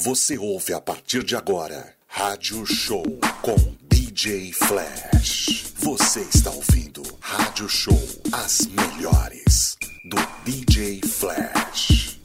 Você 0.00 0.38
ouve 0.38 0.72
a 0.72 0.80
partir 0.80 1.24
de 1.24 1.34
agora 1.34 1.92
Rádio 2.06 2.64
Show 2.64 3.04
com 3.42 3.56
DJ 3.90 4.52
Flash. 4.52 5.72
Você 5.74 6.20
está 6.20 6.52
ouvindo 6.52 7.02
Rádio 7.20 7.68
Show, 7.68 8.00
as 8.30 8.60
melhores 8.66 9.76
do 10.04 10.16
DJ 10.44 11.00
Flash. 11.02 12.16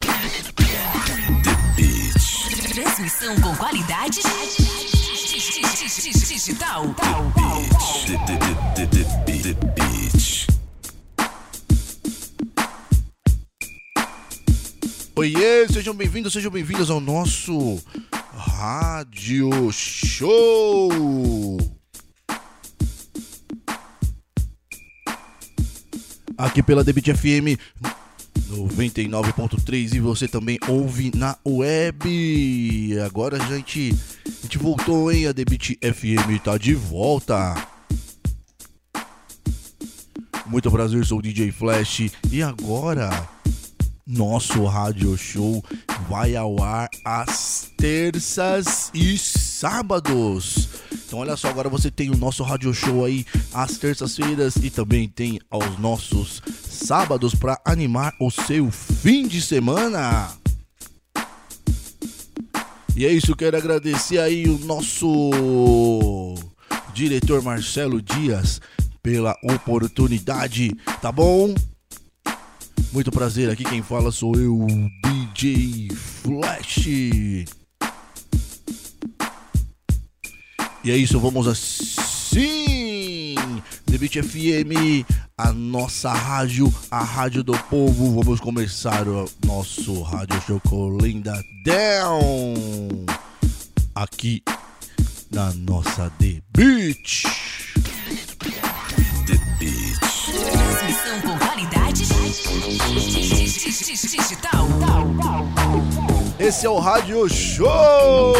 The 0.00 0.08
Beat. 1.76 2.72
Transmissão 2.72 3.38
com 3.42 3.54
qualidade 3.56 4.20
digital. 6.26 6.94
The, 8.06 9.54
Beat. 9.74 10.01
Oiê, 15.14 15.68
sejam 15.68 15.94
bem-vindos, 15.94 16.32
sejam 16.32 16.50
bem-vindos 16.50 16.90
ao 16.90 16.98
nosso 16.98 17.78
Rádio 18.32 19.70
Show. 19.70 20.90
Aqui 26.38 26.62
pela 26.62 26.82
Debit 26.82 27.12
FM 27.12 27.60
99.3 28.50 29.94
e 29.94 30.00
você 30.00 30.26
também 30.26 30.58
ouve 30.66 31.12
na 31.14 31.36
web. 31.46 32.98
Agora 33.04 33.36
a 33.36 33.46
gente, 33.54 33.94
a 34.26 34.42
gente 34.44 34.56
voltou, 34.56 35.12
hein? 35.12 35.26
A 35.26 35.32
Debit 35.32 35.78
FM 35.82 36.42
tá 36.42 36.56
de 36.56 36.74
volta. 36.74 37.68
Muito 40.46 40.70
prazer, 40.70 41.04
sou 41.04 41.18
o 41.18 41.22
DJ 41.22 41.52
Flash 41.52 42.10
e 42.30 42.42
agora 42.42 43.28
nosso 44.06 44.64
rádio 44.64 45.16
show 45.16 45.62
vai 46.08 46.34
ao 46.36 46.62
ar 46.62 46.88
às 47.04 47.70
terças 47.76 48.90
e 48.92 49.16
sábados. 49.16 50.68
Então 51.06 51.20
olha 51.20 51.36
só, 51.36 51.48
agora 51.48 51.68
você 51.68 51.90
tem 51.90 52.10
o 52.10 52.16
nosso 52.16 52.42
rádio 52.42 52.72
show 52.74 53.04
aí 53.04 53.24
às 53.52 53.78
terças-feiras 53.78 54.56
e 54.56 54.70
também 54.70 55.08
tem 55.08 55.38
aos 55.50 55.78
nossos 55.78 56.42
sábados 56.68 57.34
para 57.34 57.60
animar 57.64 58.14
o 58.20 58.30
seu 58.30 58.70
fim 58.70 59.28
de 59.28 59.40
semana. 59.40 60.30
E 62.96 63.06
é 63.06 63.12
isso, 63.12 63.34
quero 63.36 63.56
agradecer 63.56 64.18
aí 64.18 64.46
o 64.46 64.58
nosso 64.58 66.34
diretor 66.92 67.42
Marcelo 67.42 68.02
Dias 68.02 68.60
pela 69.02 69.34
oportunidade, 69.42 70.74
tá 71.00 71.10
bom? 71.10 71.54
Muito 72.92 73.10
prazer, 73.10 73.48
aqui 73.48 73.64
quem 73.64 73.82
fala 73.82 74.12
sou 74.12 74.34
eu, 74.36 74.66
DJ 75.02 75.88
Flash. 75.92 76.86
E 76.86 77.46
é 80.90 80.96
isso, 80.96 81.18
vamos 81.18 81.48
assim. 81.48 83.34
Debit 83.86 84.22
FM, 84.22 85.06
a 85.38 85.54
nossa 85.54 86.12
rádio, 86.12 86.70
a 86.90 87.02
rádio 87.02 87.42
do 87.42 87.56
povo. 87.64 88.22
Vamos 88.22 88.40
começar 88.40 89.08
o 89.08 89.26
nosso 89.46 90.02
rádio 90.02 90.38
show 90.46 90.60
com 90.60 90.98
Linda 90.98 91.42
Down. 91.64 93.06
Aqui 93.94 94.42
na 95.30 95.50
nossa 95.54 96.10
The 96.18 96.42
Beach. 96.54 97.22
The 99.26 99.38
Beat. 99.58 99.98
Transmissão 100.52 101.20
com 101.22 101.38
qualidade. 101.38 101.81
Esse 106.38 106.66
é 106.66 106.70
o 106.70 106.78
Rádio 106.78 107.28
Show! 107.28 108.32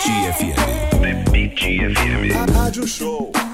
Beat 0.00 0.32
FM. 0.32 0.54
The 1.02 1.30
Beat 1.30 1.56
FM. 1.56 2.32
Rádio 2.48 2.86
Show. 2.86 3.49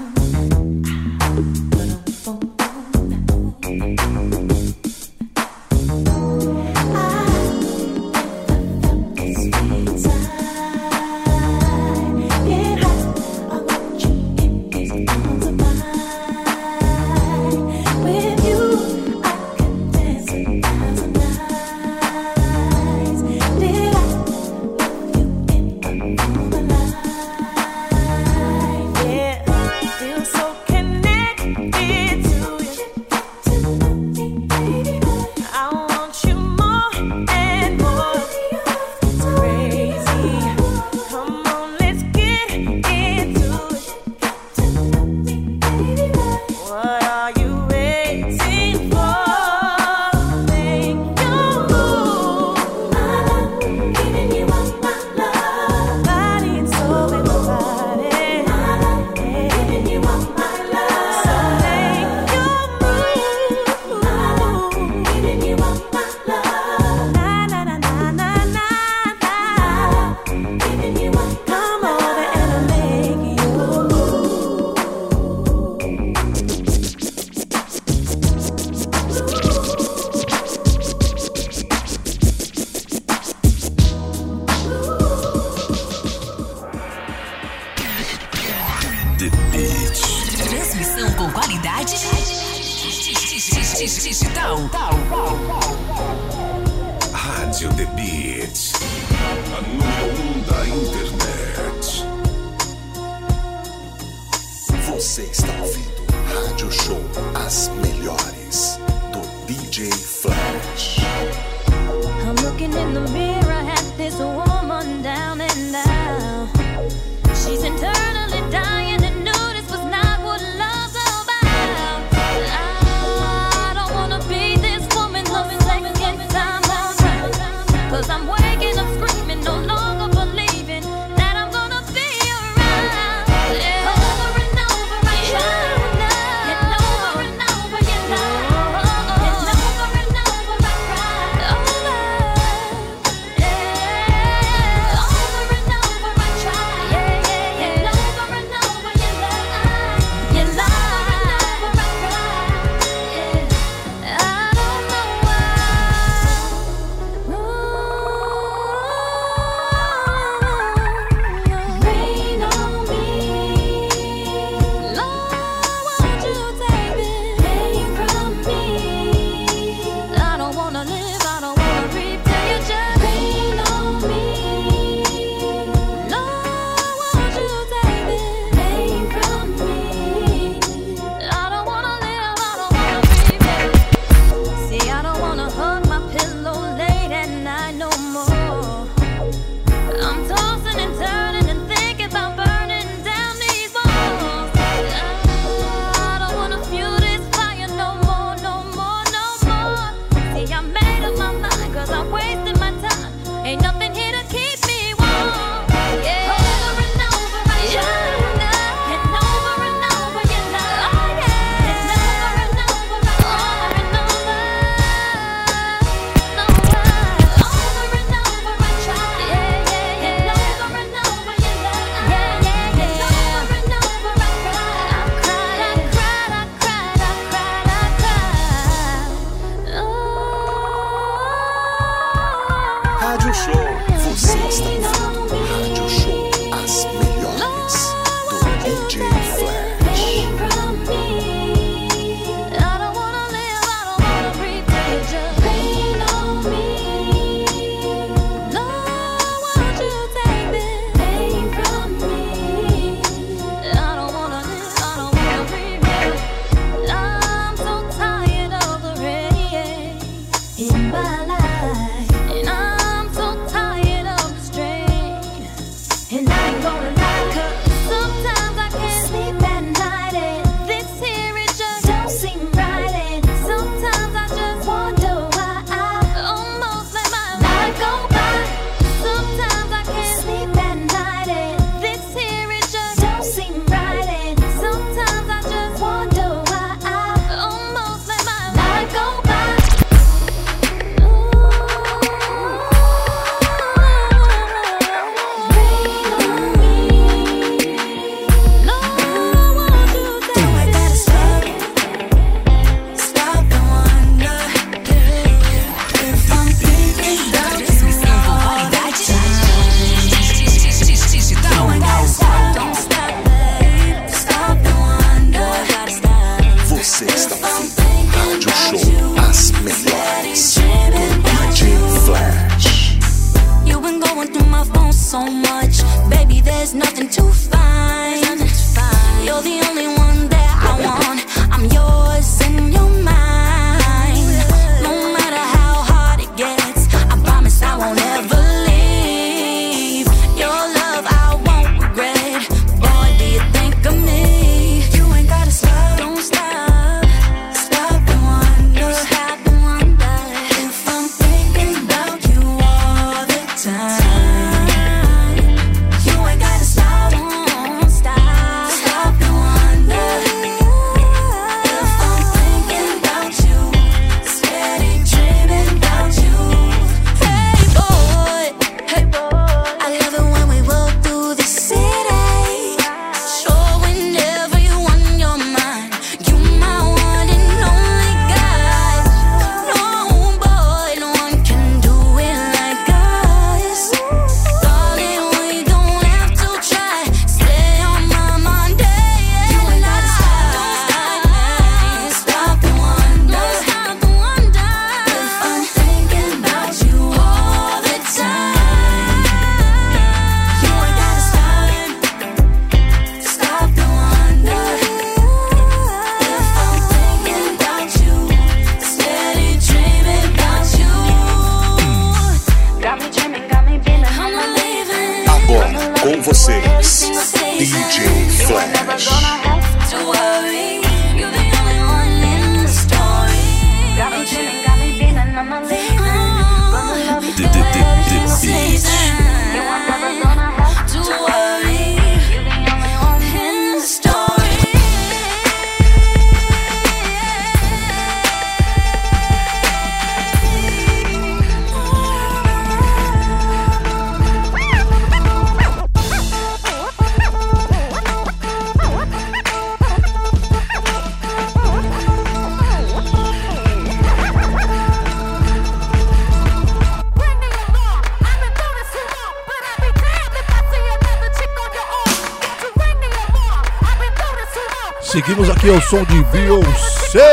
Seguimos 465.16 465.48
aqui 465.48 465.70
ao 465.70 465.80
som 465.80 466.04
de 466.04 466.22
Beyoncé. 466.24 467.24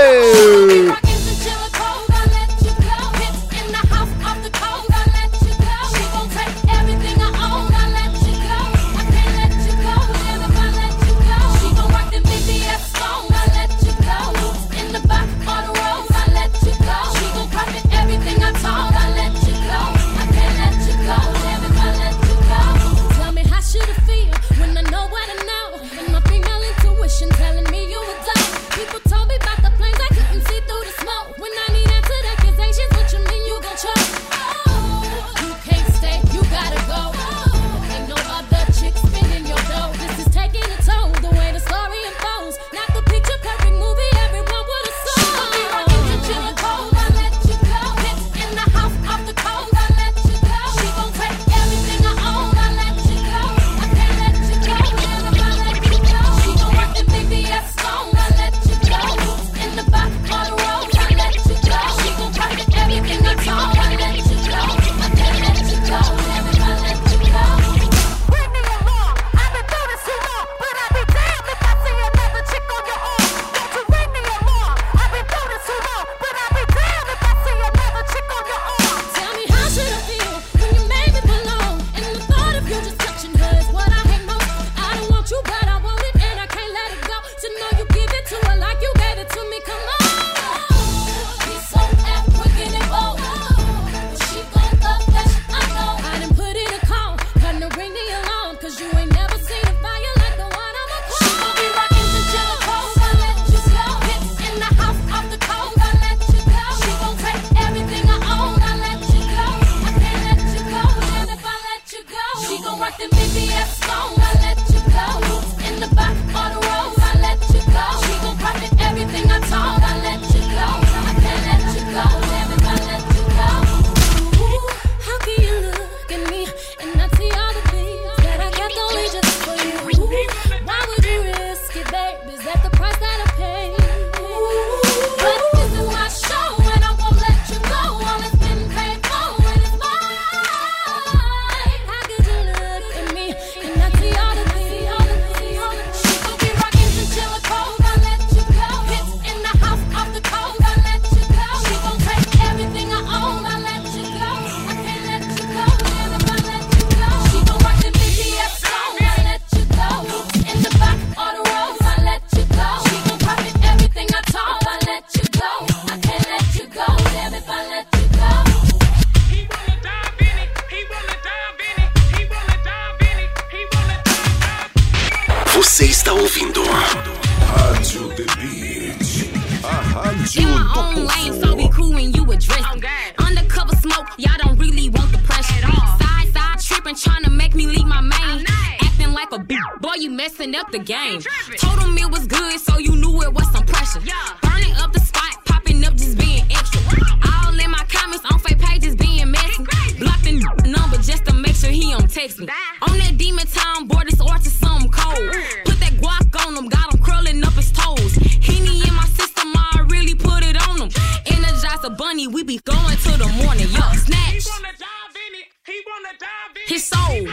till 213.17 213.27
the 213.27 213.33
morning. 213.43 213.69
Y'all 213.69 213.93
snatch. 213.93 214.33
He 214.33 214.49
wanna 214.49 214.73
dive 214.77 215.15
in 215.25 215.33
it. 215.41 215.47
He 215.65 215.77
wanna 215.87 216.13
dive 216.19 216.55
in 216.55 216.61
it. 216.61 216.69
His 216.69 216.83
soul. 216.85 217.27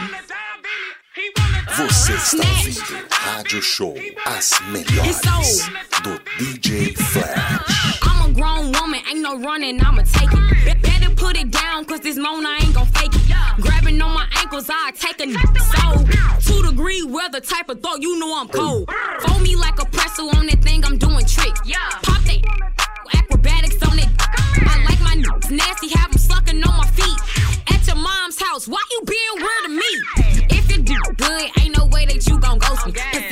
Você 1.77 2.13
está 2.13 2.37
ouvindo 2.37 3.07
Rádio 3.09 3.61
Show 3.61 3.95
As 4.25 4.51
Melhores 4.71 5.69
do 6.03 6.19
DJ 6.37 6.93
Flash. 6.95 7.99
I'm 8.03 8.29
a 8.29 8.33
grown 8.33 8.71
woman, 8.71 9.01
ain't 9.09 9.21
no 9.21 9.39
running, 9.39 9.79
I'ma 9.81 10.03
take 10.03 10.31
it. 10.31 10.81
Better 10.81 11.09
put 11.15 11.37
it 11.37 11.49
down, 11.51 11.85
cause 11.85 12.01
this 12.01 12.17
moan 12.17 12.45
I 12.45 12.59
ain't 12.61 12.73
gon' 12.73 12.85
fake 12.87 13.15
it. 13.15 13.61
Grabbing 13.61 14.01
on 14.01 14.13
my 14.13 14.27
ankles, 14.37 14.69
I 14.69 14.91
take 14.91 15.19
a 15.19 15.27
soul. 15.73 16.05
Two 16.39 16.69
degree 16.69 17.03
weather 17.03 17.39
type 17.39 17.69
of 17.69 17.81
thought, 17.81 18.01
you 18.01 18.19
know 18.19 18.37
I'm 18.37 18.47
cold. 18.47 18.89
Fold 19.21 19.41
me 19.41 19.55
like 19.55 19.79
a 19.81 19.85
pretzel 19.85 20.29
on 20.35 20.45
that 20.47 20.61
thing, 20.61 20.85
I'm 20.85 20.97
doing 20.97 21.25
tricks. 21.25 21.61
house. 28.41 28.67
Why 28.67 28.79
you 28.91 29.01
being 29.05 29.35
weird 29.37 29.63
to 29.65 29.69
me? 29.69 30.55
If 30.57 30.71
you 30.71 30.81
do 30.83 30.97
good, 31.17 31.49
ain't 31.59 31.77
no 31.77 31.85
way 31.87 32.05
that 32.05 32.27
you 32.27 32.39
gon' 32.39 32.59
ghost 32.59 32.85
me. 32.87 32.93
If 33.13 33.30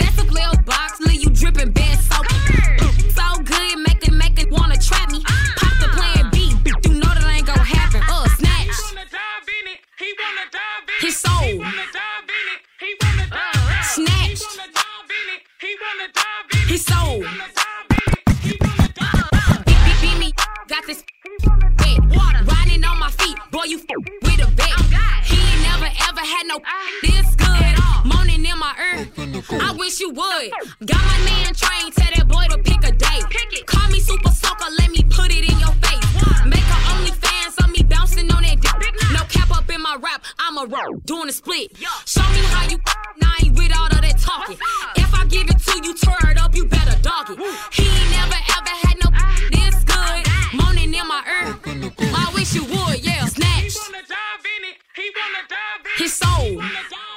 wish 30.00 30.08
you 30.08 30.10
would. 30.10 30.88
Got 30.88 31.03
my 31.03 31.20
man 31.25 31.53
trained, 31.53 31.94
tell 31.94 32.12
that 32.15 32.27
boy 32.27 32.46
to 32.50 32.58
pick 32.63 32.84
a 32.84 32.91
date. 32.91 33.65
Call 33.65 33.89
me 33.89 34.00
super 34.00 34.32
soaker, 34.32 34.70
let 34.77 34.91
me 34.91 35.03
put 35.10 35.32
it 35.32 35.44
in 35.50 35.60
your 35.60 35.74
face. 35.84 36.06
Make 36.46 36.63
a 36.63 36.79
OnlyFans 36.94 37.63
of 37.63 37.72
me 37.72 37.84
bouncing 37.84 38.32
on 38.32 38.44
that 38.44 38.62
dick. 38.62 38.96
No 39.13 39.24
cap 39.29 39.51
up 39.56 39.70
in 39.70 39.82
my 39.82 39.98
rap, 40.01 40.24
I'm 40.39 40.58
a 40.58 40.65
rock, 40.65 41.03
doing 41.06 41.29
a 41.29 41.32
split. 41.32 41.77
Show 42.06 42.27
me 42.32 42.41
how 42.53 42.70
you 42.70 42.77
now 43.22 43.34
I 43.38 43.46
ain't 43.46 43.58
with 43.58 43.72
all 43.77 43.88
of 43.88 44.01
that 44.01 44.18
talking. 44.18 44.58
If 44.96 45.13
I 45.13 45.25
give 45.25 45.50
it 45.50 45.60
to 45.60 45.82
you, 45.84 45.94
it 45.94 46.38
up, 46.38 46.56
you 46.56 46.65
better 46.65 46.98
dog 47.01 47.32
it. 47.32 47.38
He 47.74 47.84
ain't 47.84 48.12
never 48.12 48.39
ever 48.58 48.74
had 48.86 48.96
no 49.03 49.10
ah. 49.13 49.36
this 49.51 49.84
good. 49.84 50.22
Moaning 50.53 50.94
in 50.94 51.08
my 51.08 51.24
ear. 51.27 51.56
I 52.15 52.32
wish 52.34 52.53
you 52.53 52.63
would, 52.63 53.03
yeah. 53.03 53.25
Snatch 53.25 53.75
wanna 53.75 54.03
dive 54.08 54.46
in 54.56 54.62
it. 54.70 54.77
He 54.96 55.12
wanna 55.15 55.44
dive 55.50 55.86
in 55.86 55.91
it. 55.91 56.03
his 56.03 56.13
soul. 56.13 57.08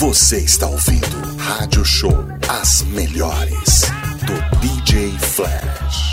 Você 0.00 0.38
está 0.38 0.66
ouvindo 0.66 1.36
Rádio 1.36 1.84
Show 1.84 2.26
As 2.48 2.80
Melhores 2.84 3.82
do 4.24 4.58
DJ 4.60 5.10
Flash. 5.18 6.09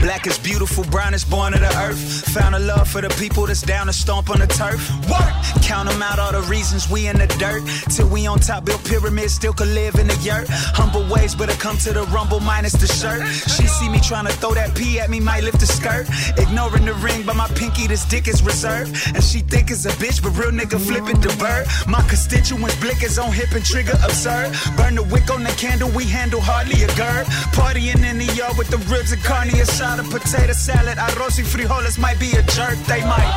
Black 0.00 0.26
is 0.26 0.38
beautiful, 0.38 0.84
brown 0.84 1.12
is 1.14 1.24
born 1.24 1.54
of 1.54 1.60
the 1.60 1.72
earth. 1.78 1.98
Found 2.34 2.54
a 2.54 2.58
love 2.58 2.88
for 2.88 3.00
the 3.00 3.08
people 3.10 3.46
that's 3.46 3.62
down 3.62 3.86
to 3.86 3.92
stomp 3.92 4.30
on 4.30 4.38
the 4.38 4.46
turf. 4.46 4.80
Work! 5.08 5.32
Count 5.62 5.88
'em 5.88 6.02
out, 6.02 6.18
all 6.18 6.32
the 6.32 6.42
reasons 6.42 6.88
we 6.88 7.08
in 7.08 7.18
the 7.18 7.26
dirt. 7.38 7.62
Till 7.90 8.08
we 8.08 8.26
on 8.26 8.38
top, 8.38 8.64
build 8.64 8.82
pyramids, 8.84 9.34
still 9.34 9.52
could 9.52 9.68
live 9.68 9.96
in 9.96 10.06
the 10.06 10.16
yurt. 10.16 10.48
Humble 10.48 11.04
ways, 11.08 11.34
but 11.34 11.50
I 11.50 11.54
come 11.54 11.76
to 11.78 11.92
the 11.92 12.04
rumble 12.04 12.40
minus 12.40 12.72
the 12.72 12.86
shirt. 12.86 13.22
She 13.54 13.66
see 13.66 13.88
me 13.88 13.98
tryna 13.98 14.30
throw 14.40 14.54
that 14.54 14.74
P 14.74 15.00
at 15.00 15.10
me, 15.10 15.20
might 15.20 15.44
lift 15.44 15.60
the 15.60 15.66
skirt. 15.66 16.06
Ignoring 16.36 16.84
the 16.84 16.94
ring, 16.94 17.22
but 17.24 17.36
my 17.36 17.48
pinky, 17.48 17.86
this 17.86 18.04
dick 18.04 18.28
is 18.28 18.42
reserved. 18.42 18.90
And 19.14 19.22
she 19.22 19.40
think 19.40 19.70
it's 19.70 19.84
a 19.84 19.90
bitch, 20.02 20.22
but 20.22 20.30
real 20.38 20.52
nigga 20.52 20.78
flipping 20.80 21.20
the 21.20 21.34
bird. 21.36 21.66
My 21.86 22.02
constituents 22.08 22.76
blick 22.76 23.02
is 23.02 23.18
on 23.18 23.32
hip 23.32 23.52
and 23.52 23.64
trigger 23.64 23.98
absurd. 24.04 24.54
Burn 24.76 24.94
the 24.94 25.02
wick 25.02 25.30
on 25.30 25.42
the 25.42 25.54
candle, 25.64 25.90
we 25.90 26.04
handle 26.04 26.40
hardly 26.40 26.82
a 26.84 26.90
girl. 26.94 27.24
Partying 27.52 28.04
in 28.04 28.18
the 28.18 28.30
yard 28.38 28.56
with 28.56 28.68
the 28.68 28.78
ribs 28.92 29.12
and 29.12 29.22
carne 29.22 29.50
asada, 29.50 29.97
potato 30.04 30.54
salad, 30.54 30.98
arroz 30.98 31.38
y 31.38 31.44
frijoles 31.44 31.98
might 31.98 32.18
be 32.18 32.30
a 32.36 32.42
jerk, 32.42 32.78
they 32.86 33.02
might. 33.02 33.32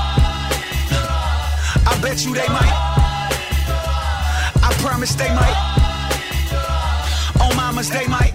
I 1.86 2.00
bet 2.02 2.26
you 2.26 2.34
they 2.34 2.47
might. 2.47 2.76
I 4.63 4.74
promise 4.82 5.15
they 5.15 5.30
might. 5.34 5.58
On 7.41 7.56
mamas 7.56 7.89
they 7.89 8.08
might. 8.08 8.34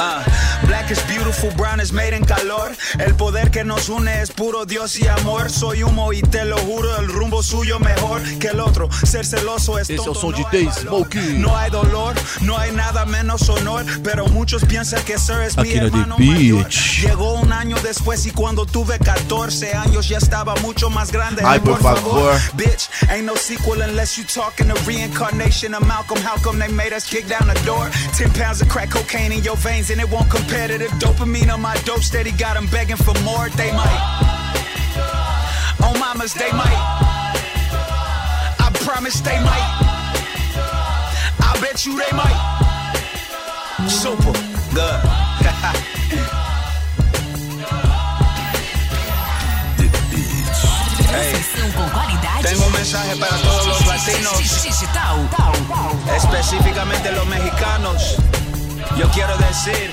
Uh, 0.00 0.22
black 0.66 0.90
is 0.90 1.00
beautiful, 1.02 1.17
brown 1.56 1.80
is 1.80 1.92
made 1.92 2.14
in 2.14 2.24
calor. 2.24 2.74
El 2.98 3.14
poder 3.14 3.50
que 3.50 3.64
nos 3.64 3.88
une 3.88 4.20
es 4.20 4.30
puro 4.30 4.64
Dios 4.64 4.98
y 4.98 5.06
amor. 5.06 5.50
Soy 5.50 5.82
humo 5.82 6.12
y 6.12 6.22
te 6.22 6.44
lo 6.44 6.56
juro, 6.58 6.96
el 6.98 7.08
rumbo 7.08 7.42
suyo 7.42 7.78
mejor 7.78 8.22
que 8.38 8.48
el 8.48 8.60
otro. 8.60 8.88
Ser 9.04 9.26
celoso 9.26 9.78
es 9.78 9.88
tonto, 9.88 10.32
de 10.32 10.38
no 10.38 10.46
hay 10.48 10.64
valor. 10.64 11.38
No 11.38 11.56
hay 11.56 11.70
dolor, 11.70 12.14
no 12.42 12.58
hay 12.58 12.72
nada 12.72 13.04
menos 13.04 13.48
honor. 13.48 13.84
Pero 14.02 14.26
muchos 14.28 14.64
piensan 14.64 15.02
que 15.04 15.18
Sir 15.18 15.40
es 15.42 15.56
mi 15.56 15.70
Aquí 15.70 15.78
The 15.78 15.86
hermano 15.86 16.18
mayor. 16.18 16.68
Llegó 16.68 17.34
un 17.34 17.52
año 17.52 17.76
después 17.82 18.26
y 18.26 18.30
cuando 18.30 18.66
tuve 18.66 18.98
14 18.98 19.74
años 19.74 20.08
ya 20.08 20.18
estaba 20.18 20.54
mucho 20.56 20.90
más 20.90 21.12
grande. 21.12 21.42
Ay, 21.44 21.60
por 21.60 21.80
favor. 21.80 22.34
Bitch, 22.56 22.88
ain't 23.10 23.24
no 23.24 23.36
sequel 23.36 23.82
unless 23.82 24.16
you 24.16 24.24
talking 24.24 24.68
the 24.68 24.74
reincarnation 24.86 25.74
of 25.74 25.86
Malcolm. 25.86 26.18
How 26.18 26.36
come 26.42 26.58
they 26.58 26.72
made 26.72 26.92
us 26.94 27.08
kick 27.08 27.26
down 27.28 27.48
the 27.48 27.60
door? 27.64 27.88
10 28.16 28.32
pounds 28.32 28.62
of 28.62 28.68
crack 28.68 28.90
cocaine 28.90 29.32
in 29.32 29.42
your 29.42 29.56
veins 29.56 29.90
and 29.90 30.00
it 30.00 30.08
won't 30.10 30.30
compare 30.30 30.68
to 30.68 30.78
the 30.78 30.88
dopamine 31.18 31.52
on 31.52 31.60
my 31.60 31.74
dope 31.84 32.02
steady. 32.02 32.32
Got 32.32 32.54
them 32.54 32.66
begging 32.66 32.96
for 32.96 33.14
more. 33.22 33.48
They 33.50 33.72
might. 33.72 34.00
On 35.82 35.98
mamas, 35.98 36.34
they 36.34 36.52
might. 36.52 36.80
I 38.60 38.70
promise 38.84 39.20
they 39.20 39.38
might. 39.40 39.68
I 41.40 41.58
bet 41.60 41.84
you 41.86 41.98
they 41.98 42.16
might. 42.16 42.38
Super. 43.88 44.32
Good. 44.74 45.00
Hey. 51.10 51.32
Tengo 52.42 52.66
un 52.66 52.72
mensaje 52.72 53.16
para 53.16 53.34
todos 53.38 53.66
los 53.66 53.86
latinos, 53.86 54.68
específicamente 56.14 57.10
los 57.12 57.26
mexicanos. 57.26 58.16
Yo 58.96 59.08
quiero 59.10 59.36
decir, 59.38 59.90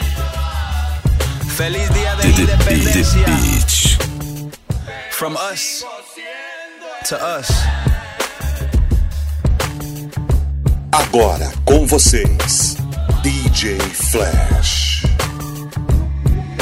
feliz 1.56 1.90
día 1.92 2.16
de 2.16 2.28
independencia. 2.28 3.26
From 5.12 5.36
us 5.36 5.86
to 7.08 7.16
us. 7.16 7.48
Agora 10.92 11.50
com 11.64 11.88
vocês, 11.88 12.76
DJ 13.24 13.80
Flash. 13.80 15.04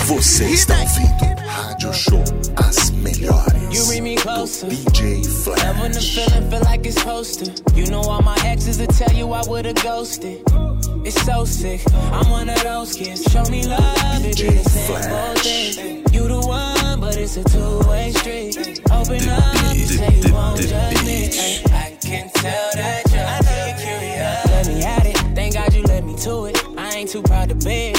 Você 0.06 0.45
está 0.45 0.79
ouvindo 0.79 1.41
Rádio 1.47 1.93
Show 1.93 2.23
As 2.58 2.91
Melhores 2.91 3.75
You 3.75 3.88
bring 3.88 4.01
me 4.01 4.15
do 4.15 4.21
closer. 4.21 4.67
DJ 4.67 5.23
Love 5.47 5.79
when 5.82 5.91
the 5.91 5.99
Flash. 5.99 6.29
feeling 6.29 6.49
feel 6.51 6.62
like 6.62 6.86
it's 6.86 6.99
supposed 6.99 7.43
to. 7.43 7.73
You 7.75 7.88
know 7.88 8.01
all 8.01 8.21
my 8.21 8.38
exes 8.45 8.77
will 8.77 8.88
tell 8.88 9.12
you 9.12 9.32
I 9.34 9.41
would've 9.47 9.82
ghosted. 9.82 10.43
It's 11.06 11.22
so 11.26 11.44
sick. 11.44 11.82
I'm 12.13 12.30
one 12.30 12.50
of 12.50 12.63
those 12.63 12.94
kids. 12.94 13.24
Show 13.32 13.44
me 13.46 13.68
love, 13.68 14.26
it 14.26 14.38
be 14.38 14.50
the 14.50 14.70
same 14.70 15.12
old 15.12 15.38
thing. 15.39 16.06
You 16.13 16.28
the 16.30 16.39
one, 16.48 17.02
but 17.02 17.18
it's 17.18 17.36
a 17.36 17.44
two-way 17.44 18.12
street. 18.12 18.80
Open 18.89 19.28
up, 19.28 19.76
say 19.76 20.22
you 20.22 20.34
won't 20.34 20.62
judge 20.62 21.04
me. 21.04 21.30
Ay, 21.34 21.98
I 21.98 21.98
can 22.06 22.30
tell 22.30 22.70
that 22.76 23.04
you're 23.12 23.22
I 23.22 23.39
know 23.42 23.66
you're 23.68 23.78
curious. 23.84 24.46
Let 24.48 24.68
me 24.68 24.84
at 24.84 25.06
it. 25.06 25.18
Thank 25.36 25.56
God 25.56 25.74
you 25.74 25.84
let 25.84 26.06
me 26.06 26.16
to 26.20 26.46
it. 26.46 26.63
I 26.78 26.94
ain't 26.96 27.10
too 27.10 27.22
proud 27.22 27.50
to 27.50 27.56
beg, 27.56 27.98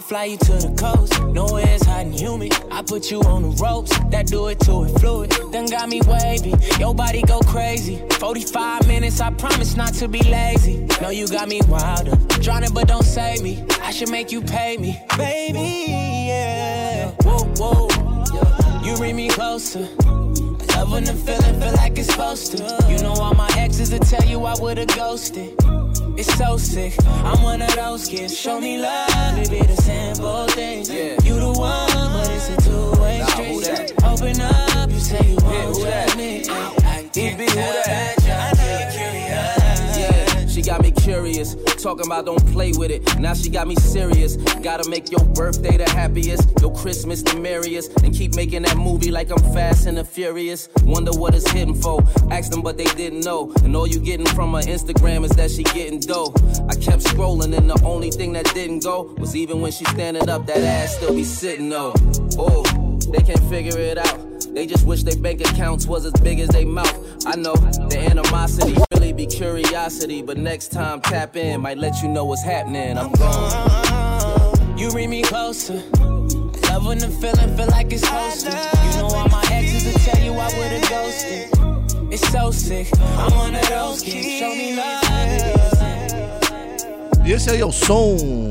I 0.00 0.02
fly 0.02 0.24
you 0.24 0.38
to 0.38 0.52
the 0.52 0.74
coast, 0.78 1.22
nowhere 1.24 1.68
it's 1.68 1.84
hot 1.84 2.06
and 2.06 2.18
humid. 2.18 2.54
I 2.70 2.80
put 2.80 3.10
you 3.10 3.20
on 3.20 3.42
the 3.42 3.50
ropes, 3.62 3.90
that 4.08 4.28
do 4.28 4.48
it 4.48 4.58
to 4.60 4.84
it 4.84 4.98
fluid. 4.98 5.30
Then 5.52 5.66
got 5.66 5.90
me 5.90 6.00
wavy, 6.06 6.54
your 6.78 6.94
body 6.94 7.20
go 7.20 7.40
crazy. 7.40 8.02
45 8.12 8.88
minutes, 8.88 9.20
I 9.20 9.28
promise 9.28 9.76
not 9.76 9.92
to 9.96 10.08
be 10.08 10.20
lazy. 10.20 10.86
No, 11.02 11.10
you 11.10 11.28
got 11.28 11.48
me 11.50 11.60
wilder, 11.68 12.16
drowning 12.40 12.72
but 12.72 12.88
don't 12.88 13.04
save 13.04 13.42
me. 13.42 13.62
I 13.82 13.90
should 13.90 14.10
make 14.10 14.32
you 14.32 14.40
pay 14.40 14.78
me, 14.78 14.98
baby. 15.18 15.92
Yeah, 16.28 17.10
whoa, 17.20 17.44
whoa. 17.58 18.82
You 18.82 18.96
bring 18.96 19.16
me 19.16 19.28
closer. 19.28 19.80
Love 19.80 20.92
when 20.92 21.04
the 21.04 21.12
feeling 21.12 21.60
feel 21.60 21.74
like 21.74 21.98
it's 21.98 22.08
supposed 22.08 22.56
to. 22.56 22.86
You 22.88 23.02
know 23.02 23.12
all 23.12 23.34
my 23.34 23.50
exes 23.58 23.92
will 23.92 23.98
tell 23.98 24.24
you 24.24 24.46
I 24.46 24.58
would've 24.58 24.88
ghosted. 24.96 25.54
It's 26.20 26.36
so 26.36 26.58
sick. 26.58 26.92
I'm 27.24 27.42
one 27.42 27.62
of 27.62 27.74
those 27.74 28.06
kids. 28.06 28.38
Show 28.38 28.60
me 28.60 28.76
love, 28.76 29.38
it 29.38 29.48
be 29.48 29.62
the 29.62 29.74
simple 29.74 30.46
things. 30.48 30.90
You 30.90 31.40
the 31.40 31.50
one, 31.58 32.12
but 32.12 32.28
it's 32.28 32.50
a 32.50 32.56
two-way 32.60 33.24
street. 33.28 33.94
Open 34.04 34.38
up, 34.42 34.90
you 34.90 35.00
say 35.00 35.30
you 35.30 35.38
won't 35.40 35.76
judge 35.78 36.16
me. 36.18 36.44
I 36.50 37.08
can't 37.10 37.38
curious. 41.02 41.54
Talking 41.82 42.06
about 42.06 42.26
don't 42.26 42.44
play 42.52 42.72
with 42.72 42.90
it. 42.90 43.18
Now 43.18 43.34
she 43.34 43.50
got 43.50 43.66
me 43.66 43.74
serious. 43.76 44.36
Gotta 44.62 44.88
make 44.88 45.10
your 45.10 45.24
birthday 45.24 45.76
the 45.76 45.88
happiest, 45.88 46.48
your 46.60 46.74
Christmas 46.74 47.22
the 47.22 47.38
merriest, 47.38 48.00
and 48.02 48.14
keep 48.14 48.34
making 48.34 48.62
that 48.62 48.76
movie 48.76 49.10
like 49.10 49.30
I'm 49.30 49.42
fast 49.52 49.86
and 49.86 49.98
the 49.98 50.04
furious. 50.04 50.68
Wonder 50.84 51.12
what 51.12 51.34
it's 51.34 51.50
hitting 51.50 51.74
for. 51.74 52.02
Ask 52.30 52.50
them, 52.50 52.62
but 52.62 52.76
they 52.76 52.84
didn't 52.84 53.20
know. 53.20 53.52
And 53.64 53.74
all 53.74 53.86
you 53.86 54.00
getting 54.00 54.26
from 54.26 54.54
her 54.54 54.60
Instagram 54.60 55.24
is 55.24 55.32
that 55.32 55.50
she 55.50 55.62
getting 55.64 56.00
dough. 56.00 56.32
I 56.68 56.74
kept 56.74 57.02
scrolling, 57.04 57.56
and 57.56 57.68
the 57.68 57.80
only 57.84 58.10
thing 58.10 58.32
that 58.34 58.46
didn't 58.54 58.82
go 58.82 59.14
was 59.18 59.34
even 59.34 59.60
when 59.60 59.72
she 59.72 59.84
standing 59.86 60.28
up, 60.28 60.46
that 60.46 60.58
ass 60.58 60.96
still 60.96 61.14
be 61.14 61.24
sitting 61.24 61.68
though. 61.68 61.94
Oh, 62.38 62.62
they 63.12 63.22
can't 63.22 63.42
figure 63.44 63.78
it 63.78 63.98
out. 63.98 64.29
They 64.54 64.66
just 64.66 64.86
wish 64.86 65.04
their 65.04 65.16
bank 65.16 65.40
accounts 65.40 65.86
was 65.86 66.04
as 66.04 66.12
big 66.20 66.40
as 66.40 66.48
they 66.48 66.64
mouth. 66.64 67.26
I 67.26 67.36
know 67.36 67.54
the 67.54 67.98
animosity 67.98 68.76
really 68.92 69.12
be 69.12 69.26
curiosity, 69.26 70.22
but 70.22 70.36
next 70.36 70.72
time 70.72 71.00
tap 71.00 71.36
in, 71.36 71.60
might 71.60 71.78
let 71.78 72.02
you 72.02 72.08
know 72.08 72.24
what's 72.24 72.42
happening. 72.42 72.98
I'm 72.98 73.12
gone. 73.12 74.78
You 74.78 74.90
bring 74.90 75.10
me 75.10 75.22
closer. 75.22 75.74
Love 76.68 76.86
when 76.86 76.98
the 76.98 77.08
feeling 77.20 77.56
feel 77.56 77.68
like 77.68 77.92
it's 77.92 78.02
supposed. 78.02 78.46
You 78.46 79.00
know 79.00 79.06
all 79.06 79.28
my 79.28 79.44
exes 79.50 79.84
will 79.92 80.00
tell 80.00 80.22
you 80.22 80.32
I 80.32 80.48
would've 80.58 80.88
ghosted. 80.88 82.12
It's 82.12 82.28
so 82.30 82.50
sick. 82.50 82.88
I'm 82.98 83.34
one 83.36 83.54
of 83.54 83.68
those 83.68 84.02
kids. 84.02 84.38
Show 84.38 84.50
me 84.50 84.76
love. 84.76 85.00
E 87.24 87.32
esse 87.32 87.50
aí 87.50 87.60
é 87.60 87.64
o 87.64 87.70
som 87.70 88.50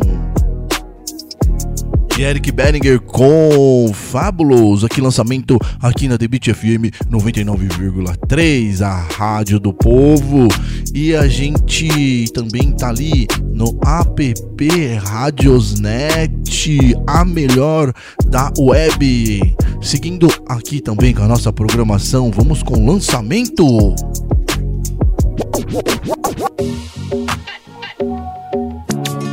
e 2.20 2.24
Eric 2.24 2.52
Beringer 2.52 3.00
com 3.00 3.92
Fabulous, 3.94 4.84
aqui 4.84 5.00
lançamento 5.00 5.58
aqui 5.82 6.06
na 6.06 6.18
Debit 6.18 6.54
FM 6.54 6.92
99,3, 7.10 8.82
a 8.82 9.08
rádio 9.16 9.58
do 9.58 9.72
povo. 9.72 10.50
E 10.94 11.16
a 11.16 11.30
gente 11.30 12.26
também 12.34 12.74
tá 12.74 12.90
ali 12.90 13.26
no 13.54 13.80
app 13.86 14.34
Radiosnet, 15.02 16.94
a 17.08 17.24
melhor 17.24 17.94
da 18.26 18.52
web. 18.60 19.56
Seguindo 19.82 20.28
aqui 20.46 20.82
também 20.82 21.14
com 21.14 21.24
a 21.24 21.28
nossa 21.28 21.54
programação, 21.54 22.30
vamos 22.32 22.62
com 22.62 22.86
lançamento. 22.86 23.96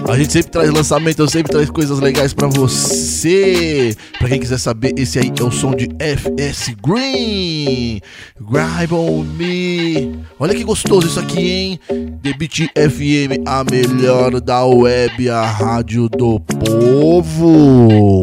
A 0.09 0.17
gente 0.17 0.33
sempre 0.33 0.53
traz 0.53 0.71
lançamento, 0.71 1.21
eu 1.21 1.29
sempre 1.29 1.51
traz 1.51 1.69
coisas 1.69 1.99
legais 1.99 2.33
para 2.33 2.47
você. 2.47 3.95
Para 4.19 4.29
quem 4.29 4.39
quiser 4.39 4.59
saber, 4.59 4.95
esse 4.97 5.19
aí 5.19 5.33
é 5.39 5.43
o 5.43 5.51
som 5.51 5.75
de 5.75 5.89
FS 5.99 6.75
Green. 6.81 8.01
Grab 8.41 8.93
on 8.95 9.25
me. 9.25 10.19
Olha 10.39 10.55
que 10.55 10.63
gostoso 10.63 11.09
isso 11.09 11.19
aqui, 11.19 11.41
hein? 11.41 11.81
Debit 12.23 12.71
FM, 12.77 13.43
a 13.47 13.65
melhor 13.65 14.41
da 14.41 14.65
web, 14.65 15.29
a 15.29 15.45
rádio 15.45 16.09
do 16.09 16.39
povo. 16.41 18.23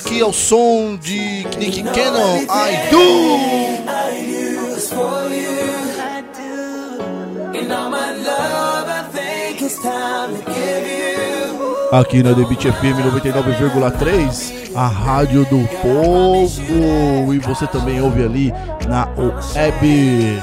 aqui 0.00 0.22
ao 0.22 0.32
som 0.32 0.96
de 0.96 1.46
Nick 1.58 1.82
Cannon, 1.82 2.38
I 2.48 2.90
Do. 2.90 3.38
Aqui 11.92 12.22
na 12.22 12.34
The 12.34 12.44
Beat 12.44 12.62
FM 12.62 12.96
99,3, 13.12 14.72
a 14.74 14.86
rádio 14.86 15.44
do 15.44 15.68
povo. 15.82 17.34
E 17.34 17.38
você 17.38 17.66
também 17.66 18.00
ouve 18.00 18.24
ali 18.24 18.54
na 18.88 19.06
web, 19.18 20.42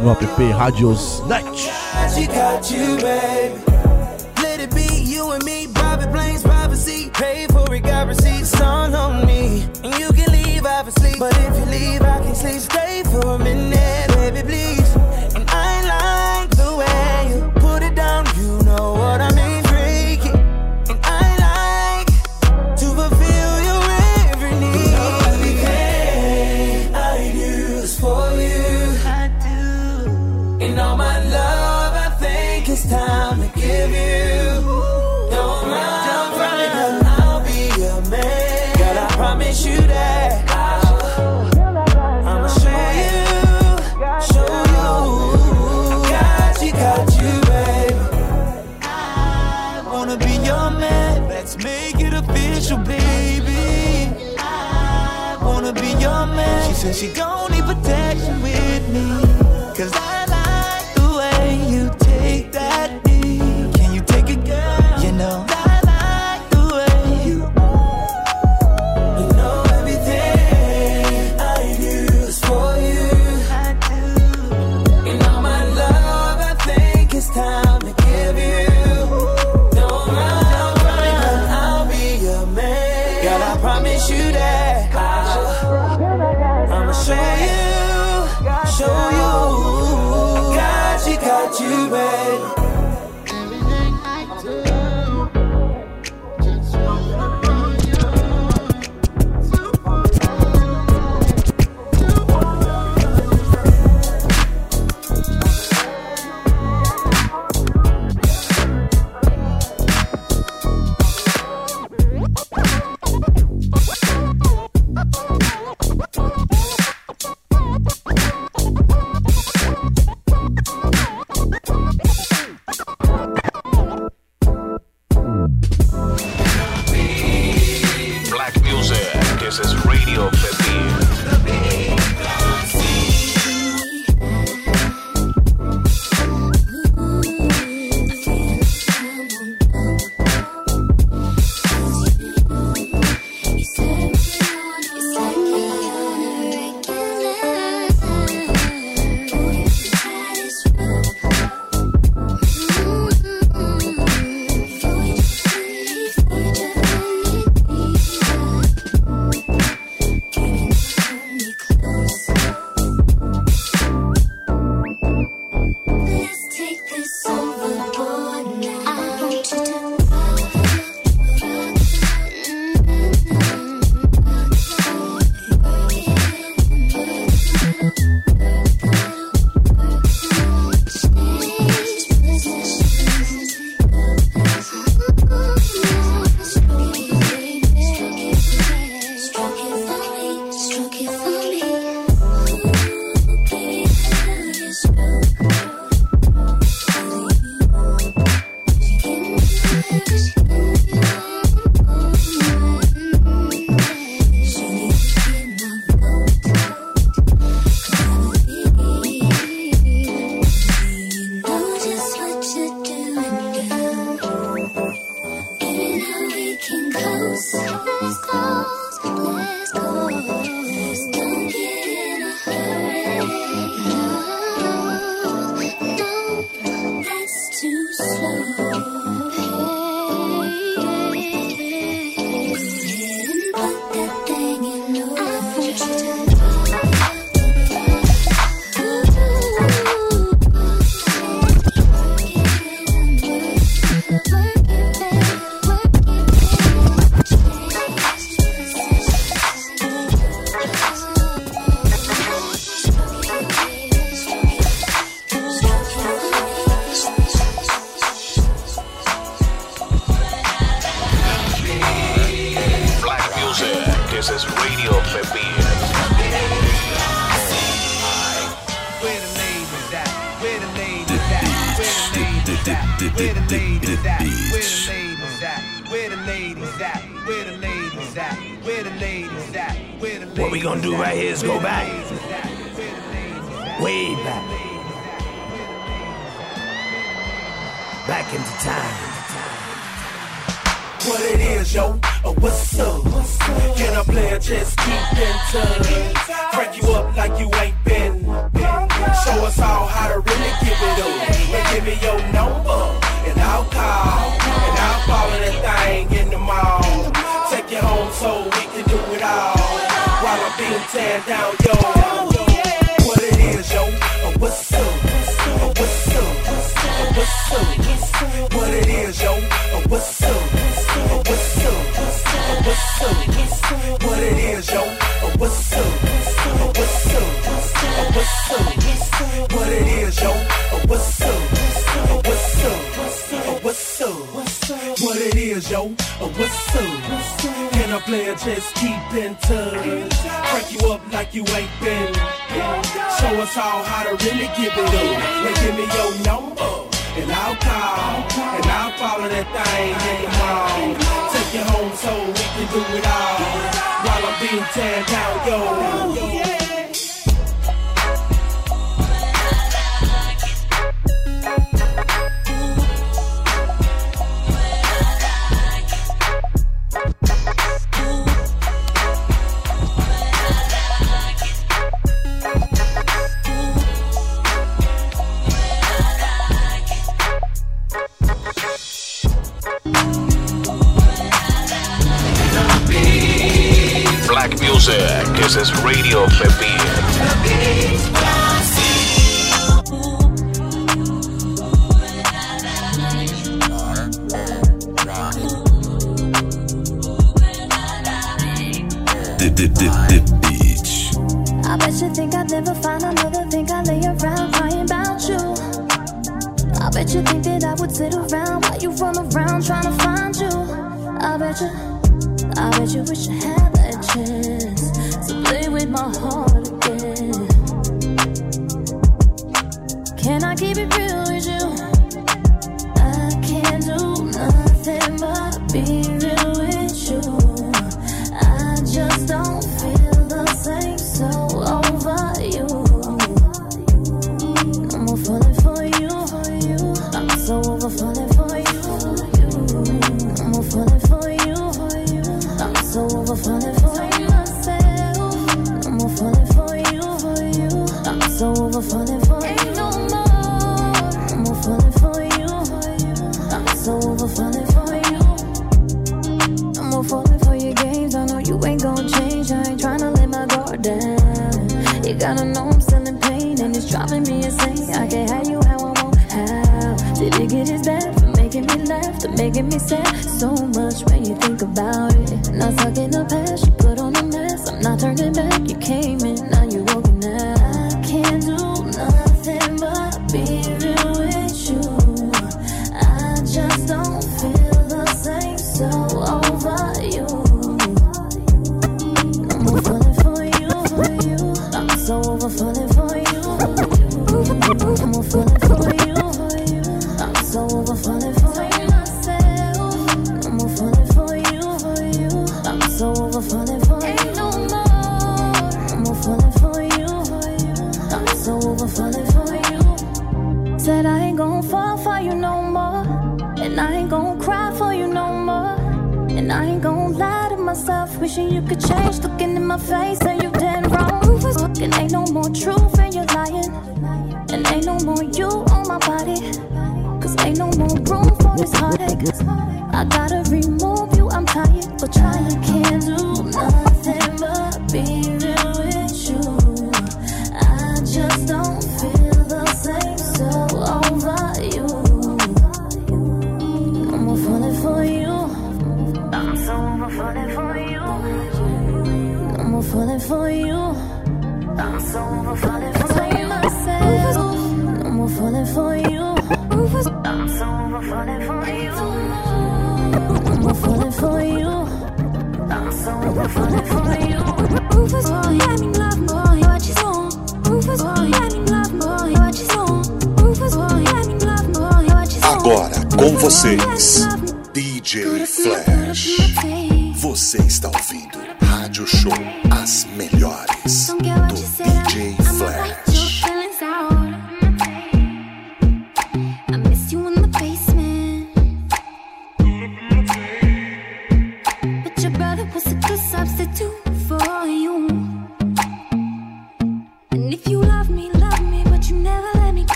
no 0.00 0.12
app 0.12 0.52
Rádios 0.52 1.22
Net. 1.26 1.70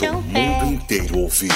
Para 0.00 0.16
o 0.16 0.22
mundo 0.22 0.72
inteiro 0.72 1.18
ouvir. 1.18 1.52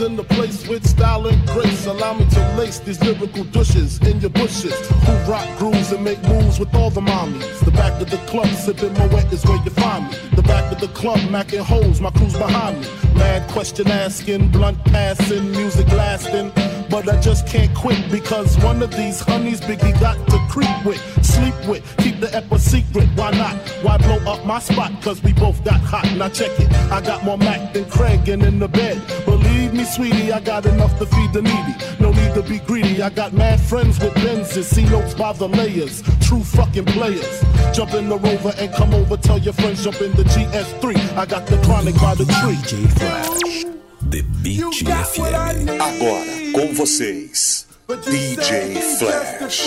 In 0.00 0.16
the 0.16 0.24
place 0.24 0.66
with 0.66 0.86
style 0.86 1.26
and 1.26 1.46
grace, 1.48 1.86
allow 1.86 2.14
me 2.14 2.28
to 2.30 2.56
lace 2.56 2.78
these 2.80 3.02
lyrical 3.02 3.44
douches 3.44 3.98
in 4.00 4.20
your 4.20 4.30
bushes. 4.30 4.74
Who 4.88 5.12
rock 5.30 5.46
grooves 5.58 5.92
and 5.92 6.02
make 6.02 6.22
moves 6.22 6.58
with 6.58 6.74
all 6.74 6.90
the 6.90 7.00
mommies. 7.00 7.64
The 7.64 7.70
back 7.70 8.00
of 8.00 8.10
the 8.10 8.16
club, 8.28 8.48
sipping 8.48 8.92
Moet 8.94 9.32
is 9.32 9.44
where 9.44 9.62
you 9.62 9.70
find 9.70 10.10
me. 10.10 10.16
The 10.36 10.42
back 10.42 10.72
of 10.72 10.80
the 10.80 10.88
club, 10.88 11.18
macking 11.30 11.60
holes, 11.60 12.00
my 12.00 12.10
crew's 12.10 12.36
behind 12.36 12.80
me. 12.80 12.88
Mad 13.14 13.48
question 13.50 13.88
asking, 13.90 14.50
blunt 14.50 14.82
passing, 14.84 15.50
music 15.52 15.88
lasting. 15.88 16.52
But 16.88 17.08
I 17.08 17.20
just 17.20 17.46
can't 17.46 17.74
quit 17.74 18.10
because 18.10 18.56
one 18.58 18.82
of 18.82 18.90
these 18.96 19.20
honeys 19.20 19.60
Biggie 19.60 19.98
got 20.00 20.16
to 20.28 20.38
creep 20.48 20.84
with, 20.84 21.00
sleep 21.24 21.54
with, 21.68 21.82
keep 21.98 22.20
the 22.20 22.28
a 22.38 22.58
secret. 22.58 23.08
Why 23.16 23.30
not? 23.32 23.73
Why 24.04 24.18
blow 24.18 24.32
up 24.32 24.44
my 24.44 24.58
spot? 24.58 24.92
Cause 25.02 25.22
we 25.22 25.32
both 25.32 25.62
got 25.64 25.80
hot. 25.80 26.04
Now 26.16 26.28
check 26.28 26.50
it. 26.60 26.70
I 26.90 27.00
got 27.00 27.24
more 27.24 27.38
Mac 27.38 27.72
than 27.72 27.84
Craig 27.86 28.28
and 28.28 28.42
in 28.42 28.58
the 28.58 28.68
bed. 28.68 29.00
Believe 29.24 29.74
me, 29.74 29.84
sweetie, 29.84 30.32
I 30.32 30.40
got 30.40 30.66
enough 30.66 30.98
to 30.98 31.06
feed 31.06 31.32
the 31.32 31.42
needy. 31.42 31.74
No 32.00 32.10
need 32.10 32.34
to 32.34 32.42
be 32.42 32.58
greedy. 32.58 33.02
I 33.02 33.10
got 33.10 33.32
mad 33.32 33.60
friends 33.60 33.98
with 33.98 34.14
Benzes. 34.14 34.64
See 34.64 34.84
notes 34.84 35.14
by 35.14 35.32
the 35.32 35.48
layers. 35.48 36.02
True 36.20 36.42
fucking 36.42 36.86
players. 36.86 37.42
Jump 37.72 37.94
in 37.94 38.08
the 38.08 38.18
rover 38.18 38.52
and 38.58 38.72
come 38.74 38.94
over. 38.94 39.16
Tell 39.16 39.38
your 39.38 39.54
friends 39.54 39.84
jump 39.84 40.00
in 40.00 40.12
the 40.12 40.24
GS3. 40.24 41.16
I 41.16 41.26
got 41.26 41.46
the 41.46 41.56
chronic 41.64 41.94
by 41.96 42.14
the 42.14 42.24
tree. 42.24 42.56
DJ 42.56 42.88
Flash. 42.98 43.64
The 44.10 44.22
Beat 44.42 44.60
FM. 44.84 45.80
agora 45.80 46.24
com 46.52 46.74
vocês, 46.74 47.66
DJ 47.88 48.80
Flash. 48.98 49.64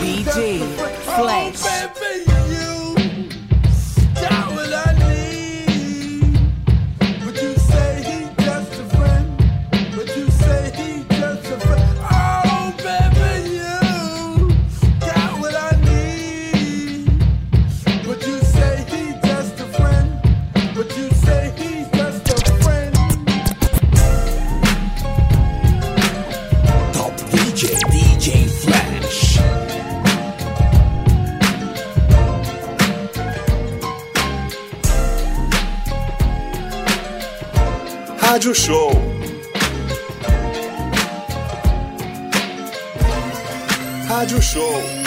DJ 0.00 0.60
Flash. 1.04 1.64
Oh, 1.64 2.31
Rádio 38.52 38.54
Show. 38.54 38.90
Rádio 44.06 44.42
Show. 44.42 45.01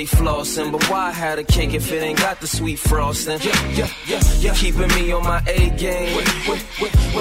Already 0.00 0.06
flossing, 0.06 0.72
but 0.72 0.82
why 0.90 1.10
had 1.10 1.38
a 1.38 1.44
cake 1.44 1.74
if 1.74 1.92
it 1.92 2.02
ain't 2.02 2.18
got 2.18 2.40
the 2.40 2.46
sweet 2.46 2.78
frosting? 2.78 3.38
Yeah, 3.40 3.70
yeah, 3.70 3.88
yeah, 4.06 4.20
yeah. 4.38 4.54
Keeping 4.54 4.88
me 4.88 5.12
on 5.12 5.24
my 5.24 5.42
A 5.46 5.70
game 5.70 6.16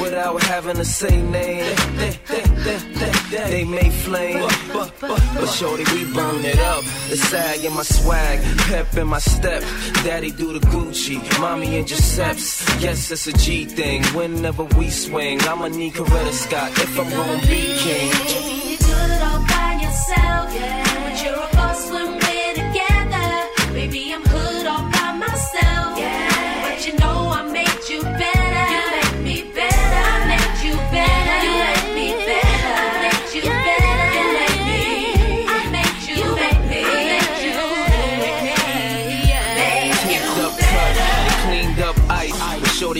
without 0.01 0.41
having 0.43 0.75
to 0.75 0.85
say 0.85 1.21
name. 1.21 1.75
They, 1.97 2.19
they, 2.27 2.41
they, 2.41 2.77
they, 2.77 3.09
they, 3.31 3.49
they 3.49 3.63
may 3.63 3.89
flame, 3.89 4.47
but, 4.73 4.93
but, 5.01 5.21
but 5.35 5.47
shorty, 5.47 5.83
we 5.93 6.05
burn 6.13 6.45
it 6.45 6.59
up. 6.59 6.83
The 7.09 7.17
sag 7.17 7.65
in 7.65 7.73
my 7.73 7.83
swag, 7.83 8.39
pep 8.67 8.95
in 8.97 9.07
my 9.07 9.19
step. 9.19 9.61
Daddy 10.03 10.31
do 10.31 10.53
the 10.53 10.59
Gucci, 10.67 11.17
mommy 11.39 11.77
in 11.77 11.85
Giuseppe's. 11.85 12.81
Yes, 12.81 13.11
it's 13.11 13.27
a 13.27 13.33
G 13.33 13.65
thing. 13.65 14.03
Whenever 14.15 14.63
we 14.63 14.89
swing, 14.89 15.41
I'ma 15.41 15.67
need 15.67 15.93
Coretta 15.93 16.31
Scott 16.31 16.71
if 16.71 16.99
I'm 16.99 17.09
gonna 17.09 17.41
be 17.47 17.75
king. 17.79 18.48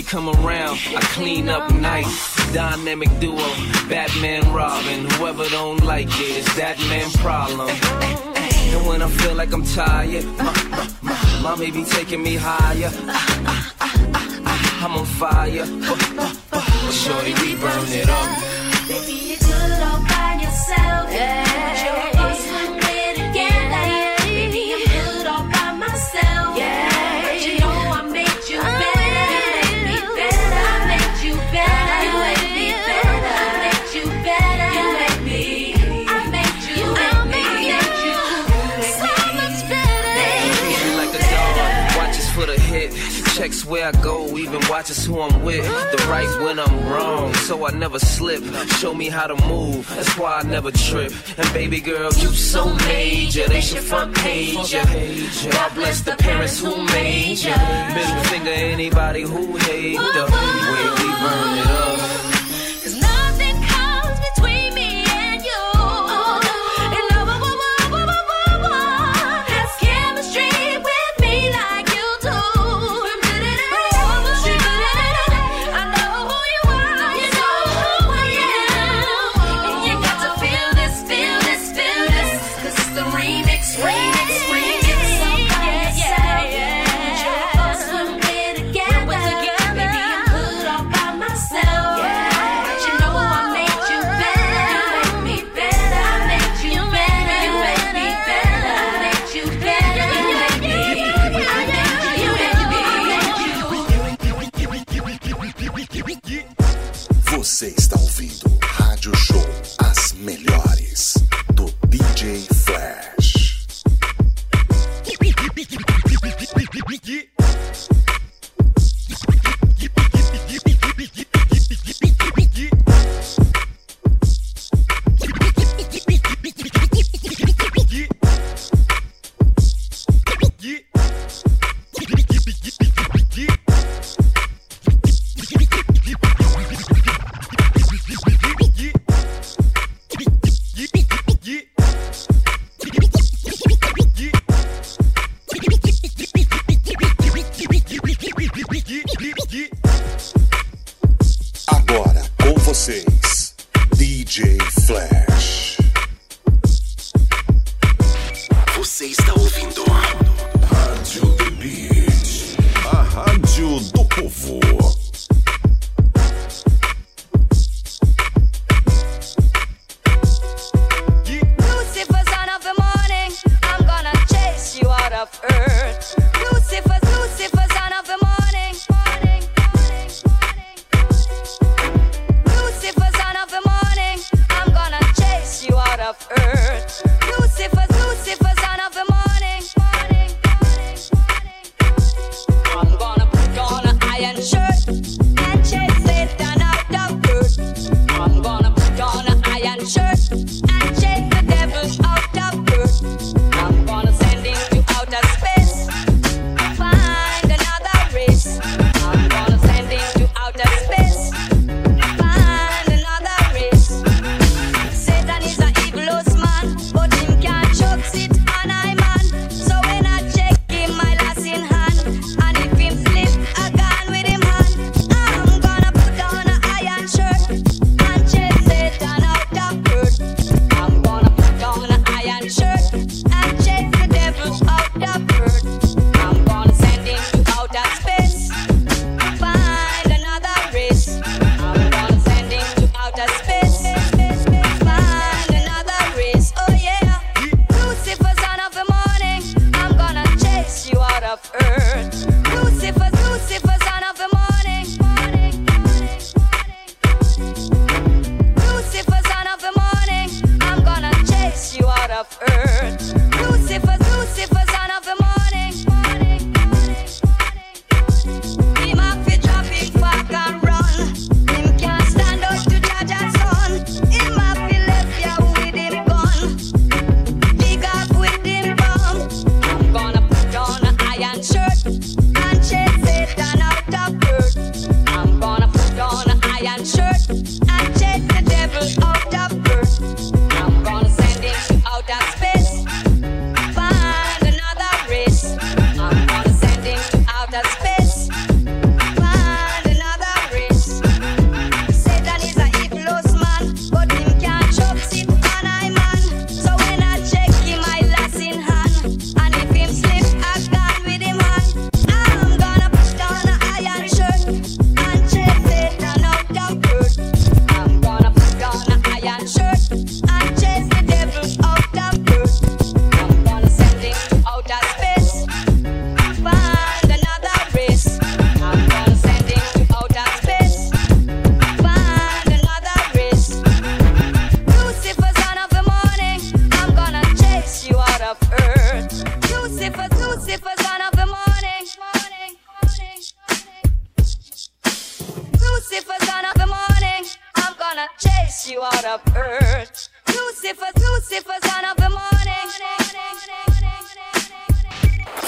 come 0.09 0.27
around, 0.27 0.79
I 0.95 1.01
clean 1.13 1.49
up 1.49 1.71
nice. 1.75 2.51
Dynamic 2.51 3.09
duo, 3.19 3.37
Batman 3.87 4.51
Robin. 4.51 5.07
Whoever 5.11 5.47
don't 5.49 5.83
like 5.83 6.07
it, 6.07 6.37
it's 6.39 6.55
that 6.55 6.79
man 6.89 7.11
problem. 7.21 7.69
And 7.69 8.87
when 8.87 9.03
I 9.03 9.07
feel 9.07 9.35
like 9.35 9.53
I'm 9.53 9.63
tired, 9.63 10.25
my, 11.03 11.39
mommy 11.43 11.69
be 11.69 11.83
taking 11.83 12.23
me 12.23 12.37
higher. 12.39 12.89
I'm 14.81 14.95
on 14.95 15.05
fire, 15.05 15.65
shorty, 16.91 17.33
we 17.41 17.55
burn 17.61 17.89
it 17.89 18.09
up. 18.09 18.29
Baby, 18.87 19.13
you 19.13 19.37
do 19.37 19.45
it 19.45 19.83
all 19.83 20.01
by 20.07 20.39
yourself. 20.41 21.13
Yeah. 21.13 21.48
where 43.69 43.87
I 43.87 43.91
go, 44.01 44.37
even 44.37 44.59
watches 44.67 45.05
who 45.05 45.21
I'm 45.21 45.43
with. 45.43 45.63
The 45.91 45.97
right 46.09 46.29
when 46.43 46.59
I'm 46.59 46.89
wrong, 46.89 47.33
so 47.35 47.65
I 47.65 47.71
never 47.71 47.99
slip. 47.99 48.43
Show 48.79 48.93
me 48.93 49.09
how 49.09 49.27
to 49.27 49.35
move, 49.47 49.87
that's 49.95 50.17
why 50.17 50.39
I 50.39 50.43
never 50.43 50.71
trip. 50.71 51.13
And 51.37 51.53
baby 51.53 51.79
girl, 51.79 52.11
you 52.13 52.29
so 52.29 52.73
major, 52.87 53.47
they 53.47 53.61
should 53.61 53.79
front 53.79 54.15
page 54.15 54.73
ya. 54.73 54.83
God 55.51 55.73
bless 55.75 56.01
the 56.01 56.15
parents 56.17 56.59
who 56.59 56.75
made 56.87 57.37
ya. 57.37 57.55
Middle 57.93 58.23
finger 58.23 58.51
anybody 58.51 59.21
who 59.21 59.57
hate 59.57 59.97
the 59.97 60.25
way 60.71 60.83
we 60.97 61.07
burn 61.21 61.57
it 61.59 61.67
up. 61.67 61.88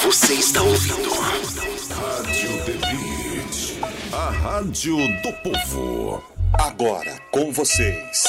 Você 0.03 0.34
está 0.34 0.61
ouvindo 0.61 1.09
Rádio 1.13 2.65
The 2.65 2.73
Beat, 2.73 3.79
a 4.13 4.29
rádio 4.29 4.97
do 5.21 5.34
povo. 5.43 6.23
agora 6.53 7.17
com 7.32 7.51
vocês 7.51 8.23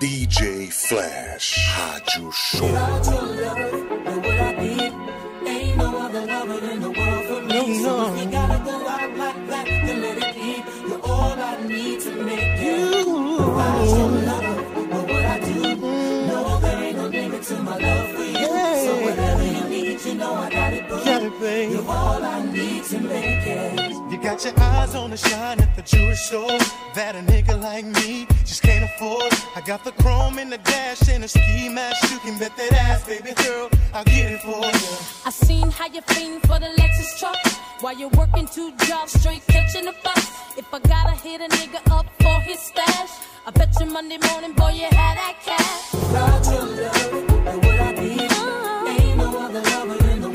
DJ 0.00 0.70
Flash 0.70 1.54
Rádio 1.76 2.32
Show. 2.32 2.68
Got 24.42 24.56
your 24.56 24.64
eyes 24.64 24.94
on 24.94 25.10
the 25.10 25.16
shine 25.16 25.60
at 25.60 25.76
the 25.76 25.82
jewelry 25.82 26.14
store 26.16 26.58
that 26.94 27.14
a 27.14 27.20
nigga 27.30 27.60
like 27.60 27.84
me 27.84 28.26
just 28.44 28.62
can't 28.62 28.84
afford. 28.84 29.32
I 29.54 29.60
got 29.60 29.84
the 29.84 29.92
chrome 30.02 30.38
in 30.38 30.50
the 30.50 30.58
dash 30.58 31.08
and 31.08 31.22
a 31.24 31.28
ski 31.28 31.68
mask. 31.68 32.10
You 32.10 32.18
can 32.18 32.38
bet 32.38 32.56
that 32.56 32.72
ass, 32.72 33.06
baby 33.06 33.32
girl. 33.34 33.70
I'll 33.94 34.04
get 34.04 34.32
it 34.32 34.40
for 34.40 34.58
you. 34.58 34.96
I 35.26 35.30
seen 35.30 35.70
how 35.70 35.86
you 35.86 36.00
fiend 36.02 36.42
for 36.42 36.58
the 36.58 36.70
Lexus 36.78 37.18
truck 37.18 37.36
while 37.80 37.96
you're 37.96 38.10
working 38.10 38.46
two 38.46 38.72
jobs 38.86 39.12
straight 39.12 39.46
catching 39.46 39.84
the 39.84 39.94
bus. 40.02 40.30
If 40.56 40.72
I 40.72 40.78
gotta 40.80 41.14
hit 41.16 41.40
a 41.40 41.48
nigga 41.56 41.80
up 41.92 42.06
for 42.20 42.40
his 42.40 42.58
stash, 42.58 43.10
I 43.46 43.50
bet 43.52 43.68
you 43.78 43.86
Monday 43.86 44.18
morning, 44.30 44.54
boy, 44.54 44.70
you 44.70 44.86
had 44.86 45.16
that 45.18 45.36
cash. 45.44 45.94
Without 45.94 46.44
your 46.46 46.66
love, 46.66 47.44
where 47.44 47.58
would 47.58 47.80
I 47.80 47.92
be? 47.94 49.02
Ain't 49.02 49.16
no 49.18 49.38
other 49.38 49.60
lover 49.60 50.10
in 50.10 50.20
the 50.20 50.31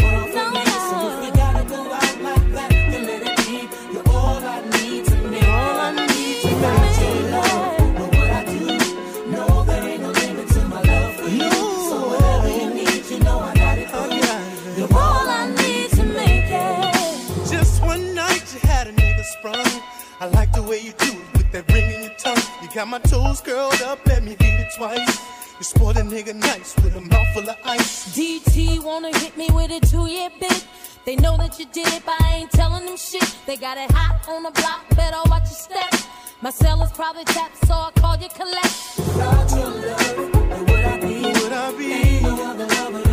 way 20.68 20.80
you 20.82 20.92
do 20.92 21.08
it 21.08 21.38
with 21.38 21.52
that 21.52 21.72
ring 21.72 21.90
in 21.90 22.04
your 22.04 22.14
tongue. 22.18 22.42
You 22.62 22.68
got 22.74 22.88
my 22.88 23.00
toes 23.00 23.40
curled 23.40 23.82
up, 23.84 24.06
let 24.06 24.24
me 24.24 24.32
hit 24.32 24.60
it 24.60 24.68
twice. 24.76 25.20
You 25.58 25.64
spoiled 25.64 25.98
a 25.98 26.02
nigga 26.02 26.36
nice 26.36 26.76
with 26.84 26.96
a 26.96 27.02
mouth 27.02 27.28
full 27.34 27.50
of 27.50 27.56
ice. 27.64 28.16
DT 28.16 28.84
wanna 28.84 29.18
hit 29.18 29.38
me 29.38 29.48
with 29.52 29.72
a 29.72 29.80
two 29.88 30.08
year 30.08 30.30
bid. 30.40 30.64
They 31.06 31.16
know 31.16 31.38
that 31.38 31.58
you 31.58 31.66
did 31.72 31.88
it, 31.88 32.04
but 32.06 32.16
I 32.22 32.36
ain't 32.40 32.52
telling 32.52 32.86
them 32.86 32.98
shit. 32.98 33.24
They 33.46 33.56
got 33.56 33.78
it 33.78 33.90
hot 33.92 34.28
on 34.28 34.44
the 34.44 34.52
block, 34.52 34.84
better 34.96 35.18
watch 35.30 35.44
your 35.44 35.62
step. 35.68 35.94
My 36.42 36.50
cell 36.50 36.84
is 36.84 36.92
probably 36.92 37.24
tapped, 37.24 37.66
so 37.66 37.74
I 37.74 37.92
called 37.96 38.22
you 38.22 38.30
collect. 38.30 38.74
Without 38.98 39.50
your 39.52 39.70
love, 39.70 40.34
where 40.34 40.64
would 40.70 40.86
I 40.86 41.00
be? 41.00 41.22
Would 41.40 41.54
I 41.54 41.78
be? 41.78 41.94
Ain't 41.94 42.24
no 42.24 42.52
other 42.52 42.66
lover 42.66 43.07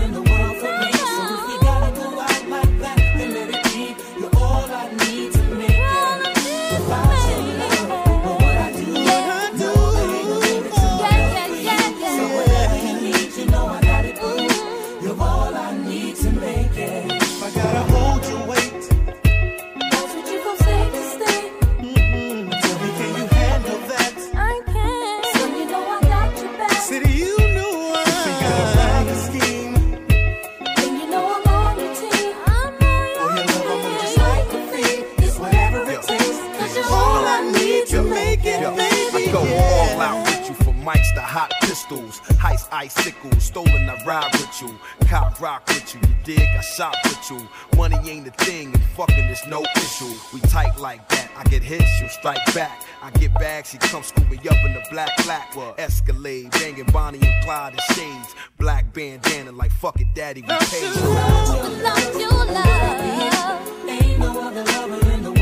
pistols, 41.75 42.20
heist 42.39 42.68
icicles, 42.70 43.43
stolen 43.43 43.91
I 43.91 44.01
ride 44.05 44.31
with 44.35 44.62
you, 44.62 44.79
cop 45.09 45.41
rock 45.41 45.66
with 45.66 45.93
you, 45.93 46.01
you 46.09 46.14
dig? 46.22 46.39
I 46.39 46.61
shop 46.61 46.95
with 47.03 47.29
you. 47.33 47.49
Money 47.77 47.99
ain't 48.09 48.29
a 48.29 48.31
thing, 48.31 48.72
and 48.72 48.85
fucking 48.97 49.25
is 49.25 49.43
no 49.49 49.61
issue. 49.75 50.14
We 50.33 50.39
tight 50.43 50.79
like 50.79 51.09
that. 51.09 51.33
I 51.37 51.43
get 51.51 51.64
hits, 51.64 52.01
you 52.01 52.09
strike 52.09 52.45
back. 52.55 52.81
I 53.03 53.11
get 53.18 53.35
bags, 53.35 53.70
she 53.70 53.79
come 53.79 54.05
scoop 54.05 54.31
me 54.31 54.37
up 54.49 54.64
in 54.64 54.72
the 54.72 54.85
black 54.93 55.11
black. 55.25 55.57
well, 55.57 55.75
Escalade, 55.77 56.53
banging 56.53 56.87
Bonnie 56.93 57.18
and 57.20 57.45
Clyde 57.45 57.72
and 57.72 57.97
shades. 57.97 58.37
Black 58.57 58.93
bandana 58.93 59.51
like 59.51 59.72
fuck 59.72 60.01
it, 60.01 60.07
daddy, 60.14 60.43
we 60.43 60.47
paid. 60.47 60.91
Without 60.95 62.20
your 62.20 62.45
love. 62.53 63.89
Ain't 63.89 64.18
no 64.20 64.41
other 64.47 64.62
lover 64.62 65.11
in 65.11 65.22
the 65.25 65.34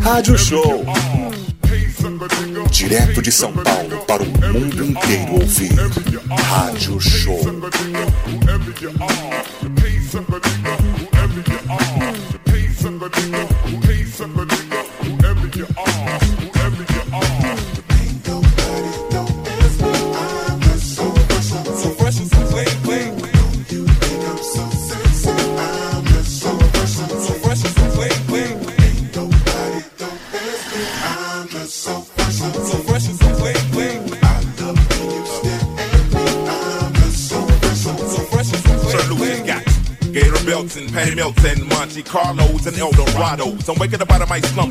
Rádio 0.00 0.38
Show. 0.38 0.84
Direto 2.70 3.22
de 3.22 3.32
São 3.32 3.52
Paulo 3.52 4.04
para 4.06 4.22
o 4.22 4.26
mundo 4.26 4.84
inteiro 4.84 5.32
ouvir. 5.40 5.72
Rádio 6.42 7.00
Show. 7.00 7.40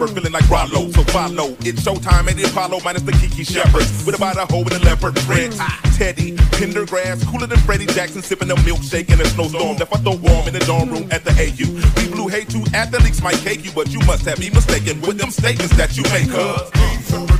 Out 0.04 0.10
of 0.10 0.16
my 0.16 0.22
slumber 0.22 0.30
feeling 0.30 0.34
like 0.34 0.50
Rollo. 0.50 0.92
So 0.92 1.04
follow. 1.04 1.56
It's 1.62 1.82
showtime 1.82 2.30
at 2.30 2.36
the 2.36 2.44
Apollo 2.44 2.80
minus 2.84 3.04
the 3.04 3.12
Kiki 3.14 3.44
Shepards. 3.44 4.06
With 4.06 4.16
about 4.16 4.38
a 4.38 4.46
hoe 4.52 4.62
and 4.62 4.74
a 4.74 4.80
leopard 4.80 5.16
print. 5.28 5.56
Teddy, 5.96 6.36
Pendergrass, 6.58 7.26
cooler 7.28 7.48
than 7.48 7.60
Freddie 7.60 7.86
Jackson, 7.86 8.22
sipping 8.22 8.52
a 8.52 8.56
milkshake 8.56 9.12
in 9.12 9.22
a 9.22 9.26
snowstorm. 9.26 9.78
Left 9.78 9.94
I 9.94 10.00
throw 10.00 10.16
warm 10.16 10.48
in 10.48 10.54
the 10.54 10.64
dorm 10.66 10.90
room 10.90 11.08
at 11.12 11.24
the 11.24 11.32
AU. 11.32 11.70
We 12.02 12.12
blew 12.12 12.28
hate 12.28 12.50
to 12.50 12.64
athletes 12.76 13.22
might 13.22 13.38
cake 13.38 13.64
you, 13.64 13.72
but 13.72 13.92
you 13.92 14.00
must 14.00 14.26
have 14.26 14.40
me 14.40 14.50
mistaken 14.50 15.00
with 15.02 15.18
them 15.18 15.32
statements 15.32 15.76
that 15.78 15.96
you 15.96 16.04
make, 16.12 16.30
cuz. 16.30 17.33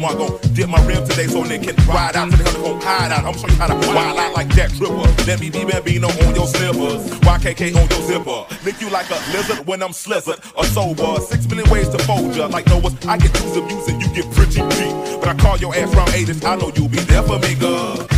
It 0.00 0.04
up. 0.04 0.30
Oh 0.30 0.40
dip 0.54 0.68
my 0.68 0.84
rim 0.86 1.06
today 1.06 1.26
so 1.26 1.42
they 1.42 1.58
can 1.58 1.76
ride 1.86 2.16
out 2.16 2.30
to 2.30 2.36
the 2.36 2.44
honeycomb 2.44 2.80
hide 2.80 3.12
out. 3.12 3.24
I'm 3.24 3.34
show 3.34 3.48
you 3.48 3.54
how 3.56 3.66
to 3.66 3.74
wild 3.88 4.18
out 4.18 4.34
like 4.34 4.48
that 4.54 4.70
Tripper. 4.70 5.08
Let 5.26 5.40
me 5.40 5.50
be 5.50 5.64
Bambino 5.64 6.08
on 6.08 6.34
your 6.34 6.46
slippers. 6.46 7.10
YKK 7.20 7.74
on 7.76 7.88
your 7.88 8.02
zipper. 8.02 8.40
Lick 8.64 8.80
you 8.80 8.90
like 8.90 9.10
a 9.10 9.18
lizard 9.32 9.66
when 9.66 9.82
I'm 9.82 9.90
slizzard 9.90 10.38
or 10.56 10.64
sober. 10.64 11.20
Six 11.20 11.48
million 11.48 11.68
ways 11.70 11.88
to 11.90 11.98
fold 12.04 12.34
ya. 12.34 12.46
Like 12.46 12.66
Noah's, 12.66 12.94
I 13.06 13.18
get 13.18 13.34
too 13.34 13.62
and 13.88 14.00
you 14.00 14.08
get 14.14 14.30
pretty 14.34 14.60
deep. 14.76 15.20
But 15.20 15.28
I 15.28 15.34
call 15.38 15.58
your 15.58 15.74
ass 15.74 15.94
round 15.94 16.10
80s. 16.10 16.44
I 16.44 16.56
know 16.56 16.70
you'll 16.74 16.88
be 16.88 16.98
there 17.00 17.22
for 17.22 17.38
me, 17.38 17.54
girl. 17.54 18.13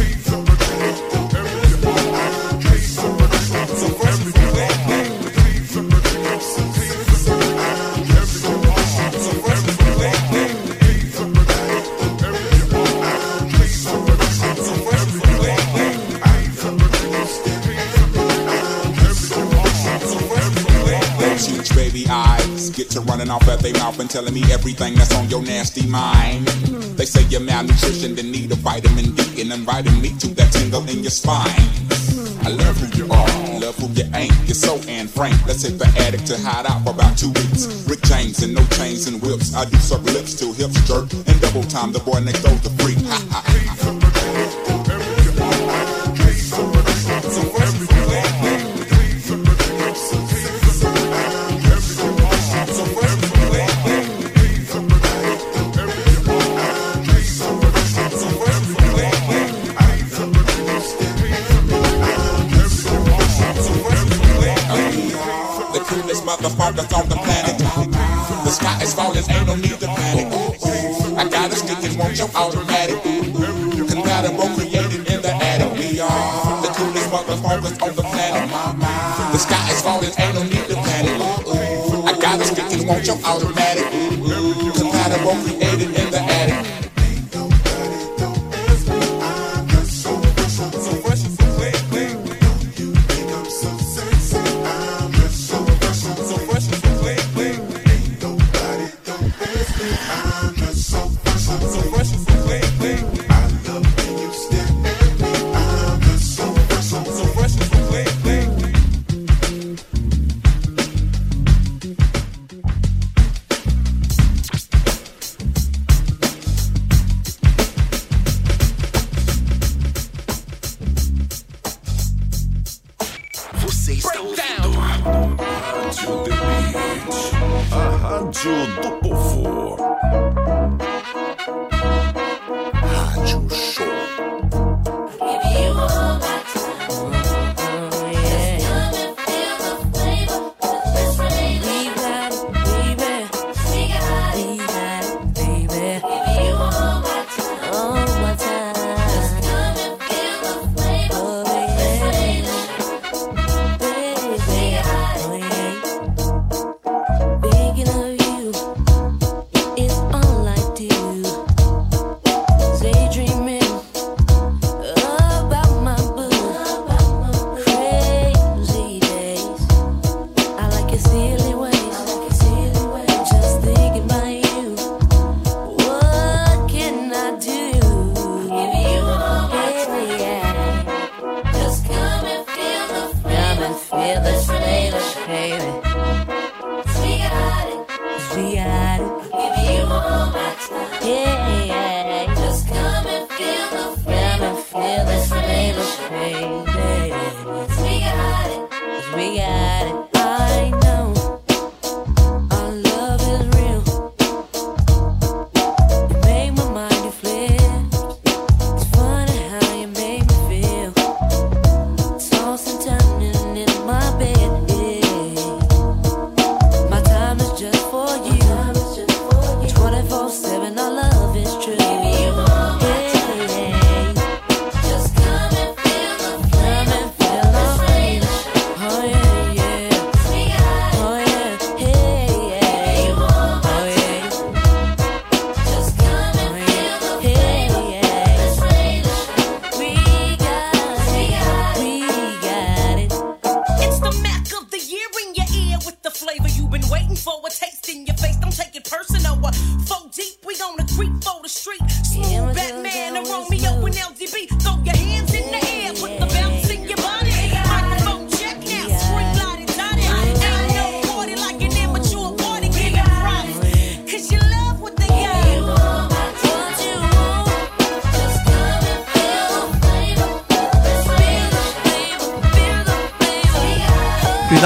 Running 23.16 23.32
off 23.32 23.48
at 23.48 23.60
their 23.60 23.72
mouth 23.74 23.98
and 23.98 24.10
telling 24.10 24.34
me 24.34 24.42
everything 24.52 24.94
that's 24.94 25.14
on 25.14 25.26
your 25.30 25.40
nasty 25.40 25.86
mind. 25.86 26.46
They 26.98 27.06
say 27.06 27.22
you're 27.30 27.40
malnutrition, 27.40 28.14
then 28.14 28.30
need 28.30 28.52
a 28.52 28.56
vitamin 28.56 29.14
D, 29.14 29.40
and 29.40 29.50
inviting 29.52 30.02
me 30.02 30.10
to 30.18 30.28
that 30.34 30.52
tingle 30.52 30.86
in 30.86 31.00
your 31.00 31.10
spine. 31.10 31.48
I 32.44 32.50
love 32.50 32.76
who 32.76 32.88
you 32.92 33.10
are, 33.10 33.58
love 33.58 33.76
who 33.78 33.88
you 33.96 34.04
ain't. 34.14 34.34
You're 34.44 34.54
so 34.54 34.76
Anne 34.86 35.08
Frank. 35.08 35.34
Let's 35.46 35.62
hit 35.62 35.78
the 35.78 35.86
attic 36.04 36.24
to 36.26 36.36
hide 36.36 36.66
out 36.66 36.84
for 36.84 36.90
about 36.90 37.16
two 37.16 37.28
weeks. 37.28 37.88
Rick 37.88 38.02
James 38.02 38.42
and 38.42 38.54
no 38.54 38.62
chains 38.76 39.06
and 39.06 39.22
whips. 39.22 39.54
I 39.54 39.64
do 39.64 39.78
suck 39.78 40.02
lips 40.02 40.34
till 40.34 40.52
hips 40.52 40.76
jerk 40.86 41.10
and 41.12 41.40
double 41.40 41.64
time. 41.64 41.92
The 41.92 42.00
boy 42.00 42.20
next 42.20 42.42
door's 42.42 42.60
the 42.60 42.70
freak. 42.84 43.95
Stick 72.28 72.65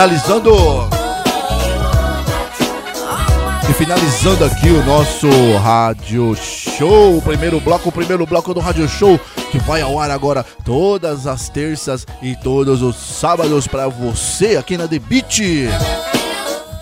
Finalizando. 0.00 0.88
E 3.68 3.72
finalizando 3.74 4.46
aqui 4.46 4.70
o 4.70 4.82
nosso 4.86 5.28
Rádio 5.58 6.34
Show, 6.36 7.18
o 7.18 7.20
primeiro 7.20 7.60
bloco, 7.60 7.90
o 7.90 7.92
primeiro 7.92 8.24
bloco 8.24 8.54
do 8.54 8.60
Rádio 8.60 8.88
Show, 8.88 9.20
que 9.52 9.58
vai 9.58 9.82
ao 9.82 10.00
ar 10.00 10.10
agora 10.10 10.42
todas 10.64 11.26
as 11.26 11.50
terças 11.50 12.06
e 12.22 12.34
todos 12.34 12.80
os 12.80 12.96
sábados 12.96 13.66
pra 13.66 13.88
você 13.88 14.56
aqui 14.56 14.78
na 14.78 14.88
The 14.88 14.98
Beat. 14.98 15.40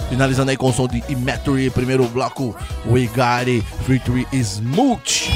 Finalizando 0.08 0.52
aí 0.52 0.56
com 0.56 0.68
o 0.68 0.72
som 0.72 0.86
de 0.86 1.02
Imetry, 1.08 1.70
primeiro 1.70 2.04
bloco, 2.04 2.54
We 2.86 3.06
Got 3.08 3.50
It, 3.50 3.66
Featuring 3.84 4.26
Smooth. 4.32 5.32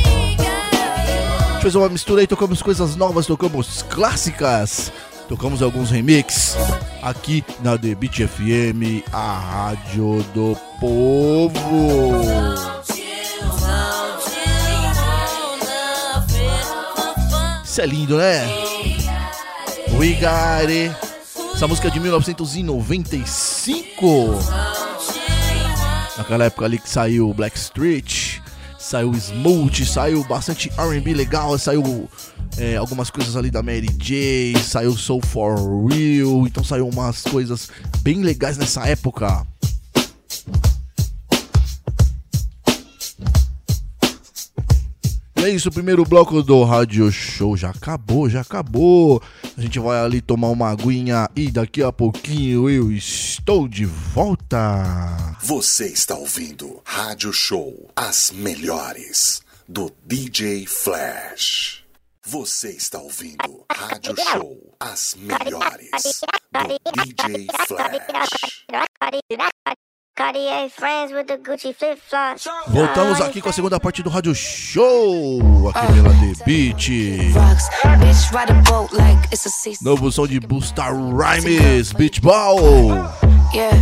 Fez 1.60 1.74
uma 1.74 1.88
mistura 1.88 2.20
aí, 2.20 2.28
tocamos 2.28 2.62
coisas 2.62 2.94
novas, 2.94 3.26
tocamos 3.26 3.84
clássicas, 3.88 4.92
tocamos 5.28 5.60
alguns 5.62 5.90
remix 5.90 6.51
aqui 7.02 7.44
na 7.60 7.76
The 7.76 7.94
Beat 7.94 8.26
FM, 8.28 9.02
a 9.12 9.38
rádio 9.38 10.22
do 10.32 10.56
povo. 10.78 12.22
Isso 17.64 17.80
é 17.80 17.86
lindo, 17.86 18.16
né? 18.16 18.46
We 19.98 20.12
Got 20.14 20.70
It. 20.70 20.94
Essa 21.54 21.66
música 21.66 21.88
é 21.88 21.90
de 21.90 21.98
1995. 22.00 24.38
Naquela 26.16 26.44
época 26.44 26.64
ali 26.66 26.78
que 26.78 26.88
saiu 26.88 27.34
Black 27.34 27.58
Street, 27.58 28.38
saiu 28.78 29.10
Smooth, 29.12 29.84
saiu 29.86 30.22
bastante 30.24 30.70
R&B 30.76 31.14
legal, 31.14 31.58
saiu 31.58 32.08
é, 32.62 32.76
algumas 32.76 33.10
coisas 33.10 33.36
ali 33.36 33.50
da 33.50 33.60
Mary 33.60 33.88
J, 33.88 34.56
saiu 34.62 34.96
Soul 34.96 35.20
For 35.20 35.56
Real, 35.88 36.46
então 36.46 36.62
saiu 36.62 36.88
umas 36.88 37.22
coisas 37.22 37.68
bem 38.02 38.22
legais 38.22 38.56
nessa 38.56 38.86
época. 38.86 39.44
É 45.34 45.48
isso, 45.48 45.70
o 45.70 45.72
primeiro 45.72 46.04
bloco 46.04 46.40
do 46.40 46.62
Rádio 46.62 47.10
Show 47.10 47.56
já 47.56 47.70
acabou, 47.70 48.30
já 48.30 48.42
acabou. 48.42 49.20
A 49.58 49.60
gente 49.60 49.80
vai 49.80 49.98
ali 49.98 50.20
tomar 50.20 50.50
uma 50.50 50.70
aguinha 50.70 51.28
e 51.34 51.50
daqui 51.50 51.82
a 51.82 51.90
pouquinho 51.90 52.70
eu 52.70 52.92
estou 52.92 53.66
de 53.66 53.84
volta. 53.84 55.36
Você 55.42 55.88
está 55.88 56.14
ouvindo 56.14 56.80
Rádio 56.84 57.32
Show, 57.32 57.90
as 57.96 58.30
melhores 58.30 59.42
do 59.68 59.90
DJ 60.06 60.64
Flash. 60.64 61.81
Você 62.24 62.70
está 62.70 63.00
ouvindo 63.00 63.66
Rádio 63.68 64.14
Show, 64.16 64.76
as 64.78 65.16
melhores 65.18 65.90
do 66.52 67.02
DJ 67.02 67.48
Flash. 67.66 68.64
Cartier 70.14 70.70
friends 70.70 71.10
with 71.12 71.24
the 71.24 71.36
Gucci 71.38 71.74
flip 71.74 71.98
flops. 72.08 72.46
Voltamos 72.68 73.20
aqui 73.20 73.40
com 73.40 73.48
a 73.48 73.52
segunda 73.52 73.80
parte 73.80 74.04
do 74.04 74.10
Rádio 74.10 74.32
Show, 74.36 75.68
aqui 75.70 75.92
pela 75.94 76.10
The 76.10 76.44
Beat. 76.44 77.34
Novo 79.82 80.12
som 80.12 80.28
de 80.28 80.38
Busta 80.38 80.84
Rhymes, 80.90 81.92
Beach 81.92 82.20
Ball. 82.20 82.60
Yeah, 83.52 83.76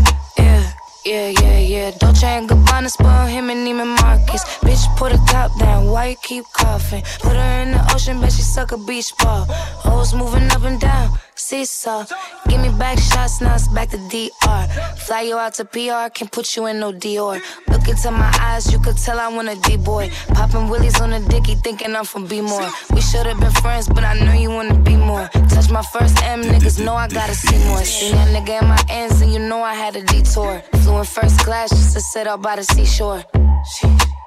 yeah, 1.05 1.29
yeah, 1.29 1.59
yeah. 1.59 1.91
Dolce 1.99 2.27
and 2.27 2.49
Gabbana 2.49 2.91
spell 2.91 3.27
him 3.27 3.51
and 3.51 3.67
Neiman 3.67 4.01
Marcus. 4.01 4.45
Bitch, 4.61 4.85
put 4.97 5.13
a 5.13 5.19
top 5.27 5.57
down. 5.59 5.87
Why 5.87 6.09
you 6.09 6.17
keep 6.23 6.45
coughing? 6.53 7.03
Put 7.21 7.37
her 7.37 7.63
in 7.63 7.73
the 7.73 7.93
ocean, 7.95 8.21
bet 8.21 8.33
she 8.33 8.43
suck 8.43 8.73
a 8.73 8.79
beach 8.79 9.13
ball. 9.19 9.45
Hoes 9.45 10.15
moving 10.15 10.51
up 10.51 10.63
and 10.65 10.81
down. 10.81 11.19
Seesaw. 11.35 12.05
Give 12.49 12.61
me 12.61 12.69
back 12.79 12.99
shots, 12.99 13.41
now 13.41 13.55
it's 13.55 13.67
back 13.69 13.89
to 13.91 13.97
DR. 13.97 14.69
Fly 14.99 15.23
you 15.23 15.39
out 15.39 15.55
to 15.55 15.65
PR, 15.65 16.11
can't 16.13 16.31
put 16.31 16.55
you 16.55 16.67
in 16.67 16.81
no 16.81 16.93
Dior. 16.93 17.41
Look 17.69 17.89
into 17.89 18.11
my 18.11 18.31
eyes, 18.41 18.71
you 18.71 18.79
could 18.79 18.99
tell 18.99 19.19
I 19.19 19.29
want 19.29 19.49
a 19.49 19.57
D-boy. 19.63 20.11
Popping 20.35 20.69
willies 20.69 21.01
on 21.01 21.11
the 21.11 21.21
dicky, 21.21 21.55
thinking 21.55 21.97
I'm 21.97 22.05
from 22.05 22.27
B-more. 22.27 22.69
We 22.93 23.01
should've 23.01 23.41
been 23.41 23.51
friends, 23.63 23.89
but 23.89 24.05
I 24.05 24.15
know 24.15 24.35
you 24.35 24.51
wanna 24.51 24.79
be 24.81 24.97
more. 24.97 25.29
Touch 25.49 25.71
my 25.71 25.83
first 25.83 26.23
M, 26.23 26.43
niggas 26.43 26.85
know 26.85 26.95
I 26.95 27.09
gotta 27.09 27.35
see 27.35 27.59
more. 27.69 27.85
See 27.85 28.13
that 28.13 28.29
nigga 28.29 28.63
in 28.63 28.69
my 28.69 28.83
ends, 28.91 29.23
and 29.23 29.33
you 29.33 29.39
know 29.39 29.63
I 29.63 29.75
had 29.75 29.97
a 29.97 30.03
detour. 30.03 30.63
Flew 30.91 30.99
in 30.99 31.05
first 31.05 31.39
class 31.45 31.71
just 31.71 31.95
to 31.95 32.01
sit 32.01 32.27
out 32.27 32.43
by 32.43 32.57
the 32.57 32.65
seashore. 32.65 33.23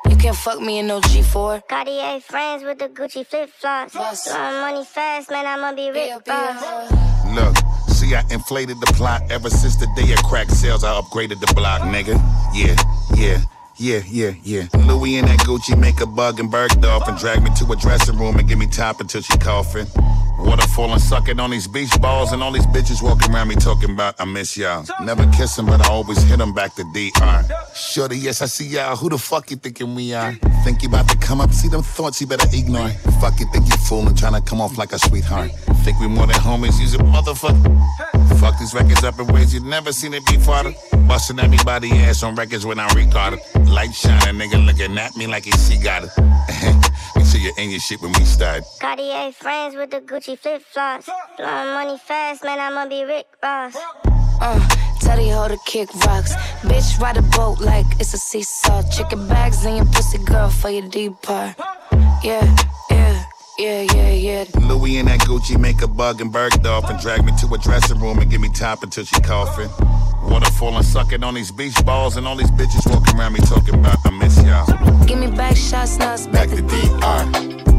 You 0.09 0.16
can't 0.16 0.36
fuck 0.36 0.61
me 0.61 0.80
in 0.80 0.88
no 0.88 1.01
G4. 1.01 1.68
Cartier 1.68 2.22
friends 2.22 2.64
with 2.64 2.80
the 2.80 2.88
Gucci 2.88 3.26
flip 3.26 3.49
flops. 3.49 3.93
Blowing 3.93 4.61
money 4.61 4.86
fast, 4.86 5.30
man, 5.30 5.45
I'ma 5.45 5.74
be 5.76 5.89
rich. 5.91 6.14
Look, 7.36 7.57
see, 7.89 8.16
I 8.16 8.24
inflated 8.32 8.80
the 8.80 8.89
plot 8.95 9.30
ever 9.30 9.49
since 9.49 9.76
the 9.76 9.88
day 9.97 10.14
of 10.14 10.24
crack 10.24 10.49
sales. 10.49 10.86
I 10.86 10.93
upgraded 11.01 11.41
the 11.41 11.53
block, 11.53 11.82
nigga. 11.82 12.16
Yeah, 12.53 12.76
yeah. 13.14 13.41
Yeah, 13.76 14.01
yeah, 14.07 14.34
yeah. 14.43 14.68
Louis 14.86 15.18
and 15.18 15.28
that 15.28 15.39
Gucci 15.39 15.78
make 15.78 15.99
a 15.99 16.05
bug 16.05 16.39
and 16.39 16.49
Bergdorf 16.49 17.07
and 17.09 17.18
drag 17.18 17.43
me 17.43 17.49
to 17.57 17.72
a 17.72 17.76
dressing 17.76 18.18
room 18.18 18.38
and 18.38 18.47
give 18.47 18.59
me 18.59 18.68
top 18.68 19.01
until 19.01 19.22
she 19.22 19.36
coughing. 19.39 19.88
Waterfall 20.38 20.92
and 20.94 21.02
sucking 21.02 21.40
on 21.40 21.52
these 21.52 21.68
beach 21.68 22.00
balls 22.02 22.32
and 22.32 22.42
all 22.44 22.52
these 22.52 22.66
bitches 22.68 23.02
walking 23.02 23.34
around 23.34 23.48
me 23.48 23.56
talking 23.56 23.92
about 23.92 24.16
I 24.20 24.26
miss 24.26 24.58
y'all. 24.58 24.86
Never 25.02 25.26
kiss 25.32 25.58
'em, 25.60 25.66
but 25.68 25.86
I 25.86 25.90
always 25.90 26.18
hit 26.24 26.32
hit 26.34 26.42
'em 26.42 26.54
back 26.54 26.76
to 26.76 26.84
DR. 26.94 27.44
Shorty, 27.76 28.18
yes, 28.18 28.42
I 28.42 28.48
see 28.48 28.68
y'all. 28.68 28.96
Who 28.96 29.10
the 29.10 29.18
fuck 29.18 29.52
you 29.52 29.58
thinking 29.58 29.94
we 29.96 30.14
are? 30.14 30.34
Think 30.64 30.82
you 30.82 30.90
about 30.90 31.08
to 31.10 31.18
come 31.18 31.40
up, 31.42 31.54
see 31.54 31.68
them 31.68 31.84
thoughts 31.84 32.20
you 32.22 32.28
better 32.28 32.48
ignore. 32.54 32.90
Fuck 33.22 33.40
you, 33.40 33.46
think 33.52 33.68
you 33.70 33.78
fooling, 33.88 34.16
trying 34.16 34.34
to 34.34 34.42
come 34.42 34.62
off 34.62 34.78
like 34.78 34.94
a 34.94 35.00
sweetheart. 35.00 35.52
Think 35.84 36.00
we 36.00 36.08
more 36.08 36.26
than 36.28 36.38
homies, 36.38 36.80
use 36.80 36.94
a 36.96 36.98
motherfucker. 36.98 37.72
Fuck 38.40 38.58
these 38.60 38.74
records 38.74 39.04
up 39.04 39.20
in 39.20 39.28
ways 39.28 39.54
you've 39.54 39.66
never 39.66 39.92
seen 39.94 40.14
it 40.14 40.26
before. 40.26 40.74
Busting 41.08 41.40
everybody 41.40 41.92
ass 41.92 42.24
on 42.24 42.36
records 42.36 42.66
when 42.66 42.80
I 42.80 42.88
record 42.94 43.34
it. 43.34 43.68
Light 43.68 43.94
shining, 43.94 44.36
nigga 44.40 44.66
looking 44.66 44.98
at 44.98 45.16
me 45.16 45.28
like 45.28 45.46
he 45.46 45.52
see 45.52 45.78
got 45.78 46.04
it. 46.06 46.12
Make 47.16 47.26
sure 47.28 47.40
you're 47.40 47.58
in 47.60 47.70
your 47.70 47.80
shit 47.80 48.02
when 48.02 48.12
we 48.14 48.24
start. 48.26 48.64
Cartier 48.80 49.32
friends 49.34 49.76
with 49.76 49.92
the 49.92 50.02
Gucci 50.02 50.23
flip 50.24 50.62
flops. 50.62 51.10
Blowing 51.38 51.74
money 51.74 51.98
fast, 51.98 52.44
man, 52.44 52.60
I'ma 52.60 52.88
be 52.88 53.04
Rick 53.04 53.28
Ross. 53.44 53.76
Uh, 54.40 54.70
tell 55.02 55.18
the 55.18 55.30
hoe 55.30 55.50
to 55.50 55.58
kick 55.66 55.94
rocks. 56.06 56.34
Bitch, 56.64 57.00
ride 57.00 57.18
a 57.18 57.22
boat 57.22 57.60
like 57.60 57.86
it's 58.00 58.14
a 58.14 58.18
seesaw. 58.18 58.84
Chicken 58.90 59.28
bags 59.28 59.66
in 59.66 59.76
your 59.76 59.86
pussy, 59.86 60.18
girl, 60.20 60.50
for 60.50 60.70
your 60.70 60.88
deep 60.88 61.22
part. 61.22 61.56
Yeah, 62.24 62.56
yeah, 62.90 63.26
yeah, 63.60 63.82
yeah, 63.82 64.12
yeah. 64.12 64.46
Louis 64.62 64.98
and 64.98 65.10
that 65.10 65.20
Gucci 65.22 65.60
make 65.60 65.82
a 65.82 65.88
bug 65.88 66.22
and 66.22 66.34
Bergdorf 66.34 66.90
and 66.90 67.00
drag 67.02 67.26
me 67.26 67.34
to 67.42 67.54
a 67.54 67.58
dressing 67.58 68.00
room 68.00 68.20
and 68.20 68.32
give 68.32 68.40
me 68.40 68.50
top 68.50 68.82
until 68.84 69.04
she 69.04 69.20
coughing. 69.22 69.70
Waterfall 70.30 70.78
and 70.78 70.86
sucking 70.86 71.24
on 71.24 71.34
these 71.34 71.52
beach 71.52 71.84
balls 71.86 72.16
and 72.16 72.26
all 72.26 72.38
these 72.38 72.52
bitches 72.52 72.90
walking 72.90 73.20
around 73.20 73.34
me 73.34 73.42
talking 73.42 73.76
about 73.76 73.98
I 74.06 74.12
miss 74.12 74.42
y'all. 74.42 75.06
Give 75.06 75.20
me 75.20 75.28
back 75.28 75.58
shots, 75.58 75.98
now 75.98 76.14
it's 76.14 76.28
back 76.28 76.48
to 76.50 76.62
DR. 76.62 77.64
Você 77.64 77.73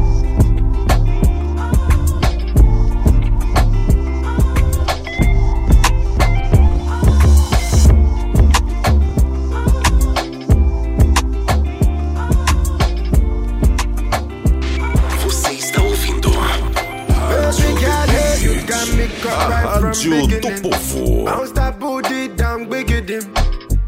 A 19.27 19.79
Rádio 19.79 20.27
do 20.27 20.61
Povo. 20.61 21.25
Bounce 21.25 21.51
that 21.53 21.79
booty 21.79 22.27
down, 22.27 22.67
biggity. 22.67 23.23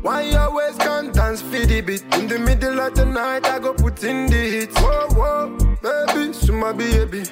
Why 0.01 0.21
you 0.21 0.37
always 0.37 0.75
can 0.77 1.11
dance 1.11 1.41
for 1.41 1.65
the 1.65 1.81
beat? 1.81 2.03
In 2.15 2.27
the 2.27 2.39
middle 2.39 2.79
of 2.79 2.95
the 2.95 3.05
night, 3.05 3.45
I 3.45 3.59
go 3.59 3.73
put 3.73 4.03
in 4.03 4.27
the 4.27 4.35
hits. 4.35 4.75
Whoa, 4.79 5.07
whoa, 5.11 5.57
baby, 5.81 6.33
suma 6.33 6.73
baby. 6.73 7.23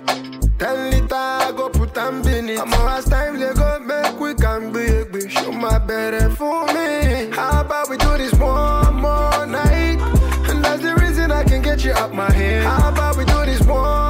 Ten 0.58 0.92
liter, 0.92 1.16
I 1.16 1.52
go 1.56 1.70
put 1.70 1.98
and 1.98 2.24
bin 2.24 2.50
it. 2.50 2.60
I'm 2.60 2.74
as 2.74 3.06
time 3.06 3.40
they 3.40 3.54
go 3.54 3.80
make 3.80 4.20
we 4.20 4.34
can 4.36 4.72
be 4.72 5.30
Show 5.30 5.52
my 5.52 5.80
better 5.80 6.30
for 6.30 6.66
me. 6.68 7.30
How 7.32 7.62
about 7.62 7.90
we 7.90 7.98
do 7.98 8.18
this 8.18 8.34
one 8.34 8.96
more 8.96 9.46
night? 9.46 10.00
And 10.50 10.64
that's 10.64 10.82
the 10.82 10.96
reason 10.96 11.32
I 11.32 11.44
can 11.44 11.62
get 11.62 11.84
you 11.84 11.94
out 11.94 12.14
my 12.14 12.32
head. 12.32 12.64
How 12.64 12.90
about 12.90 13.18
we 13.18 13.26
do 13.26 13.46
this 13.46 13.62
one 13.62 14.05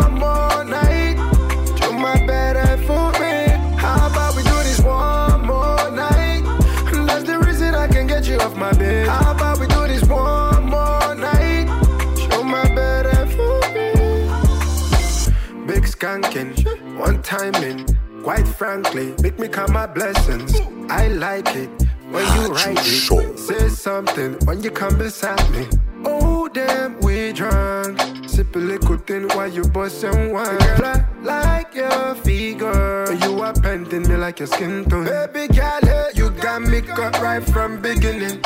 skanking, 16.05 16.53
one 16.99 17.21
timing. 17.23 17.85
Quite 18.23 18.47
frankly, 18.47 19.13
make 19.21 19.39
me 19.39 19.47
count 19.47 19.71
my 19.71 19.87
blessings. 19.87 20.59
I 20.89 21.07
like 21.07 21.47
it 21.55 21.69
when 22.11 22.25
you 22.35 22.53
write 22.53 22.77
it. 22.79 23.39
Say 23.39 23.69
something 23.69 24.33
when 24.45 24.61
you 24.61 24.71
come 24.71 24.97
beside 24.97 25.49
me. 25.51 25.67
Oh 26.05 26.47
damn, 26.47 26.99
we 26.99 27.33
drunk. 27.33 27.99
Sip 28.27 28.55
a 28.55 28.59
little 28.59 28.97
thing 28.97 29.27
while 29.29 29.47
you 29.47 29.63
bustin' 29.63 30.31
wine. 30.31 30.57
Girl, 30.57 30.85
I 30.85 31.05
like 31.23 31.73
your 31.73 32.15
figure. 32.15 33.11
You 33.23 33.41
are 33.41 33.53
painting 33.53 34.07
me 34.07 34.15
like 34.15 34.39
your 34.39 34.47
skin 34.47 34.85
tone. 34.85 35.05
Baby 35.05 35.53
girl, 35.53 35.79
hey, 35.81 36.09
you 36.13 36.29
got 36.29 36.61
me 36.61 36.81
cut 36.81 37.19
right 37.19 37.43
from 37.43 37.81
beginning. 37.81 38.41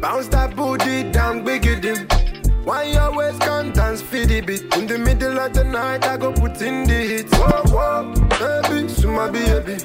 Bounce 0.00 0.28
that 0.28 0.54
booty 0.56 1.10
down, 1.10 1.44
big 1.44 1.66
it 1.66 1.84
in. 1.84 2.06
Why 2.64 2.84
you 2.84 2.98
always 2.98 3.38
dance 3.38 4.02
for 4.02 4.24
the 4.26 4.40
beat? 4.42 4.76
In 4.76 4.86
the 4.86 4.98
middle 4.98 5.38
of 5.38 5.52
the 5.52 5.64
night, 5.64 6.04
I 6.06 6.16
go 6.16 6.32
put 6.32 6.60
in 6.60 6.84
the 6.84 6.94
hits. 6.94 7.32
Whoa, 7.34 7.62
whoa, 7.66 8.12
baby, 8.38 8.88
suma 8.88 9.30
baby. 9.32 9.76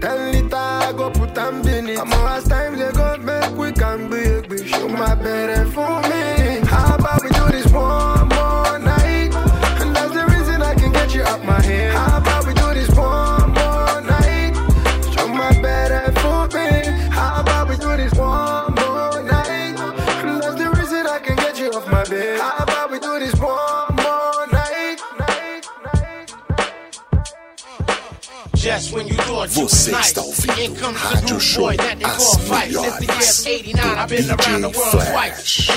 Ten 0.00 0.32
liter, 0.32 0.56
I 0.56 0.92
go 0.96 1.10
put 1.10 1.36
in 1.36 1.88
it. 1.88 1.98
I'm 1.98 2.10
last 2.10 2.48
time 2.48 2.78
they 2.78 2.90
go 2.92 3.16
make 3.18 3.50
we 3.56 3.72
can 3.72 4.08
be 4.08 4.40
big. 4.48 4.66
Show 4.66 4.88
my 4.88 5.14
better 5.14 5.66
for 5.70 5.95
Você 29.56 29.90
está 29.90 30.20
ouvindo 30.20 30.92
Rádio 30.92 31.40
Show 31.40 31.70
As 31.70 32.36
Melhores. 32.46 33.00
Do 33.00 33.06
DJ 33.06 33.74
Flash. 34.74 35.70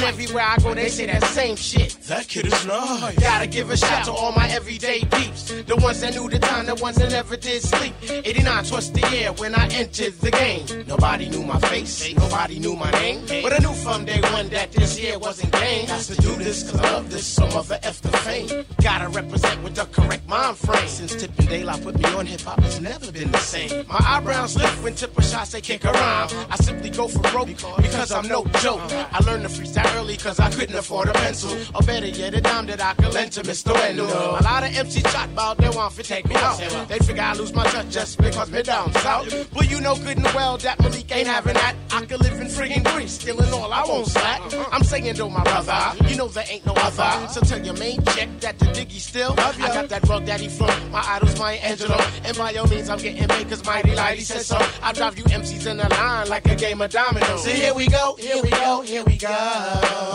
Twice. 2.09 2.19
That 2.19 2.27
kid 2.27 2.47
is 2.47 2.65
nice. 2.65 3.19
Gotta 3.19 3.47
give 3.47 3.69
a 3.69 3.77
shout 3.77 4.05
to 4.05 4.11
all 4.11 4.31
my 4.31 4.47
everyday 4.49 5.01
peeps. 5.01 5.51
The 5.51 5.75
ones 5.77 6.01
that 6.01 6.13
knew 6.13 6.29
the 6.29 6.39
time, 6.39 6.65
the 6.65 6.75
ones 6.75 6.97
that 6.97 7.11
never 7.11 7.37
did 7.37 7.61
sleep. 7.61 7.93
89 8.09 8.65
was 8.71 8.91
the 8.91 9.07
year 9.11 9.31
when 9.33 9.55
I 9.55 9.67
entered 9.67 10.13
the 10.19 10.31
game. 10.31 10.85
Nobody 10.87 11.29
knew 11.29 11.43
my 11.43 11.59
face, 11.59 12.13
nobody 12.15 12.59
knew 12.59 12.75
my 12.75 12.91
name. 12.91 13.25
But 13.43 13.53
I 13.53 13.57
knew 13.59 13.73
from 13.73 14.05
day 14.05 14.21
one 14.21 14.49
that 14.49 14.71
this 14.71 14.99
year 14.99 15.17
wasn't 15.19 15.53
game. 15.53 15.87
Got 15.87 16.01
to 16.01 16.15
do 16.15 16.35
this 16.35 16.69
cause 16.69 16.79
I 16.79 16.93
love 16.93 17.11
this, 17.11 17.25
some 17.25 17.51
other 17.51 17.79
F 17.83 18.01
the 18.01 18.09
fame. 18.09 18.65
Gotta 18.81 19.09
represent 19.09 19.63
with 19.63 19.75
the 19.75 19.85
correct 19.85 20.27
mind 20.27 20.57
frame. 20.57 20.87
Since 20.87 21.15
Tip 21.15 21.31
and 21.39 21.49
Daylight 21.49 21.83
put 21.83 21.97
me 21.97 22.05
on 22.13 22.25
hip 22.25 22.41
hop, 22.41 22.59
it's 22.59 22.79
never 22.79 23.11
been 23.11 23.31
the 23.31 23.39
same. 23.39 23.85
My 23.87 23.99
eyebrows 23.99 24.55
lift 24.55 24.83
when 24.83 24.95
Tipper 24.95 25.21
shots 25.21 25.51
they 25.51 25.61
kick 25.61 25.85
around. 25.85 26.33
I 26.49 26.55
simply 26.55 26.89
go 26.89 27.07
for 27.07 27.21
broke 27.31 27.47
because 27.47 28.11
I'm 28.11 28.27
no 28.27 28.45
joke. 28.61 28.81
I 28.91 29.19
learned 29.25 29.43
to 29.43 29.49
freestyle 29.49 29.95
early 29.95 30.17
cause 30.17 30.39
I 30.39 30.49
couldn't 30.51 30.75
afford 30.75 31.09
a 31.09 31.13
pencil. 31.13 31.51
Or 31.75 31.81
yet, 32.07 32.33
a 32.33 32.41
dime 32.41 32.65
that 32.67 32.81
I 32.81 32.93
can 32.93 33.11
lend 33.11 33.31
to 33.33 33.41
Mr. 33.41 33.73
Wendell. 33.73 34.07
A 34.07 34.43
lot 34.43 34.63
of 34.63 34.75
MC 34.75 35.01
chat 35.01 35.29
about 35.29 35.57
they 35.57 35.69
want 35.69 35.93
to 35.95 36.03
take 36.03 36.27
me 36.27 36.35
out. 36.35 36.57
They 36.87 36.99
figure 36.99 37.21
I 37.21 37.33
lose 37.33 37.53
my 37.53 37.63
touch 37.65 37.89
just 37.89 38.17
because 38.17 38.51
me 38.51 38.61
down 38.63 38.93
south. 38.93 39.49
But 39.53 39.69
you 39.69 39.81
know 39.81 39.95
good 39.95 40.17
and 40.17 40.25
well 40.27 40.57
that 40.57 40.79
Malik 40.79 41.11
ain't 41.15 41.27
having 41.27 41.53
that. 41.53 41.75
I 41.91 42.05
could 42.05 42.21
live 42.21 42.39
in 42.39 42.47
friggin' 42.47 42.83
Greece, 42.93 43.13
stealing 43.13 43.51
all, 43.53 43.71
I 43.73 43.83
won't 43.83 44.07
slack. 44.07 44.41
I'm 44.71 44.83
saying 44.83 45.15
though, 45.15 45.29
my 45.29 45.43
brother, 45.43 45.95
you 46.07 46.15
know 46.15 46.27
there 46.27 46.45
ain't 46.49 46.65
no 46.65 46.73
other. 46.75 47.27
So 47.29 47.41
tell 47.41 47.63
your 47.63 47.75
main 47.75 48.03
chick 48.05 48.29
that 48.41 48.59
the 48.59 48.65
diggy 48.65 48.99
still. 48.99 49.33
I 49.37 49.53
got 49.57 49.89
that 49.89 50.07
rug 50.07 50.25
daddy 50.25 50.47
flow, 50.47 50.67
my 50.91 51.03
idol's 51.07 51.37
my 51.39 51.53
Angelo. 51.53 51.97
And 52.23 52.37
by 52.37 52.53
all 52.55 52.67
means, 52.67 52.89
I'm 52.89 52.99
getting 52.99 53.27
paid 53.27 53.49
cause 53.49 53.65
Mighty 53.65 53.91
Lighty 53.91 54.21
says 54.21 54.47
so. 54.47 54.57
I 54.81 54.93
drive 54.93 55.17
you 55.17 55.23
MCs 55.25 55.65
in 55.65 55.79
a 55.79 55.89
line 55.89 56.29
like 56.29 56.45
a 56.47 56.55
game 56.55 56.81
of 56.81 56.91
dominoes. 56.91 57.43
So 57.43 57.49
here 57.49 57.73
we 57.73 57.87
go, 57.87 58.15
here 58.19 58.41
we 58.41 58.49
go, 58.49 58.81
here 58.81 59.03
we 59.03 59.17
go. 59.17 59.29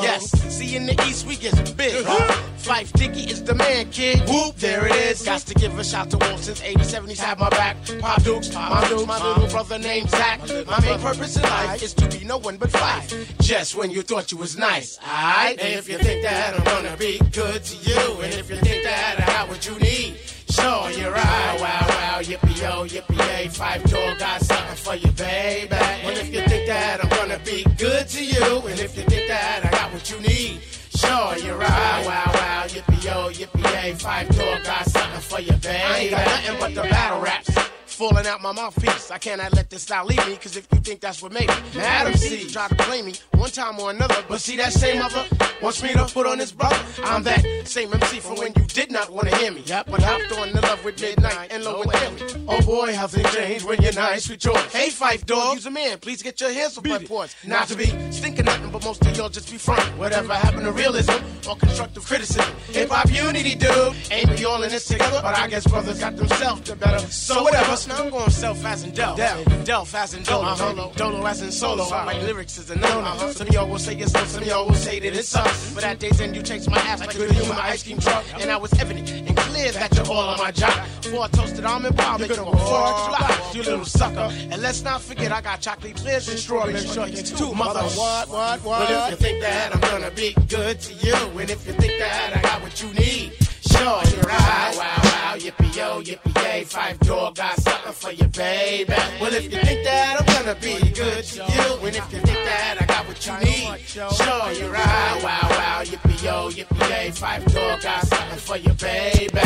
Yes, 0.03 0.31
see 0.53 0.77
in 0.77 0.87
the 0.87 1.01
East 1.07 1.27
we 1.27 1.37
get 1.37 1.55
big. 1.77 2.05
Phife 2.05 2.93
Diggy 2.93 3.31
is 3.31 3.43
the 3.43 3.55
man, 3.55 3.91
kid. 3.91 4.21
Whoop, 4.29 4.57
there 4.57 4.87
it 4.87 4.95
is. 4.95 5.23
Got 5.23 5.41
to 5.43 5.55
give 5.55 5.79
a 5.79 5.85
shout 5.85 6.11
to 6.11 6.19
Wolf 6.19 6.43
since 6.43 6.63
87. 6.63 7.09
He's 7.11 7.21
had 7.21 7.39
my 7.39 7.51
back. 7.51 7.77
Pop 8.01 8.23
Dukes, 8.23 8.53
my 8.55 8.87
Dukes, 8.89 9.07
my 9.07 9.19
little 9.19 9.49
brother 9.49 9.79
named 9.79 10.09
Zach. 10.09 10.41
My 10.67 10.81
main 10.81 10.99
purpose 10.99 11.37
in 11.37 11.43
life 11.43 11.83
is 11.83 11.93
to 11.95 12.09
be 12.09 12.25
no 12.25 12.39
one 12.39 12.57
but 12.57 12.71
Phife. 12.71 13.39
Just 13.43 13.77
when 13.77 13.91
you 13.91 14.03
thought 14.03 14.33
you 14.33 14.39
was 14.39 14.57
nice, 14.57 14.99
alright? 14.99 15.59
And 15.61 15.75
if 15.75 15.89
you 15.89 15.99
think 15.99 16.23
that 16.23 16.55
I'm 16.55 16.65
gonna 16.65 16.97
be 16.97 17.19
good 17.33 17.63
to 17.63 17.77
you, 17.91 18.23
and 18.23 18.33
if 18.33 18.49
you 18.49 18.57
think 18.57 18.85
that 18.85 19.21
I 19.21 19.27
got 19.27 19.49
what 19.49 19.67
you 19.67 19.79
need, 19.79 20.17
Sure, 20.55 20.89
you're 20.93 21.11
right. 21.11 21.57
Wow, 21.61 21.87
wow, 21.89 22.21
yippee 22.23 22.63
yo, 22.63 22.87
yippee 22.87 23.19
yay. 23.19 23.49
Phife 23.49 23.91
Dawg 23.91 24.19
got 24.21 24.41
something 24.41 24.77
for 24.77 24.95
you, 24.95 25.11
baby. 25.13 25.75
And 25.75 26.17
if 26.17 26.33
you 26.33 26.43
think 26.43 26.69
that 26.69 27.03
I'm 27.03 27.11
gonna 27.11 27.41
be 27.41 27.65
good 27.77 28.07
to 28.09 28.25
you, 28.25 28.63
and 28.69 28.79
if 28.79 28.97
you 28.97 29.03
think 29.03 29.27
that 29.27 29.65
I 29.67 29.71
got 29.71 29.93
what 29.93 30.09
you 30.11 30.21
need, 30.21 30.61
sure, 30.97 31.39
you're 31.39 31.57
right. 31.57 32.03
Wow, 32.07 32.31
wow, 32.35 32.65
yippee 32.67 33.05
yo, 33.05 33.31
yippee 33.31 33.83
yay. 33.83 33.93
Phife 33.95 34.37
Dawg 34.37 34.65
got 34.65 34.87
something 34.87 35.21
for 35.21 35.41
you, 35.41 35.53
baby. 35.53 35.83
I 35.83 35.99
ain't 35.99 36.11
got 36.11 36.27
nothing 36.27 36.61
but 36.61 36.75
the 36.75 36.89
battle 36.89 37.21
raps. 37.21 37.74
Falling 37.95 38.27
out 38.27 38.43
my 38.43 38.51
mouthpiece. 38.51 39.13
I 39.13 39.19
cannot 39.19 39.53
let 39.53 39.71
this 39.71 39.83
style 39.83 40.05
leave 40.05 40.27
me, 40.27 40.35
cause 40.35 40.57
if 40.57 40.67
you 40.73 40.81
think 40.81 41.01
that's 41.01 41.23
what 41.23 41.31
made 41.33 41.47
me, 41.47 41.55
Madam 41.77 42.15
C 42.15 42.51
try 42.51 42.67
to 42.67 42.75
blame 42.75 43.07
me 43.07 43.15
one 43.37 43.51
time 43.51 43.79
or 43.79 43.91
another. 43.91 44.17
But 44.29 44.41
see 44.41 44.57
that 44.57 44.73
same 44.73 44.99
mother 44.99 45.25
wants 45.63 45.81
me 45.81 45.93
to 45.93 46.05
put 46.07 46.27
on 46.27 46.41
his 46.41 46.51
brother. 46.51 46.77
I'm 47.05 47.23
that 47.23 47.45
same 47.65 47.95
MC 47.95 48.19
from 48.19 48.37
when 48.39 48.53
you 48.57 48.65
did 48.65 48.91
not 48.91 49.11
want 49.11 49.29
to 49.29 49.37
hear 49.37 49.53
me. 49.53 49.63
Yep, 49.65 49.87
but 49.93 50.03
hopped 50.03 50.33
on 50.33 50.51
the 50.51 50.61
love 50.63 50.85
with 50.85 51.01
midnight 51.01 51.53
and 51.53 51.63
low 51.63 51.85
with 51.87 51.93
them. 51.93 52.47
Oh 52.49 52.61
boy, 52.63 52.97
how 52.97 53.07
things 53.07 53.33
change 53.33 53.63
when 53.63 53.81
you're 53.81 53.93
nice 53.93 54.29
with 54.29 54.45
yours. 54.45 54.61
Hey, 54.73 54.89
Phife 54.89 55.25
Dawg, 55.25 55.55
use 55.55 55.67
a 55.67 55.71
man. 55.71 55.99
Please 55.99 56.21
get 56.21 56.41
your 56.41 56.53
hands 56.53 56.77
off 56.77 56.85
my 56.85 56.99
porch. 56.99 57.37
Not 57.47 57.69
to 57.69 57.77
be 57.77 57.87
stinking 58.11 58.47
nothing, 58.47 58.73
but 58.73 58.85
most 58.85 59.07
of 59.07 59.17
y'all 59.17 59.29
just 59.29 59.53
be 59.53 59.57
front. 59.57 59.81
Whatever 59.99 60.35
happened 60.35 60.65
to 60.65 60.73
realism 60.73 61.15
or 61.49 61.55
constructive 61.55 62.05
criticism? 62.05 62.53
Hip 62.73 62.91
hop 62.91 63.09
unity, 63.13 63.55
dude. 63.55 63.95
Ain't 64.11 64.31
we 64.31 64.45
all 64.45 64.63
in 64.65 64.71
this 64.71 64.87
together? 64.87 65.21
But 65.23 65.39
I 65.39 65.47
guess 65.47 65.65
brothers 65.65 66.01
got 66.01 66.17
themselves 66.17 66.63
the 66.63 66.75
better. 66.75 66.99
So 66.99 67.45
whatever. 67.45 67.77
Now 67.87 68.03
I'm 68.03 68.11
going 68.11 68.31
self 68.31 68.65
as 68.65 68.83
in 68.85 68.93
Del. 68.93 69.17
Delph 69.17 69.95
as 69.95 70.15
in 70.15 70.23
Dolo. 70.23 70.47
Uh-huh. 70.47 70.91
Dolo 70.97 71.27
as 71.27 71.43
in 71.43 71.53
solo. 71.53 71.89
My 71.91 72.19
lyrics 72.23 72.57
is 72.59 72.71
a 72.71 72.77
no. 72.77 73.01
Uh-huh. 73.01 73.33
Some 73.33 73.49
of 73.49 73.55
y'all 73.55 73.69
will 73.69 73.79
say 73.79 73.97
it's 73.97 74.13
so, 74.13 74.25
some 74.25 74.43
of 74.43 74.49
y'all 74.49 74.67
will 74.67 74.75
say 74.75 75.01
that 75.01 75.13
it 75.13 75.25
sucks. 75.25 75.75
But 75.75 75.85
at 75.85 75.99
days 75.99 76.21
end, 76.21 76.35
you 76.35 76.43
chase 76.43 76.69
my 76.69 76.79
ass 76.79 77.01
like 77.01 77.15
a 77.15 77.49
my 77.49 77.61
ice 77.61 77.83
cream 77.83 77.99
truck. 77.99 78.25
And 78.41 78.51
I 78.51 78.57
was 78.57 78.73
evident 78.81 79.11
and 79.11 79.37
clear 79.37 79.73
that 79.73 79.95
you're 79.95 80.07
all 80.07 80.31
on 80.31 80.39
my 80.39 80.51
job. 80.51 80.87
Before 81.03 81.25
I 81.25 81.29
toasted 81.29 81.65
almond 81.65 81.97
pie, 81.97 82.17
make 82.19 82.35
you 82.35 82.43
a 82.43 82.57
flop, 82.57 83.55
you 83.55 83.63
little 83.63 83.85
sucker. 83.85 84.33
And 84.51 84.63
let's 84.63 84.83
not 84.83 85.01
forget, 85.01 85.33
I 85.33 85.41
got 85.41 85.61
chocolate 85.61 85.97
clears 85.97 86.29
and 86.29 86.39
strawberry 86.39 86.75
shortcakes 86.75 87.37
too, 87.37 87.55
mother. 87.55 87.83
What, 87.83 88.29
what, 88.29 88.65
what? 88.65 88.89
But 88.89 88.91
if 88.91 89.11
you 89.11 89.17
think 89.17 89.43
that 89.43 89.75
I'm 89.75 89.81
gonna 89.81 90.11
be 90.11 90.35
good 90.49 90.81
to 90.81 90.95
you, 90.95 91.15
and 91.39 91.51
if 91.51 91.67
you 91.67 91.73
think 91.75 91.99
that 91.99 92.37
I 92.37 92.43
got 92.43 92.63
what 92.63 92.83
you 92.83 92.93
need, 92.95 93.33
sure, 93.77 94.03
you're 94.13 94.29
right. 94.29 94.73
Wow, 94.77 95.01
wow, 95.05 95.35
yippee 95.37 95.77
yo, 95.77 96.01
yippee 96.03 96.43
yay. 96.43 96.65
Five 96.65 96.99
door 97.01 97.33
got 97.35 97.61
something 97.61 97.93
for 97.93 98.13
you, 98.13 98.27
baby. 98.29 98.95
Well, 99.21 99.35
if 99.35 99.45
you 99.45 99.59
think 99.61 99.85
that 99.85 100.21
I'm 100.21 100.27
gonna 100.35 100.59
be 100.61 100.75
good 100.93 101.25
to 101.25 101.37
you, 101.37 101.87
and 101.87 101.97
if 101.97 102.13
you 102.13 102.21
think 102.21 102.41
that 102.51 102.77
I 102.81 102.85
got 102.87 103.07
what 103.09 103.27
you 103.27 103.35
need, 103.45 103.81
sure, 103.89 104.53
you're 104.59 104.71
right. 104.73 105.21
Wow, 105.23 105.49
wow, 105.51 105.83
yippee 105.85 106.25
yo, 106.25 106.51
yippee 106.51 106.89
yay. 106.91 107.11
Five 107.11 107.45
door 107.53 107.79
got 107.83 108.07
something 108.07 108.39
for 108.39 108.57
you, 108.57 108.73
baby. 108.75 109.41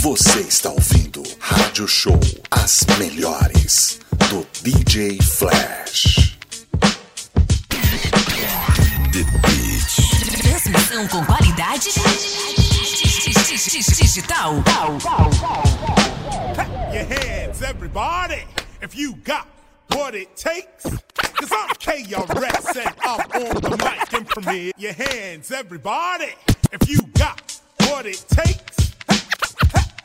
Você 0.00 0.40
está 0.40 0.70
ouvindo 0.70 1.22
Rádio 1.40 1.86
Show 1.86 2.18
As 2.50 2.86
Melhores 2.98 3.98
do 4.30 4.46
DJ 4.62 5.20
Flash. 5.20 6.37
The 9.18 9.24
Beat. 9.42 10.42
Transmissão 10.42 11.08
com 11.08 11.24
qualidade 11.24 11.90
digital. 13.90 14.62
Your 16.92 17.04
hands, 17.04 17.62
everybody, 17.62 18.44
if 18.80 18.94
you 18.94 19.14
got 19.24 19.48
what 19.88 20.14
it 20.14 20.36
takes. 20.36 20.84
Cause 20.84 21.50
I'm 21.50 21.68
KRS 21.80 22.76
and 22.76 22.94
I'm 23.02 23.20
on 23.42 23.60
the 23.60 23.76
mic 23.82 24.12
and 24.12 24.28
Premier. 24.28 24.72
Your 24.76 24.92
hands, 24.92 25.50
everybody, 25.50 26.34
if 26.70 26.88
you 26.88 27.02
got 27.18 27.60
what 27.88 28.06
it 28.06 28.24
takes. 28.28 28.94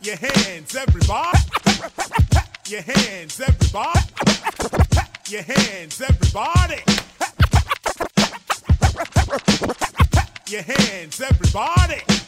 Your 0.02 0.16
hands, 0.16 0.76
everybody. 0.76 1.38
Your 2.68 2.82
hands, 2.82 3.40
everybody. 3.40 4.00
Your 5.30 5.44
hands, 5.44 6.02
everybody. 6.02 7.03
Your 10.48 10.62
hands, 10.62 11.20
everybody. 11.20 12.23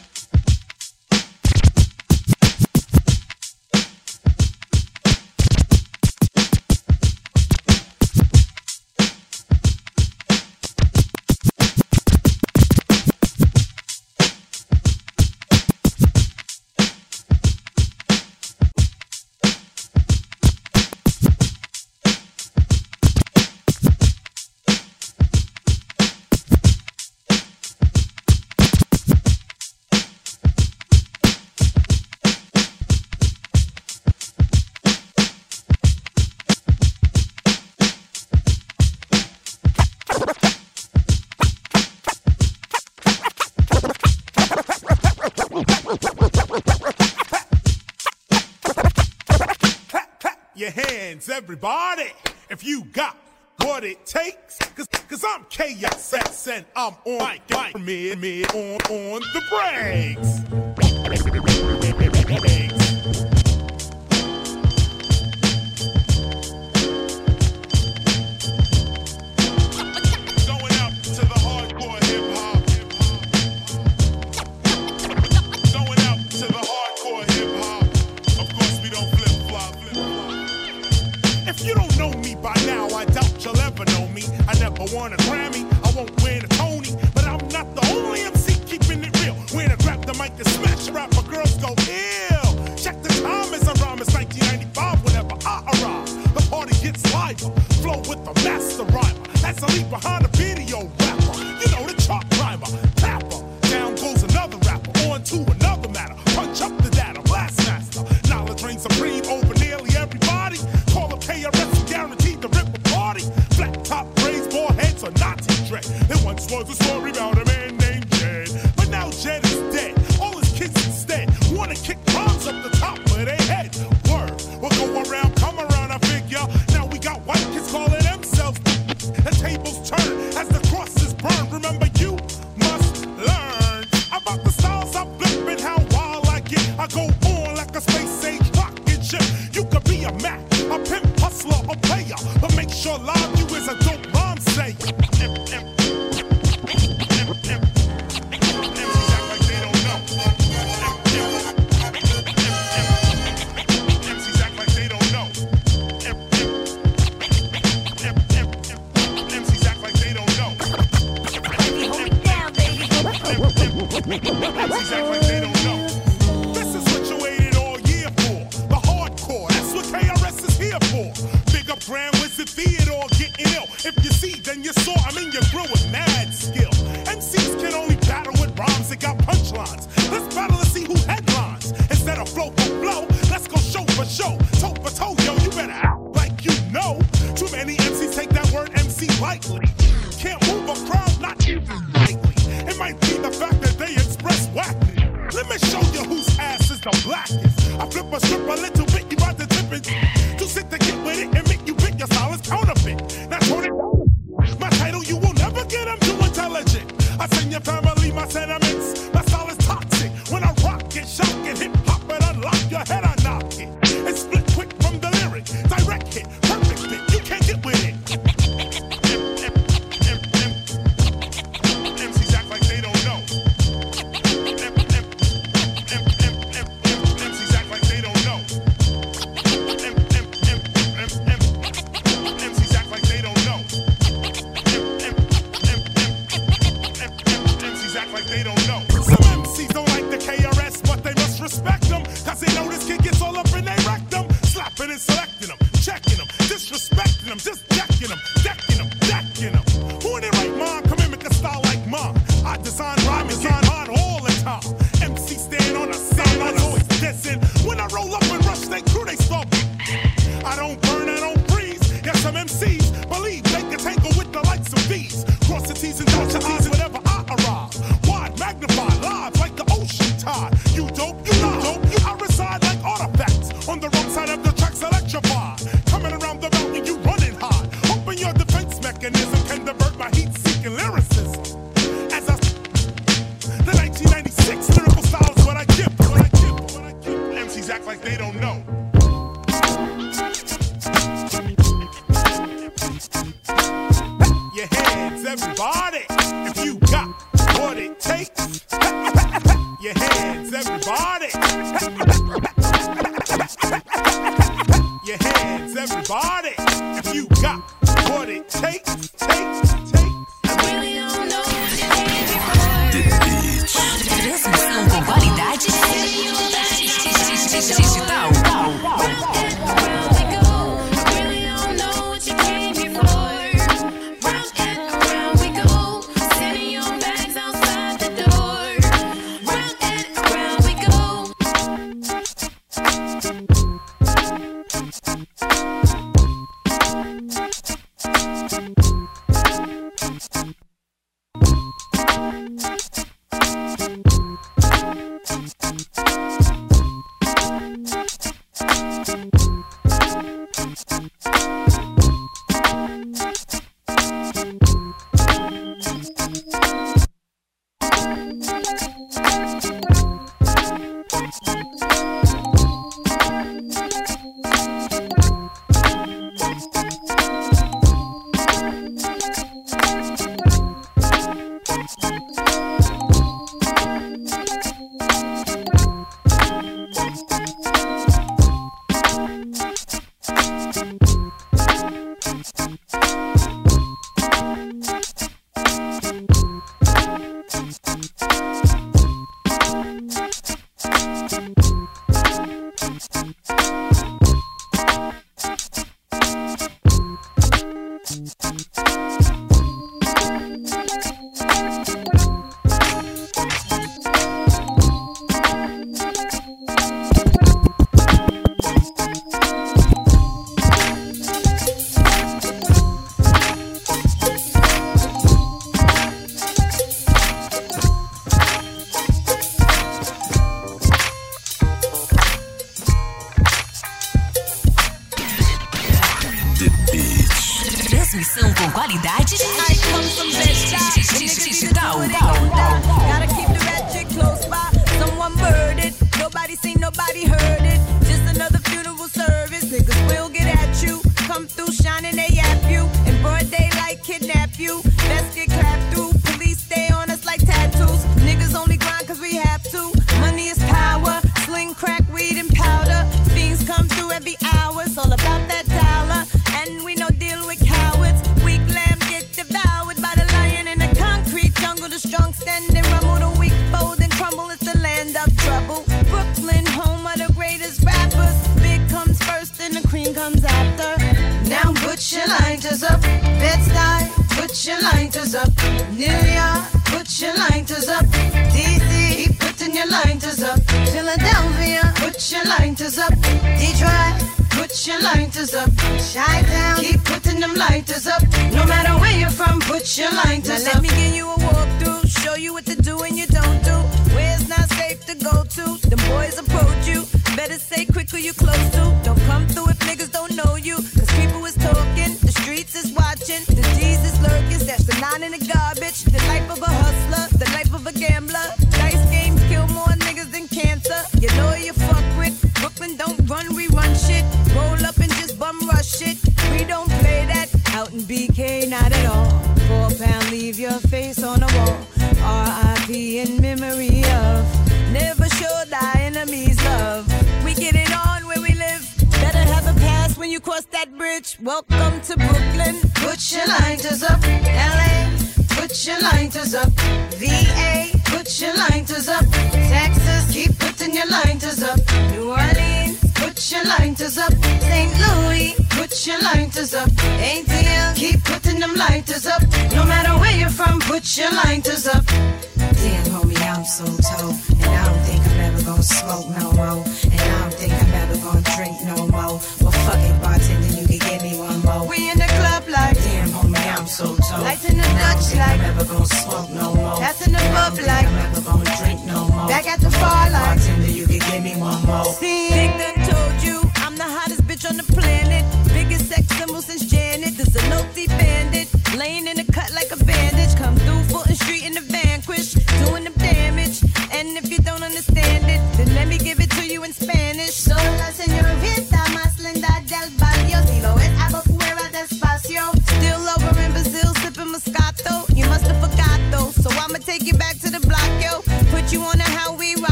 then 56.56 56.64
I'm 56.74 56.94
on, 57.04 57.84
me, 57.84 58.44
on, 58.44 58.78
on 58.88 59.20
the 59.20 59.42
brakes. 59.50 60.85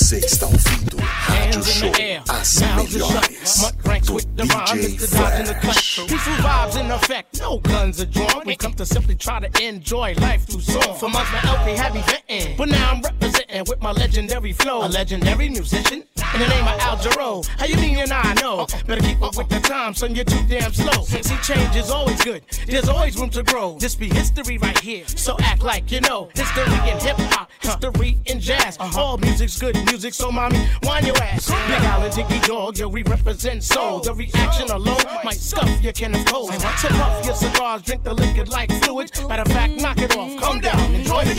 Você 0.00 0.16
está 0.16 0.46
ouvindo 0.46 0.96
Rádio 0.96 1.62
Show 1.62 1.92
As 2.26 2.58
Melhores 2.60 4.24
do 4.24 4.44
DJ 4.46 4.98
Flash. 4.98 6.00
Peaceful 6.08 6.34
vibes 6.36 6.76
in 6.76 6.90
effect, 6.90 7.40
no 7.40 7.58
guns 7.58 8.00
are 8.00 8.06
drawn. 8.06 8.42
We 8.46 8.56
come 8.56 8.72
to 8.74 8.86
simply 8.86 9.14
try 9.14 9.40
to 9.40 9.62
enjoy 9.62 10.14
life 10.18 10.46
through 10.46 10.62
song. 10.62 10.96
For 10.96 11.10
months 11.10 11.30
my 11.30 11.50
LP 11.50 11.76
had 11.76 11.94
me 11.94 12.00
venting 12.00 12.56
But 12.56 12.70
now 12.70 12.92
I'm 12.92 13.02
representing 13.02 13.64
with 13.68 13.82
my 13.82 13.92
legendary 13.92 14.52
flow. 14.54 14.86
A 14.86 14.88
legendary 14.88 15.50
musician 15.50 16.02
in 16.34 16.40
the 16.40 16.48
name 16.48 16.64
of 16.64 16.78
Al 16.80 16.96
Jarreau. 16.96 17.46
How 17.58 17.66
you 17.66 17.76
mean 17.76 17.96
you're 17.98 18.06
not 18.06 18.40
know? 18.40 18.66
Better 18.86 19.00
keep 19.00 19.22
up 19.22 19.36
with 19.36 19.48
the 19.48 19.60
time, 19.60 19.94
son, 19.94 20.14
you're 20.14 20.24
too 20.24 20.42
damn 20.48 20.72
slow. 20.72 21.02
See, 21.02 21.36
change 21.42 21.76
is 21.76 21.90
always 21.90 22.22
good, 22.22 22.42
there's 22.66 22.88
always 22.88 23.16
room 23.18 23.30
to 23.30 23.42
grow. 23.42 23.76
This 23.78 23.94
be 23.94 24.08
history 24.08 24.58
right 24.58 24.78
here, 24.78 25.06
so 25.06 25.36
act 25.40 25.62
like 25.62 25.90
you 25.90 26.00
know. 26.00 26.28
History 26.34 26.90
in 26.90 26.98
hip 26.98 27.16
hop, 27.18 27.50
history 27.60 28.18
in 28.26 28.40
jazz. 28.40 28.76
Uh-huh. 28.78 29.00
All 29.00 29.18
music's 29.18 29.58
good 29.58 29.76
music, 29.86 30.14
so 30.14 30.30
mommy, 30.30 30.66
wind 30.82 31.06
your 31.06 31.16
ass. 31.18 31.48
Big 31.48 31.82
Island, 31.82 32.12
Diggy 32.12 32.46
Dog, 32.46 32.78
yo, 32.78 32.88
we 32.88 33.02
represent 33.02 33.62
soul. 33.62 33.96
Oh. 33.96 34.00
The 34.00 34.14
reaction 34.14 34.70
alone 34.70 35.02
might 35.24 35.34
scuff 35.34 35.68
you 35.82 35.92
can 35.92 36.14
oppose. 36.14 36.50
Tip 36.80 36.92
off 36.94 37.24
your 37.24 37.34
cigars, 37.34 37.82
drink 37.82 38.04
the 38.04 38.14
liquid 38.14 38.48
like 38.48 38.70
fluids. 38.84 39.26
Matter 39.26 39.42
of 39.42 39.48
fact, 39.48 39.80
knock 39.80 39.98
it 39.98 40.16
off, 40.16 40.40
calm 40.40 40.60
down, 40.60 40.94
enjoy 40.94 41.24
the 41.24 41.34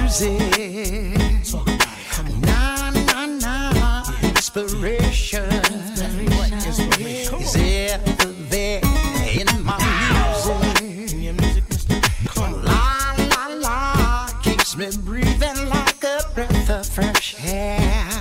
music. 0.00 1.50
Talk 1.50 1.66
about 1.66 1.80
it, 1.80 2.10
come 2.10 2.26
on 2.26 2.45
inspiration, 4.58 5.44
inspiration. 5.44 6.36
What 6.36 6.52
inspiration. 6.52 7.40
is 7.40 7.52
there 8.48 8.80
in 9.38 9.64
my 9.64 9.76
music. 10.12 11.12
In 11.12 11.36
music 11.36 11.64
la 12.36 13.14
la 13.18 13.46
la 13.48 14.28
keeps 14.42 14.76
me 14.76 14.88
breathing 15.04 15.68
like 15.68 16.02
a 16.04 16.22
breath 16.34 16.70
of 16.70 16.86
fresh 16.86 17.36
air 17.44 18.15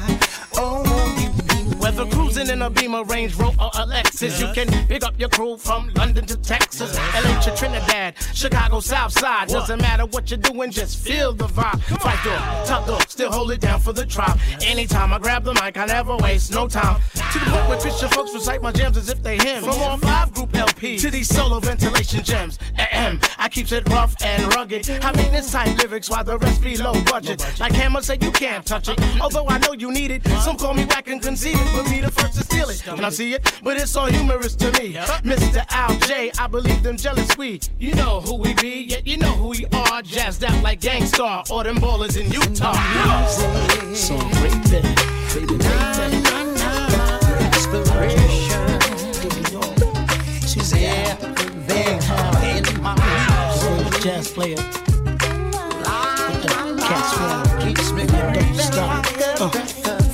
a 2.37 2.69
Beamer, 2.69 3.05
Range 3.05 3.33
Rover 3.35 3.63
or 3.63 3.85
Lexus. 3.87 4.41
You 4.41 4.53
can 4.53 4.67
pick 4.87 5.05
up 5.05 5.17
your 5.17 5.29
crew 5.29 5.55
from 5.55 5.89
London 5.95 6.25
to 6.25 6.35
Texas, 6.35 6.97
LA 6.97 7.39
to 7.39 7.55
Trinidad, 7.55 8.15
Chicago, 8.33 8.81
South 8.81 9.13
Side. 9.13 9.47
Doesn't 9.47 9.81
matter 9.81 10.05
what 10.07 10.29
you're 10.29 10.37
doing, 10.37 10.69
just 10.69 10.99
feel 10.99 11.31
the 11.31 11.47
vibe. 11.47 11.81
Fight 12.01 12.21
door, 12.25 12.65
top 12.65 12.87
door, 12.87 12.99
still 13.07 13.31
hold 13.31 13.51
it 13.51 13.61
down 13.61 13.79
for 13.79 13.93
the 13.93 14.05
tribe. 14.05 14.37
Anytime 14.63 15.13
I 15.13 15.19
grab 15.19 15.45
the 15.45 15.53
mic, 15.53 15.77
I 15.77 15.85
never 15.85 16.17
waste 16.17 16.51
no 16.51 16.67
time. 16.67 16.99
To 17.13 17.39
the 17.39 17.45
point 17.51 17.69
where 17.69 17.79
Christian 17.79 18.09
folks 18.09 18.33
recite 18.33 18.61
my 18.61 18.73
jams 18.73 18.97
as 18.97 19.09
if 19.09 19.23
they 19.23 19.37
him. 19.37 19.63
From 19.63 19.79
all 19.79 19.97
five 19.97 20.33
group 20.33 20.53
LP 20.57 20.97
to 20.97 21.09
these 21.09 21.29
solo 21.29 21.61
ventilation 21.61 22.21
gems. 22.21 22.59
Ahem, 22.77 23.21
I 23.37 23.47
keeps 23.47 23.71
it 23.71 23.87
rough 23.89 24.13
and 24.21 24.53
rugged. 24.53 24.89
I 24.89 25.15
mean 25.15 25.33
it's 25.33 25.51
tight 25.51 25.77
lyrics 25.81 26.09
while 26.09 26.25
the 26.25 26.37
rest 26.37 26.61
be 26.61 26.75
low 26.75 27.01
budget. 27.05 27.45
Like 27.61 27.71
Hammer 27.73 28.01
said, 28.01 28.21
you 28.21 28.31
can't 28.31 28.65
touch 28.65 28.89
it. 28.89 28.99
Although 29.21 29.47
I 29.47 29.57
know 29.59 29.71
you 29.71 29.91
need 29.91 30.11
it. 30.11 30.27
Some 30.43 30.57
call 30.57 30.73
me 30.73 30.83
whack 30.85 31.07
and 31.07 31.21
conceited, 31.21 31.65
but 31.73 31.89
me 31.89 32.01
the 32.01 32.11
first 32.11 32.24
to 32.31 32.43
steal 32.43 32.69
it. 32.69 32.81
Can 32.83 33.03
I 33.03 33.09
see 33.09 33.33
it? 33.33 33.59
But 33.63 33.77
it's 33.77 33.95
all 33.95 34.07
humorous 34.07 34.55
to 34.55 34.71
me. 34.73 34.93
Mr. 35.23 35.65
Al 35.69 35.95
J, 35.99 36.31
I 36.39 36.47
believe 36.47 36.83
them 36.83 36.97
jealous 36.97 37.37
we. 37.37 37.59
You 37.79 37.93
know 37.95 38.21
who 38.21 38.35
we 38.35 38.53
be, 38.55 38.85
yet 38.89 39.05
you 39.07 39.17
know 39.17 39.31
who 39.31 39.49
we 39.49 39.65
are. 39.73 40.01
Jazzed 40.01 40.43
out 40.43 40.63
like 40.63 40.81
Gang 40.81 41.05
Starr 41.05 41.43
or 41.49 41.63
them 41.63 41.77
ballers 41.77 42.17
in 42.19 42.31
Utah. 42.31 42.73
So 43.93 44.17
great 44.17 44.63
day. 44.65 44.95
Baby, 45.33 45.57
great 45.57 45.85
She's 50.47 50.73
everything 50.73 51.99
in 52.57 52.81
my 52.81 52.95
music. 52.95 54.01
Jazz 54.01 54.31
player. 54.31 54.55
With 54.55 56.41
the 56.41 56.49
cat 56.81 57.03
swing 57.11 57.67
keeps 57.67 57.91
me 57.91 58.05
don't 58.05 58.55
stop. 58.55 59.05
Uh. 59.41 60.04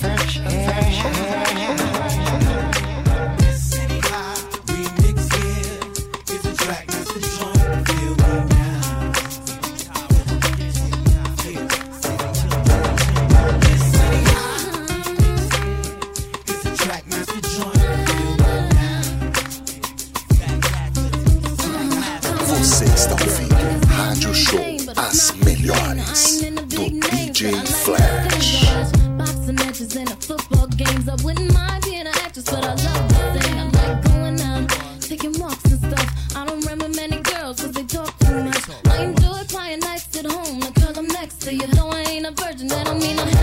Games. 31.02 31.22
I 31.22 31.26
wouldn't 31.26 31.54
mind 31.54 31.84
being 31.84 32.02
an 32.02 32.08
actress, 32.08 32.46
but 32.46 32.64
I 32.64 32.74
love 32.74 33.08
to 33.08 33.44
sing. 33.44 33.60
I 33.60 33.64
like 33.64 34.04
going 34.04 34.42
out, 34.42 35.02
taking 35.02 35.38
walks 35.40 35.64
and 35.66 35.80
stuff. 35.80 36.36
I 36.36 36.46
don't 36.46 36.60
remember 36.62 36.90
many 36.90 37.22
girls 37.22 37.62
cause 37.62 37.72
they 37.72 37.84
talk 37.84 38.18
too 38.20 38.44
much. 38.44 38.70
I 38.86 39.04
enjoy 39.04 39.44
playing 39.48 39.80
nights 39.80 40.18
at 40.18 40.26
home. 40.26 40.60
The 40.60 40.94
I'm 40.98 41.08
next 41.08 41.42
to 41.42 41.54
you. 41.54 41.68
Though 41.68 41.90
I 41.90 42.02
ain't 42.02 42.26
a 42.26 42.32
virgin, 42.32 42.68
that 42.68 42.86
don't 42.86 43.00
mean 43.00 43.18
I'm 43.20 43.41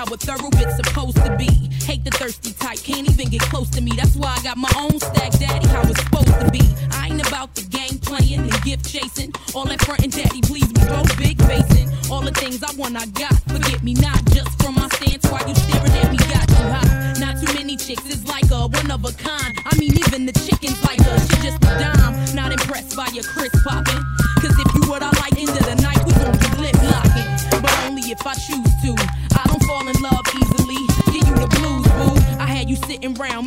how 0.00 0.14
a 0.14 0.16
thorough 0.16 0.48
bit's 0.50 0.76
supposed 0.76 1.16
to 1.16 1.36
be. 1.36 1.50
Hate 1.84 2.02
the 2.04 2.10
thirsty 2.12 2.52
type, 2.52 2.78
can't 2.78 3.06
even 3.06 3.28
get 3.28 3.42
close 3.42 3.68
to 3.68 3.82
me. 3.82 3.92
That's 3.94 4.16
why 4.16 4.34
I 4.38 4.42
got 4.42 4.56
my 4.56 4.72
own 4.78 4.98
stack, 4.98 5.32
daddy, 5.32 5.68
how 5.68 5.82
it's 5.82 6.02
supposed 6.02 6.40
to 6.40 6.50
be. 6.50 6.62
I 6.92 7.08
ain't 7.08 7.26
about 7.28 7.54
the 7.54 7.64
game 7.68 7.98
playing 7.98 8.40
and 8.40 8.62
gift 8.62 8.88
chasing. 8.88 9.30
All 9.54 9.66
that 9.66 9.82
front 9.82 10.02
and 10.02 10.12
daddy, 10.12 10.40
please 10.40 10.68
me, 10.72 10.80
bro, 10.86 11.02
big 11.18 11.36
facing. 11.42 11.90
All 12.10 12.22
the 12.22 12.32
things 12.32 12.62
I 12.62 12.72
want, 12.76 12.96
I 12.96 13.04
got. 13.06 13.34
Forget 13.42 13.82
me 13.82 13.92
not 13.92 14.29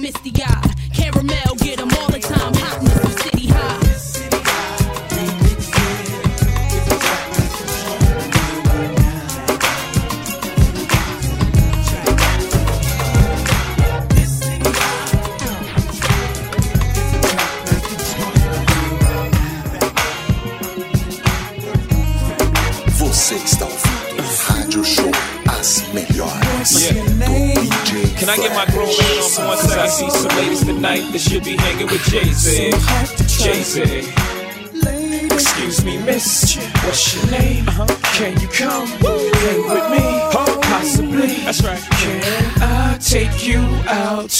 misty 0.03 0.33
eyed. 0.43 0.72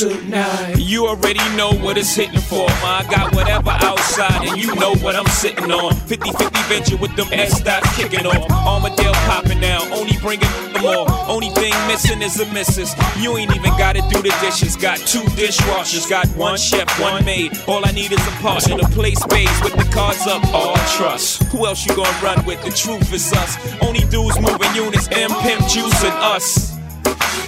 Tonight? 0.10 0.76
You 0.80 1.08
already 1.08 1.40
know 1.56 1.72
what 1.72 1.98
it's 1.98 2.16
hitting 2.16 2.42
for. 2.42 2.66
I 2.70 3.06
got 3.10 3.34
whatever 3.36 3.72
outside, 3.72 4.48
and 4.48 4.62
you 4.62 4.74
know 4.76 4.96
what 4.98 5.16
I'm 5.16 5.28
sitting 5.28 5.72
on. 5.72 5.94
50 5.96 6.32
50 6.32 6.60
venture 6.68 6.98
with 6.98 7.16
them 7.16 7.28
S 7.32 7.62
dots 7.62 7.96
kicking 7.96 8.26
off. 8.26 8.50
Armadale 8.52 9.14
popping 9.30 9.60
now, 9.60 9.80
only 9.94 10.18
bringing 10.18 10.50
more. 10.82 11.06
Only 11.30 11.50
thing 11.52 11.74
missing 11.88 12.22
is 12.22 12.40
a 12.40 12.46
missus. 12.54 12.94
You 13.20 13.38
ain't 13.38 13.56
even 13.56 13.72
gotta 13.78 14.02
do 14.10 14.22
the 14.22 14.36
dishes. 14.42 14.76
Got 14.76 14.98
two 14.98 15.24
dishwashers, 15.40 16.10
got 16.10 16.28
one 16.36 16.58
chef, 16.58 16.88
one 17.00 17.24
maid. 17.24 17.58
All 17.68 17.86
I 17.86 17.92
need 17.92 18.12
is 18.12 18.28
a 18.28 18.32
partner 18.42 18.78
to 18.78 18.88
play 18.90 19.14
spades 19.14 19.62
with 19.64 19.74
the 19.74 19.88
cards 19.94 20.28
up. 20.28 20.44
All 20.54 20.76
trust. 20.98 21.44
Who 21.52 21.66
else 21.66 21.86
you 21.86 21.96
gonna 21.96 22.18
run 22.22 22.46
with? 22.46 22.62
The 22.64 22.72
truth 22.72 23.14
is 23.14 23.32
us. 23.34 23.58
Only 23.82 24.02
dudes 24.02 24.40
moving 24.40 24.74
units, 24.76 25.08
M 25.12 25.30
Pimp 25.42 25.62
Juice, 25.68 25.94
juicing 25.94 26.18
us. 26.22 26.63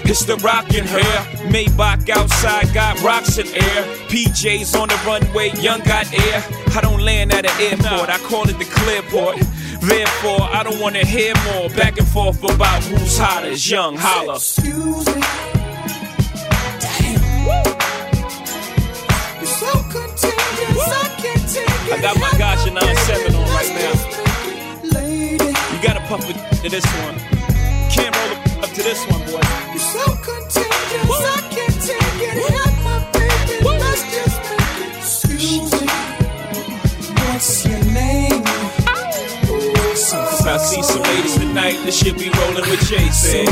It's 0.07 0.23
the 0.23 0.35
rockin' 0.37 0.85
hair. 0.85 1.17
Maybach 1.49 2.09
outside 2.09 2.71
got 2.73 3.01
rocks 3.01 3.37
in 3.39 3.47
air. 3.47 3.83
PJs 4.07 4.79
on 4.79 4.89
the 4.89 4.95
runway, 5.05 5.49
young 5.59 5.79
got 5.81 6.05
air. 6.13 6.43
I 6.75 6.81
don't 6.81 7.01
land 7.01 7.33
at 7.33 7.45
an 7.45 7.51
airport, 7.59 8.09
I 8.09 8.19
call 8.19 8.47
it 8.47 8.57
the 8.59 8.65
clearport. 8.65 9.39
Therefore, 9.81 10.41
I 10.41 10.63
don't 10.63 10.79
wanna 10.79 11.03
hear 11.03 11.33
more 11.45 11.69
back 11.69 11.97
and 11.97 12.07
forth 12.07 12.43
about 12.43 12.83
who's 12.83 13.17
hotter. 13.17 13.53
Young 13.53 13.97
Hova. 13.97 14.33
Excuse 14.33 15.07
me. 15.07 15.21
Damn. 16.79 17.21
You're 19.41 19.47
so 19.47 19.71
contagious, 19.89 20.87
I 20.87 21.09
can't 21.17 21.47
take 21.49 21.65
it. 21.65 21.93
I 21.93 22.01
got 22.01 22.19
my 22.19 22.31
Gotcha 22.37 22.69
9-7 22.69 23.35
on 23.35 23.47
right 23.57 23.73
now. 23.73 24.15
You 25.73 25.81
gotta 25.81 26.01
puff 26.07 26.29
it 26.29 26.37
to 26.61 26.69
this 26.69 26.85
one. 27.03 27.15
can't 27.89 28.15
roll 28.15 28.44
to 28.75 28.83
this 28.83 29.07
one, 29.07 29.21
boy. 29.21 29.39
You're 29.71 29.79
so 29.79 30.05
contagious, 30.19 31.07
I 31.07 31.41
can't 31.49 31.79
take 31.79 32.19
it. 32.27 32.35
Help 32.51 32.75
my 32.83 32.99
baby, 33.13 33.63
let's 33.79 34.03
just 34.11 34.37
make 34.51 34.77
it. 34.83 34.91
Excuse 34.99 35.71
me, 35.81 35.87
what's 37.15 37.65
your 37.65 37.83
name? 37.93 38.43
Cause 39.95 40.47
I 40.47 40.57
see 40.57 40.83
some 40.83 41.03
ladies 41.03 41.35
tonight 41.35 41.77
that 41.85 41.93
should 41.93 42.17
be 42.17 42.29
rolling 42.29 42.69
with 42.69 42.83
Jason. 42.89 43.45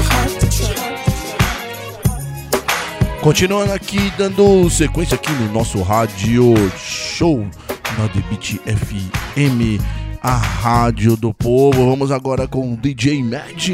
Continuando 3.21 3.71
aqui, 3.71 4.11
dando 4.17 4.69
sequência 4.69 5.15
aqui 5.15 5.31
no 5.31 5.53
nosso 5.53 5.81
rádio 5.81 6.53
show 6.77 7.47
na 7.97 8.09
The 8.09 8.21
Beat 8.29 8.59
FM, 8.65 9.81
a 10.21 10.35
rádio 10.35 11.15
do 11.15 11.33
povo. 11.33 11.89
Vamos 11.89 12.11
agora 12.11 12.45
com 12.45 12.73
o 12.73 12.75
DJ 12.75 13.23
Mad. 13.23 13.69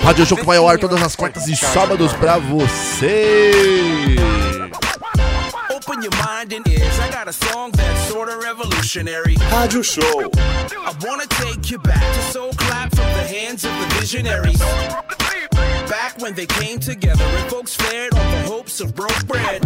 Rádio 0.00 0.26
Show 0.26 0.38
que 0.38 0.44
vai 0.44 0.56
ao 0.56 0.68
ar 0.68 0.78
todas 0.78 1.02
as 1.02 1.14
quartas 1.14 1.46
e 1.48 1.56
sábados 1.56 2.12
pra 2.14 2.38
você. 2.38 3.52
Open 5.70 6.02
your 6.02 6.14
mind 6.16 6.52
and 6.52 6.66
ears. 6.68 6.98
I 6.98 7.10
got 7.10 7.28
a 7.28 7.32
song 7.32 7.70
that's 7.72 8.08
sorta 8.08 8.36
revolutionary. 8.38 9.36
Rádio 9.50 9.82
Show. 9.82 10.02
I 10.02 10.92
wanna 11.06 11.26
take 11.26 11.70
you 11.70 11.78
back 11.78 12.00
to 12.00 12.22
soul 12.32 12.50
clap 12.56 12.94
from 12.94 13.06
the 13.14 13.26
hands 13.26 13.64
of 13.64 13.72
the 13.80 13.86
visionaries. 14.00 14.58
Back 15.88 16.18
when 16.18 16.34
they 16.34 16.46
came 16.46 16.78
together 16.78 17.24
and 17.24 17.50
folks 17.50 17.74
fed 17.76 18.12
on 18.14 18.30
the 18.32 18.48
hopes 18.48 18.80
of 18.80 18.94
broke 18.94 19.26
bread. 19.26 19.62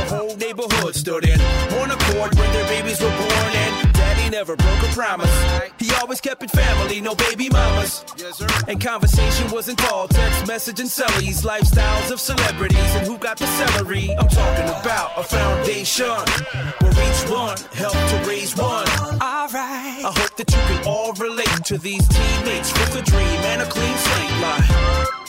When 0.00 0.08
the 0.08 0.16
whole 0.16 0.36
neighborhood 0.36 0.94
stood 0.94 1.24
in 1.26 1.38
one 1.78 1.90
accord 1.90 2.34
when 2.38 2.52
their 2.52 2.66
babies 2.68 3.00
were 3.00 3.10
born 3.10 3.52
and 3.52 3.92
daddy 3.92 4.30
never 4.30 4.56
broke 4.56 4.82
a 4.82 4.92
promise. 4.94 5.30
He 5.78 5.90
always 6.00 6.20
kept 6.20 6.42
it 6.42 6.50
family, 6.50 7.00
no 7.00 7.14
baby 7.14 7.50
mamas. 7.50 8.04
And 8.66 8.80
conversation 8.80 9.50
wasn't 9.50 9.78
tall, 9.78 10.08
text 10.08 10.46
message 10.46 10.80
and 10.80 10.88
sellies, 10.88 11.44
lifestyles 11.44 12.10
of 12.10 12.18
celebrities 12.18 12.94
and 12.96 13.06
who 13.06 13.18
got 13.18 13.36
the 13.36 13.46
celery. 13.46 14.10
I'm 14.18 14.28
talking 14.28 14.68
about 14.80 15.18
a 15.18 15.22
foundation 15.22 16.06
where 16.80 16.92
each 16.92 17.30
one 17.30 17.58
helped 17.74 18.08
to 18.10 18.24
raise 18.26 18.56
one. 18.56 18.88
Alright. 19.20 20.04
I 20.04 20.12
hope 20.16 20.34
that 20.36 20.50
you 20.50 20.58
can 20.58 20.86
all 20.86 21.12
relate 21.14 21.64
to 21.66 21.76
these 21.78 22.08
teammates 22.08 22.72
with 22.72 22.96
a 22.96 23.02
dream 23.02 23.40
and 23.52 23.62
a 23.62 23.66
clean 23.66 23.96
slate 23.96 24.40
line. 24.40 24.64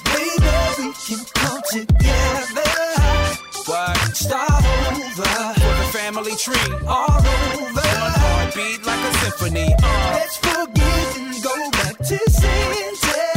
Baby, 0.06 0.88
we 0.88 0.94
can 0.94 1.26
come 1.34 1.62
together. 1.70 2.72
What? 3.66 3.98
Start 4.18 4.50
over. 4.50 4.51
For 4.51 4.51
the. 6.46 6.86
All 6.88 7.06
over. 7.08 7.88
One 8.02 8.14
heartbeat 8.24 8.86
like 8.86 9.00
a 9.00 9.14
symphony. 9.20 9.74
Uh. 9.84 10.12
Let's 10.18 10.38
forget 10.38 11.18
and 11.18 11.44
go 11.44 11.56
back 11.72 11.98
to 11.98 12.18
center. 12.30 13.32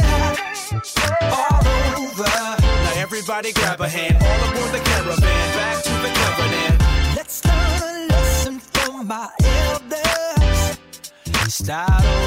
All 1.21 1.67
over. 2.01 2.23
Now 2.25 2.93
everybody 2.95 3.53
grab 3.53 3.81
a 3.81 3.87
hand. 3.87 4.17
All 4.23 4.49
aboard 4.49 4.71
the 4.73 4.79
caravan. 4.89 5.55
Back 5.55 5.83
to 5.83 5.93
the 6.05 6.11
covenant. 6.21 6.81
Let's 7.15 7.45
learn 7.45 7.81
a 7.81 8.07
lesson 8.13 8.59
from 8.59 9.07
my 9.07 9.29
elders. 9.43 10.77
Start 11.53 12.24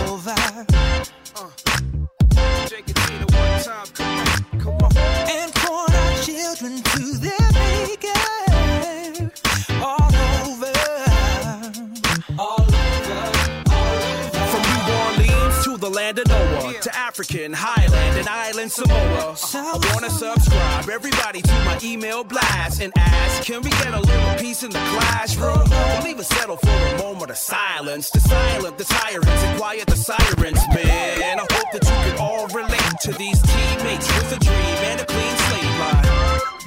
African, 17.19 17.53
Highland, 17.53 18.17
and 18.17 18.29
Island 18.29 18.71
Samoa. 18.71 19.35
I 19.53 19.93
wanna 19.93 20.09
subscribe, 20.09 20.89
everybody, 20.89 21.43
to 21.43 21.53
my 21.65 21.77
email 21.83 22.23
blast 22.23 22.81
and 22.81 22.93
ask, 22.97 23.43
can 23.43 23.61
we 23.61 23.71
get 23.71 23.93
a 23.93 23.99
little 23.99 24.35
peace 24.39 24.63
in 24.63 24.71
the 24.71 24.79
classroom? 24.79 25.69
Don't 25.69 26.05
leave 26.05 26.21
us 26.21 26.29
settle 26.29 26.59
for 26.59 26.71
a 26.71 26.99
moment 26.99 27.33
of 27.33 27.37
silence 27.37 28.09
to 28.11 28.21
silence 28.21 28.77
the 28.79 28.85
tyrants 28.85 29.43
and 29.43 29.59
quiet 29.59 29.89
the 29.89 29.97
sirens, 29.97 30.63
man. 30.73 31.41
I 31.41 31.47
hope 31.51 31.73
that 31.73 31.83
you 31.83 31.97
can 32.07 32.19
all 32.21 32.47
relate 32.55 32.95
to 33.03 33.11
these 33.15 33.43
teammates 33.43 34.07
with 34.15 34.37
a 34.37 34.39
dream 34.39 34.79
and 34.87 35.01
a 35.01 35.05
clean 35.05 35.37
slate 35.49 35.75
line. 35.83 36.07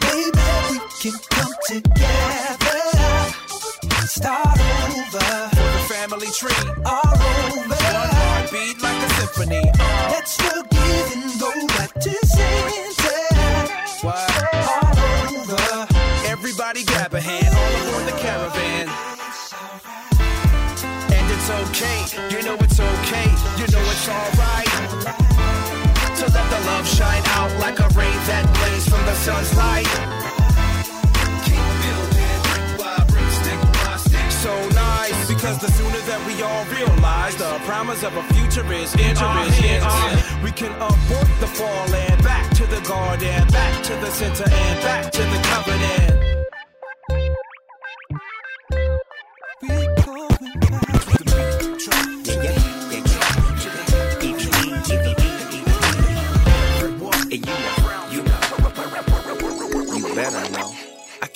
Baby, 0.02 0.48
we 0.70 0.80
can 1.00 1.14
come 1.30 1.54
together. 1.68 2.82
Start 4.06 4.60
over. 4.60 5.48
For 5.48 5.70
the 5.78 5.86
family 5.88 6.28
tree. 6.36 6.72
All 6.86 7.08
over. 7.08 7.70
One 7.70 8.12
heartbeat 8.20 8.82
like 8.82 9.01
symphony. 9.22 9.62
Go 11.40 11.52
back 11.68 11.94
to 11.94 12.12
center. 12.26 13.68
What? 14.02 14.30
All 14.66 14.98
over. 15.38 15.88
Everybody 16.26 16.84
grab 16.84 17.14
a 17.14 17.22
hand, 17.22 17.54
all 17.54 17.74
aboard 17.82 18.06
the 18.08 18.18
caravan. 18.20 18.88
And 21.16 21.26
it's 21.36 21.50
okay, 21.62 22.00
you 22.34 22.42
know 22.44 22.56
it's 22.66 22.80
okay, 22.80 23.28
you 23.60 23.68
know 23.74 23.84
it's 23.94 24.10
alright. 24.10 24.72
To 26.18 26.26
let 26.26 26.48
the 26.50 26.62
love 26.66 26.88
shine 26.88 27.24
out 27.38 27.52
like 27.60 27.80
a 27.80 27.88
ray 28.00 28.14
that 28.30 28.46
blaze 28.58 28.88
from 28.90 29.06
the 29.06 29.16
sun's 29.16 29.56
light. 29.56 30.21
The 35.62 35.72
sooner 35.74 36.00
that 36.10 36.26
we 36.26 36.42
all 36.42 36.66
realize 36.74 37.36
the 37.36 37.46
promise 37.70 38.02
of 38.02 38.16
a 38.18 38.24
future 38.34 38.66
is 38.74 38.96
in 38.96 39.16
our 39.18 39.46
hands. 39.46 40.44
We 40.44 40.52
can 40.52 40.74
abort 40.82 41.30
the 41.40 41.46
fall 41.46 41.94
and 41.94 42.24
back 42.24 42.50
to 42.56 42.66
the 42.66 42.82
garden, 42.82 43.48
back 43.50 43.84
to 43.84 43.94
the 43.98 44.10
center 44.10 44.44
and 44.50 44.82
back 44.82 45.12
to 45.12 45.22
the 45.22 45.40
covenant. 45.44 46.22
And 57.34 57.46
you 57.46 57.54
know, 57.54 58.10
you 58.12 58.24
know, 58.24 59.96
you 59.96 60.16
better 60.16 60.50
know. 60.52 60.81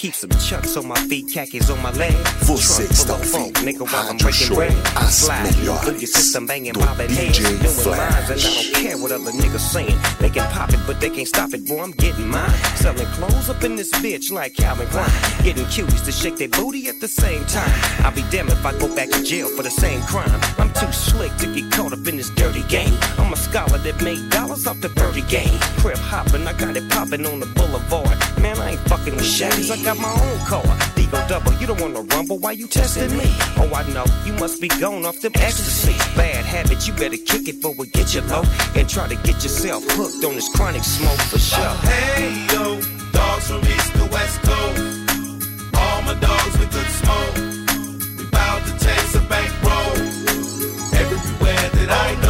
Keep 0.06 0.14
some 0.14 0.30
chucks 0.30 0.78
on 0.78 0.88
my 0.88 1.00
feet, 1.10 1.26
khakis 1.34 1.68
on 1.72 1.82
my 1.82 1.90
legs. 1.94 2.16
Você 2.42 2.84
está 2.84 3.16
full 3.16 3.24
of 3.24 3.26
funk, 3.26 3.58
ouvindo 3.58 3.66
nigga, 3.66 3.92
while 3.92 4.08
I'm 4.08 4.18
Rádio 4.18 4.22
breaking 4.22 4.48
Show, 4.48 4.56
bread. 4.56 4.74
as 4.98 5.18
Slide 5.18 5.56
through 5.56 5.64
your 5.64 5.78
melhores 5.78 6.08
system, 6.08 6.46
banging 6.46 6.74
do 6.74 6.80
bobbing 6.80 7.10
heads, 7.10 7.40
DJ 7.40 7.42
doing 7.42 7.58
lines, 7.58 7.88
and 7.88 7.90
I 7.90 8.22
Flash. 8.22 8.44
don't 8.44 8.84
care 8.84 8.98
what 9.00 9.12
other 9.12 9.32
niggas 9.32 9.66
saying. 9.74 9.98
They 10.20 10.30
can 10.30 10.46
pop 10.52 10.70
it, 10.70 10.80
but 10.86 11.02
they 11.02 11.10
can't 11.10 11.28
stop 11.28 11.56
it, 11.56 11.66
boy. 11.66 11.82
I'm 11.82 11.90
getting 11.94 12.28
mine. 12.28 12.54
Selling 12.76 13.08
clothes 13.18 13.50
up 13.50 13.64
in 13.64 13.76
this 13.78 13.92
bitch 13.94 14.32
like 14.32 14.54
Calvin 14.54 14.86
Klein. 14.90 15.10
Getting 15.42 15.66
cuties 15.66 16.06
to 16.06 16.12
shake 16.12 16.38
their 16.38 16.50
booty 16.50 16.88
at 16.88 17.00
the 17.02 17.08
same 17.08 17.44
time. 17.46 17.74
I'll 18.06 18.14
be 18.14 18.22
damned 18.30 18.52
if 18.52 18.64
I 18.64 18.78
go 18.78 18.94
back 18.96 19.10
to 19.10 19.24
jail 19.24 19.50
for 19.58 19.64
the 19.64 19.72
same 19.72 20.02
crime. 20.04 20.40
I'm 20.60 20.72
too 20.74 20.92
slick 20.92 21.36
to 21.38 21.48
get 21.48 21.72
caught 21.72 21.94
up 21.94 22.06
in 22.06 22.18
this 22.18 22.30
dirty 22.30 22.62
game. 22.70 22.94
I'm 23.18 23.34
a 23.34 23.36
scholar 23.36 23.80
that 23.80 24.04
made 24.04 24.30
dollars 24.30 24.68
off 24.68 24.80
the 24.82 24.90
birdie 24.90 25.24
game. 25.24 25.58
Crib 25.82 25.98
hopping, 25.98 26.46
I 26.46 26.54
got 26.54 26.78
it 26.78 26.88
popping 26.92 27.26
on 27.26 27.40
the 27.40 27.48
boulevard. 27.58 28.16
Man, 28.40 28.60
I 28.60 28.72
ain't 28.72 28.82
fucking 28.82 29.16
with 29.16 29.26
Chevys, 29.26 29.72
I 29.72 29.82
got 29.84 29.95
my 30.00 30.12
own 30.12 30.40
car. 30.46 30.86
Double, 31.28 31.54
you 31.54 31.66
don't 31.66 31.82
wanna 31.82 32.02
rumble, 32.02 32.38
why 32.38 32.52
you 32.52 32.68
testing 32.68 33.10
me? 33.18 33.26
Oh, 33.58 33.72
I 33.74 33.82
know, 33.90 34.06
you 34.26 34.34
must 34.34 34.62
be 34.62 34.68
gone 34.68 35.06
off 35.06 35.20
them 35.22 35.32
ecstasy. 35.36 35.94
Bad 36.16 36.46
habit, 36.46 36.86
you 36.88 36.94
better 36.94 37.18
kick 37.18 37.48
it 37.48 37.62
before 37.62 37.74
we 37.74 37.88
get 37.88 38.14
you 38.14 38.22
low. 38.22 38.44
And 38.76 38.88
try 38.88 39.08
to 39.08 39.16
get 39.16 39.42
yourself 39.42 39.84
hooked 39.90 40.24
on 40.24 40.36
this 40.36 40.50
chronic 40.50 40.84
smoke 40.84 41.20
for 41.22 41.40
sure. 41.40 41.74
Hey 41.90 42.46
yo, 42.54 42.80
dogs 43.12 43.48
from 43.48 43.62
east 43.66 43.92
to 43.94 44.06
west 44.12 44.40
coast. 44.44 44.82
All 45.74 46.02
my 46.04 46.14
dogs 46.20 46.60
with 46.60 46.72
good 46.72 46.92
smoke. 47.02 47.36
We 48.20 48.26
to 48.28 48.86
chase 48.86 49.16
a 49.16 49.22
bankroll. 49.26 49.98
Everywhere 50.94 51.70
that 51.74 51.90
I 51.90 52.16
go, 52.22 52.25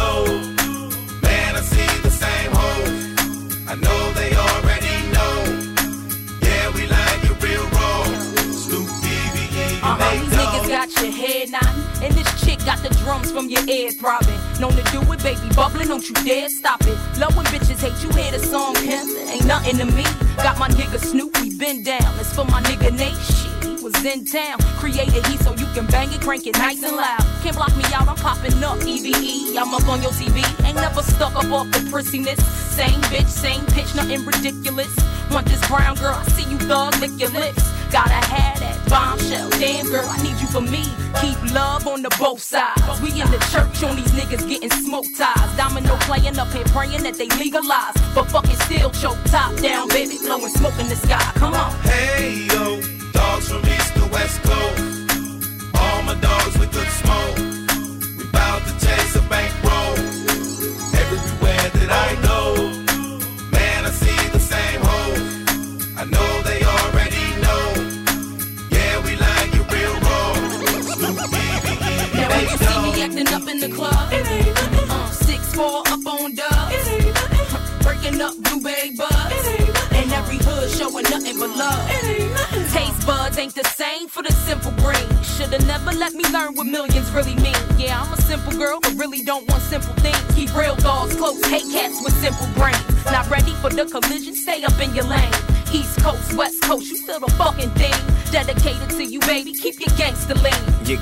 your 11.02 11.12
head 11.12 11.50
nodding, 11.50 11.84
and 12.02 12.12
this 12.14 12.28
chick 12.44 12.58
got 12.64 12.78
the 12.82 12.90
drums 13.02 13.30
from 13.30 13.48
your 13.48 13.64
ear 13.68 13.90
throbbing. 13.90 14.38
Known 14.60 14.72
to 14.72 14.82
do 14.90 15.00
it, 15.12 15.22
baby, 15.22 15.48
bubbling, 15.54 15.88
don't 15.88 16.06
you 16.08 16.14
dare 16.24 16.48
stop 16.48 16.80
it. 16.82 16.98
Love 17.18 17.36
when 17.36 17.46
bitches 17.46 17.80
hate 17.80 18.02
you, 18.02 18.10
hear 18.16 18.32
the 18.32 18.38
song, 18.38 18.74
it 18.76 19.30
ain't 19.30 19.46
nothing 19.46 19.78
to 19.78 19.84
me. 19.84 20.04
Got 20.36 20.58
my 20.58 20.68
nigga 20.68 20.98
Snoop, 20.98 21.38
we 21.40 21.56
been 21.56 21.82
down. 21.82 22.18
It's 22.18 22.34
for 22.34 22.44
my 22.44 22.62
nigga 22.62 22.90
he 22.92 23.45
was 23.86 24.04
in 24.04 24.24
town. 24.24 24.58
Created 24.82 25.24
heat 25.26 25.40
so 25.40 25.54
you 25.54 25.66
can 25.72 25.86
bang 25.86 26.12
it, 26.12 26.20
crank 26.20 26.46
it 26.46 26.58
nice 26.58 26.82
and 26.82 26.96
loud. 26.96 27.20
Can't 27.42 27.54
block 27.54 27.74
me 27.76 27.84
out, 27.94 28.08
I'm 28.08 28.16
popping 28.16 28.62
up. 28.64 28.78
EVE, 28.82 29.56
I'm 29.56 29.72
up 29.72 29.86
on 29.86 30.02
your 30.02 30.10
TV. 30.10 30.42
Ain't 30.66 30.74
never 30.76 31.02
stuck 31.02 31.36
up 31.36 31.50
off 31.52 31.70
the 31.70 31.78
prissiness. 31.90 32.40
Same 32.42 33.00
bitch, 33.12 33.28
same 33.28 33.64
pitch, 33.66 33.94
nothing 33.94 34.26
ridiculous. 34.26 34.92
Want 35.30 35.46
this 35.46 35.62
brown 35.68 35.94
girl, 35.96 36.14
I 36.14 36.24
see 36.34 36.50
you 36.50 36.58
thug, 36.58 36.98
lick 36.98 37.12
your 37.16 37.30
lips. 37.30 37.62
Gotta 37.92 38.18
have 38.34 38.58
that 38.58 38.76
bombshell. 38.90 39.50
Damn 39.50 39.88
girl, 39.88 40.04
I 40.08 40.20
need 40.20 40.38
you 40.40 40.48
for 40.48 40.60
me. 40.60 40.82
Keep 41.20 41.54
love 41.54 41.86
on 41.86 42.02
the 42.02 42.10
both 42.18 42.42
sides. 42.42 43.00
We 43.00 43.10
in 43.20 43.30
the 43.30 43.38
church 43.54 43.84
on 43.84 43.94
these 43.94 44.10
niggas 44.18 44.48
getting 44.48 44.70
smoke 44.82 45.06
ties. 45.16 45.56
Domino 45.56 45.94
playing 46.00 46.38
up 46.40 46.48
here, 46.48 46.64
praying 46.74 47.04
that 47.04 47.14
they 47.14 47.28
legalize. 47.38 47.94
But 48.16 48.24
fucking 48.24 48.58
still 48.66 48.90
choke 48.90 49.22
top 49.26 49.54
down, 49.60 49.88
baby, 49.88 50.18
blowing 50.18 50.48
smoke 50.48 50.78
in 50.80 50.88
the 50.88 50.96
sky. 50.96 51.22
Come 51.36 51.54
on. 51.54 51.70
Hey 51.82 52.48
yo 52.50 52.95
dogs 53.36 53.48
from 53.48 53.66
east 53.66 53.94
to 53.94 54.06
west 54.06 54.42
coast. 54.42 55.05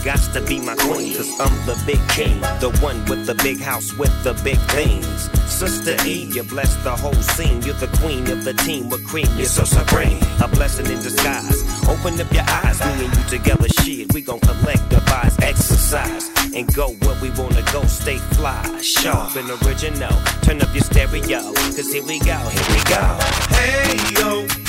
Gotta 0.04 0.42
be 0.42 0.60
my 0.60 0.74
queen, 0.74 1.16
cause 1.16 1.40
I'm 1.40 1.54
the 1.64 1.82
big 1.86 2.00
king, 2.10 2.38
the 2.60 2.68
one 2.82 3.02
with 3.06 3.24
the 3.24 3.34
big 3.36 3.58
house 3.58 3.94
with 3.94 4.12
the 4.22 4.34
big 4.44 4.58
things. 4.76 5.30
Sister 5.50 5.96
E, 6.06 6.30
you 6.30 6.42
bless 6.42 6.76
the 6.84 6.94
whole 6.94 7.14
scene. 7.14 7.62
You're 7.62 7.74
the 7.74 7.88
queen 7.98 8.28
of 8.30 8.44
the 8.44 8.52
team 8.52 8.90
with 8.90 9.06
cream. 9.06 9.26
You're 9.34 9.46
so 9.46 9.64
supreme, 9.64 10.20
a 10.42 10.48
blessing 10.48 10.86
in 10.86 11.00
disguise. 11.02 11.62
Open 11.88 12.20
up 12.20 12.30
your 12.34 12.44
eyes, 12.46 12.80
me 12.80 13.06
and 13.06 13.16
you 13.16 13.24
together, 13.30 13.68
shit. 13.80 14.12
We 14.12 14.20
gon' 14.20 14.40
collect 14.40 14.82
collectivize, 14.90 15.42
exercise, 15.42 16.30
and 16.54 16.72
go 16.74 16.92
where 16.92 17.20
we 17.22 17.30
wanna 17.30 17.62
go. 17.72 17.82
Stay 17.84 18.18
fly, 18.36 18.62
sharp 18.82 19.36
and 19.36 19.48
original. 19.62 20.14
Turn 20.42 20.60
up 20.60 20.72
your 20.74 20.84
stereo, 20.84 21.40
cause 21.54 21.92
here 21.92 22.04
we 22.04 22.18
go, 22.20 22.36
here 22.36 22.68
we 22.68 22.80
go. 22.84 23.18
Hey 23.56 23.96
yo. 24.20 24.63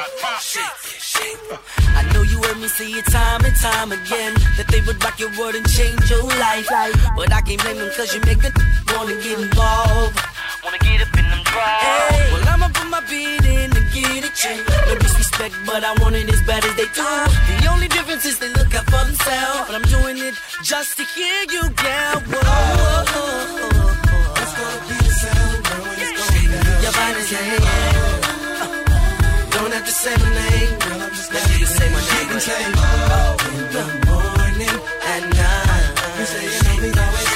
To 0.00 0.06
my 0.22 0.40
drop 0.40 0.80
top. 0.80 1.60
I 1.92 2.08
know 2.14 2.22
you 2.22 2.40
heard 2.40 2.56
me 2.56 2.68
say 2.68 2.88
it 2.88 3.04
time 3.12 3.44
and 3.44 3.54
time 3.60 3.92
again 3.92 4.32
That 4.56 4.64
they 4.72 4.80
would 4.80 4.96
rock 5.04 5.20
your 5.20 5.28
world 5.36 5.54
and 5.54 5.66
change 5.68 6.08
your 6.08 6.24
life. 6.40 6.64
But 7.16 7.28
I 7.32 7.42
can't 7.44 7.60
blame 7.60 7.76
them 7.76 7.92
cause 7.92 8.14
you 8.14 8.20
make 8.24 8.40
a 8.40 8.48
wanna 8.96 9.20
get 9.20 9.36
involved. 9.36 10.16
Wanna 10.64 10.80
get 10.80 11.04
up 11.04 11.12
in 11.12 11.26
them 11.28 11.44
drive. 11.44 12.32
Well 12.32 12.48
I'ma 12.48 12.72
put 12.72 12.88
my 12.88 13.04
beat 13.12 13.44
in 13.44 13.76
and 13.76 13.86
get 13.92 14.24
it 14.24 14.32
too 14.32 14.64
No 14.88 14.96
disrespect 14.96 15.52
but 15.68 15.84
I 15.84 15.92
want 16.00 16.16
it 16.16 16.32
as 16.32 16.40
bad 16.48 16.64
as 16.64 16.74
they 16.80 16.88
do. 16.96 17.04
The 17.60 17.68
only 17.68 17.88
difference 17.88 18.24
is 18.24 18.38
they 18.38 18.48
look 18.56 18.72
out 18.72 18.88
for 18.88 19.04
themselves. 19.04 19.68
But 19.68 19.74
I'm 19.76 19.88
doing 19.92 20.16
it 20.16 20.32
just 20.64 20.96
to 20.96 21.04
hear 21.12 21.44
you 21.52 21.68
yell 21.84 22.24
Whoa, 22.24 22.40
whoa, 22.40 23.04
whoa, 23.04 23.68
whoa. 23.68 23.89
To 29.90 29.96
say 29.96 30.16
my 30.16 30.30
name, 30.30 30.78
girl. 30.78 31.02
I'm 31.02 31.10
just 31.10 31.32
you 31.58 31.66
say 31.66 31.88
my 31.90 31.98
name. 31.98 32.22
You 32.22 32.30
can 32.30 32.40
say 32.40 32.62
oh, 32.78 33.34
in 33.50 33.64
the 33.74 33.84
morning 34.06 34.78
at 35.12 35.22
night. 35.34 35.86
You 36.18 36.26
say 36.30 36.46
always 37.02 37.26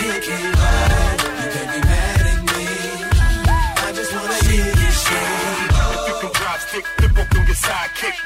right. 0.62 1.18
You 1.26 1.64
can't 1.66 1.84
mad 1.90 2.26
at 2.32 2.40
me. 2.50 2.64
I 3.86 3.90
just 3.98 4.12
wanna 4.14 4.38
hear 4.46 4.66
you 4.70 4.90
say. 5.06 5.26
If 5.98 6.06
you 6.06 6.16
can 6.22 6.32
stick, 6.60 6.86
flip 6.96 7.16
sidekick. 7.66 8.16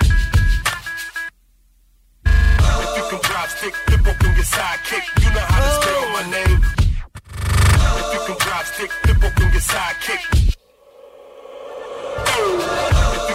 If 2.84 2.96
you 2.96 3.04
can 3.10 3.20
stick, 3.48 3.74
flip. 3.88 5.04
You 5.24 5.30
know 5.34 5.46
how 5.52 5.60
to 5.64 5.70
spell 5.78 6.04
my 6.16 6.24
name. 6.36 6.60
If 8.00 8.08
you 8.12 8.20
can 8.28 8.36
drop 8.44 8.64
stick, 8.66 8.90
flip 8.92 9.24
up 9.24 9.40
on 9.40 9.48
your 9.56 9.64
sidekick. 9.72 10.22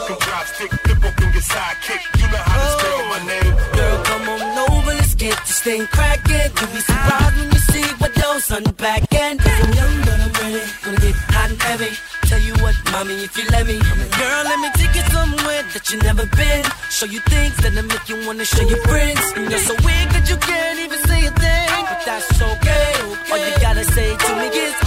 You 0.03 0.15
can 0.15 0.27
drop 0.27 0.45
stick, 0.47 0.71
flip 0.83 1.03
up 1.03 1.21
on 1.21 1.31
your 1.31 1.41
sidekick. 1.41 2.01
You 2.19 2.27
know 2.27 2.43
how 2.43 2.59
to 2.59 2.67
spell 2.75 3.03
my 3.07 3.19
oh. 3.19 3.31
name. 3.31 3.53
Girl, 3.75 3.97
come 4.03 4.25
on 4.29 4.41
over, 4.67 4.93
let's 4.99 5.15
get 5.15 5.37
this 5.47 5.61
thing 5.61 5.87
cracking. 5.87 6.51
You'll 6.59 6.71
be 6.75 6.81
surprised 6.83 7.35
when 7.37 7.51
you 7.51 7.61
see 7.71 7.87
what 7.99 8.13
those 8.15 8.51
unpacking. 8.51 9.37
Cause 9.39 9.59
I'm 9.63 9.73
young, 9.73 9.95
but 10.03 10.19
I'm 10.19 10.33
ready. 10.43 10.63
Gonna 10.83 10.99
get 10.99 11.15
hot 11.31 11.51
and 11.51 11.61
heavy. 11.61 11.91
Tell 12.27 12.41
you 12.41 12.53
what, 12.63 12.75
mommy, 12.91 13.23
if 13.23 13.37
you 13.37 13.45
let 13.51 13.65
me. 13.65 13.79
Girl, 13.79 14.43
let 14.43 14.59
me 14.59 14.69
take 14.75 14.95
you 14.95 15.05
somewhere 15.07 15.63
that 15.71 15.83
you 15.89 15.97
never 16.03 16.25
been. 16.35 16.63
Show 16.89 17.07
you 17.07 17.21
things 17.31 17.55
that'll 17.63 17.83
make 17.83 18.07
you 18.09 18.17
wanna 18.27 18.45
show 18.45 18.67
your 18.67 18.83
friends. 18.83 19.23
And 19.35 19.49
you're 19.49 19.63
so 19.63 19.75
weird 19.87 20.09
that 20.11 20.27
you 20.27 20.37
can't 20.37 20.79
even 20.79 20.99
say 21.07 21.27
a 21.27 21.31
thing. 21.31 21.69
But 21.87 22.01
that's 22.03 22.41
okay. 22.41 22.91
All 23.31 23.39
you 23.39 23.53
gotta 23.63 23.85
say 23.85 24.09
to 24.11 24.31
me 24.35 24.47
is, 24.51 24.82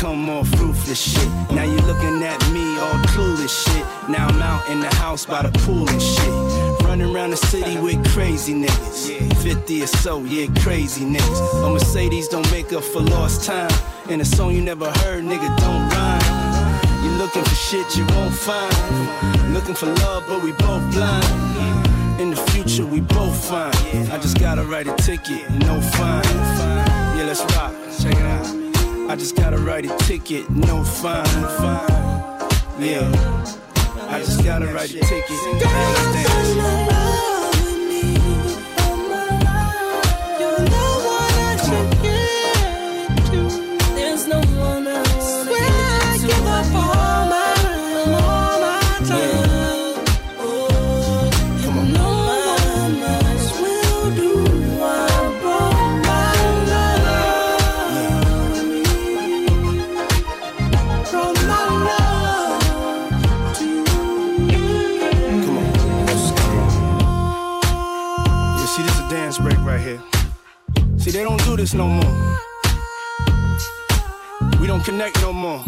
Come 0.00 0.28
off 0.30 0.50
ruthless 0.60 1.00
shit. 1.00 1.28
Now 1.50 1.64
you 1.64 1.76
looking 1.86 2.22
at 2.22 2.40
me 2.50 2.78
all 2.78 2.98
clueless 3.12 3.54
shit. 3.64 3.84
Now 4.08 4.26
I'm 4.28 4.40
out 4.42 4.68
in 4.68 4.80
the 4.80 4.94
house 4.96 5.26
by 5.26 5.42
the 5.42 5.58
pool 5.60 5.88
and 5.88 6.00
shit. 6.00 6.84
Running 6.86 7.14
around 7.14 7.30
the 7.30 7.36
city 7.36 7.78
with 7.78 8.04
crazy 8.12 8.54
niggas. 8.54 9.42
50 9.42 9.82
or 9.82 9.86
so, 9.86 10.24
yeah, 10.24 10.46
crazy 10.60 11.04
niggas. 11.04 11.66
A 11.66 11.70
Mercedes 11.70 12.28
don't 12.28 12.50
make 12.50 12.72
up 12.72 12.84
for 12.84 13.00
lost 13.00 13.44
time. 13.44 13.70
And 14.10 14.20
a 14.20 14.24
song 14.24 14.54
you 14.54 14.60
never 14.60 14.90
heard, 15.02 15.24
nigga, 15.24 15.48
don't 15.58 15.88
rhyme. 15.90 17.04
You 17.04 17.10
looking 17.18 17.44
for 17.44 17.54
shit 17.54 17.96
you 17.96 18.06
won't 18.14 18.34
find. 18.34 19.52
Looking 19.52 19.74
for 19.74 19.86
love, 19.86 20.24
but 20.28 20.42
we 20.42 20.52
both 20.52 20.84
blind. 20.92 22.20
In 22.20 22.30
the 22.30 22.36
future, 22.52 22.86
we 22.86 23.00
both 23.00 23.36
fine. 23.48 23.72
I 24.10 24.18
just 24.18 24.38
gotta 24.38 24.62
write 24.62 24.86
a 24.86 24.94
ticket, 24.96 25.50
no 25.50 25.80
fine. 25.80 26.24
Yeah, 27.16 27.24
let's 27.26 27.42
rock. 27.56 27.74
Check 28.00 28.14
it 28.14 28.22
out. 28.22 28.63
I 29.06 29.16
just 29.16 29.36
gotta 29.36 29.58
write 29.58 29.84
a 29.84 29.96
ticket, 29.98 30.48
no 30.50 30.82
fine. 30.82 31.24
fine. 31.24 31.88
Yeah, 32.80 33.08
I 34.08 34.18
just 34.18 34.42
gotta 34.42 34.66
write 34.66 34.90
a 34.90 35.00
ticket. 35.00 35.30
Let's 35.30 37.03
this 71.64 71.72
no 71.72 71.88
more. 71.88 72.14
We 74.60 74.66
don't 74.66 74.84
connect 74.84 75.18
no 75.22 75.32
more. 75.32 75.64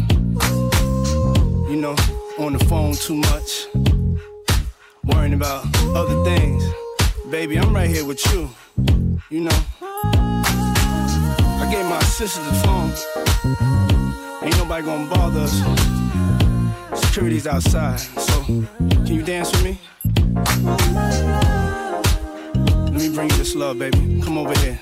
You 1.71 1.77
know, 1.77 1.97
on 2.39 2.53
the 2.53 2.63
phone 2.69 2.93
too 2.93 3.15
much. 3.15 3.51
Worrying 5.05 5.33
about 5.33 5.65
other 6.01 6.23
things. 6.23 6.63
Baby, 7.31 7.59
I'm 7.59 7.75
right 7.75 7.89
here 7.89 8.05
with 8.05 8.21
you. 8.31 8.51
You 9.31 9.41
know. 9.47 9.59
I 11.63 11.67
gave 11.73 11.87
my 11.87 11.99
assistant 11.99 12.47
the 12.51 12.57
phone. 12.67 12.93
Ain't 14.43 14.59
nobody 14.59 14.85
gonna 14.85 15.09
bother 15.09 15.47
us. 15.49 15.55
Security's 17.07 17.47
outside. 17.47 18.01
So, 18.01 18.43
can 19.07 19.15
you 19.19 19.23
dance 19.23 19.51
with 19.51 19.65
me? 19.65 19.81
Let 22.93 23.01
me 23.03 23.09
bring 23.15 23.31
you 23.31 23.37
this 23.39 23.55
love, 23.55 23.79
baby. 23.79 24.21
Come 24.21 24.37
over 24.37 24.55
here. 24.61 24.79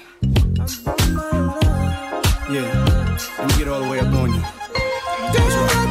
Yeah. 2.51 3.19
Let 3.39 3.49
me 3.49 3.59
get 3.59 3.69
all 3.69 3.83
the 3.83 3.89
way 3.91 4.01
up 4.01 4.07
on 4.07 4.33
you. 4.33 4.41
That's 4.41 5.75
right. 5.75 5.84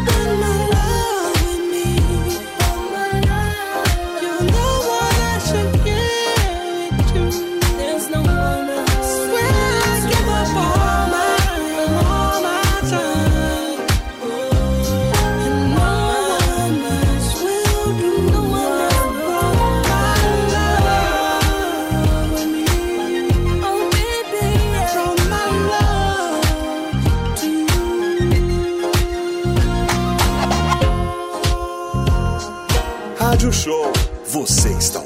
Rádio 33.44 33.52
Show. 33.52 33.92
Você 34.28 34.70
está 34.70 35.03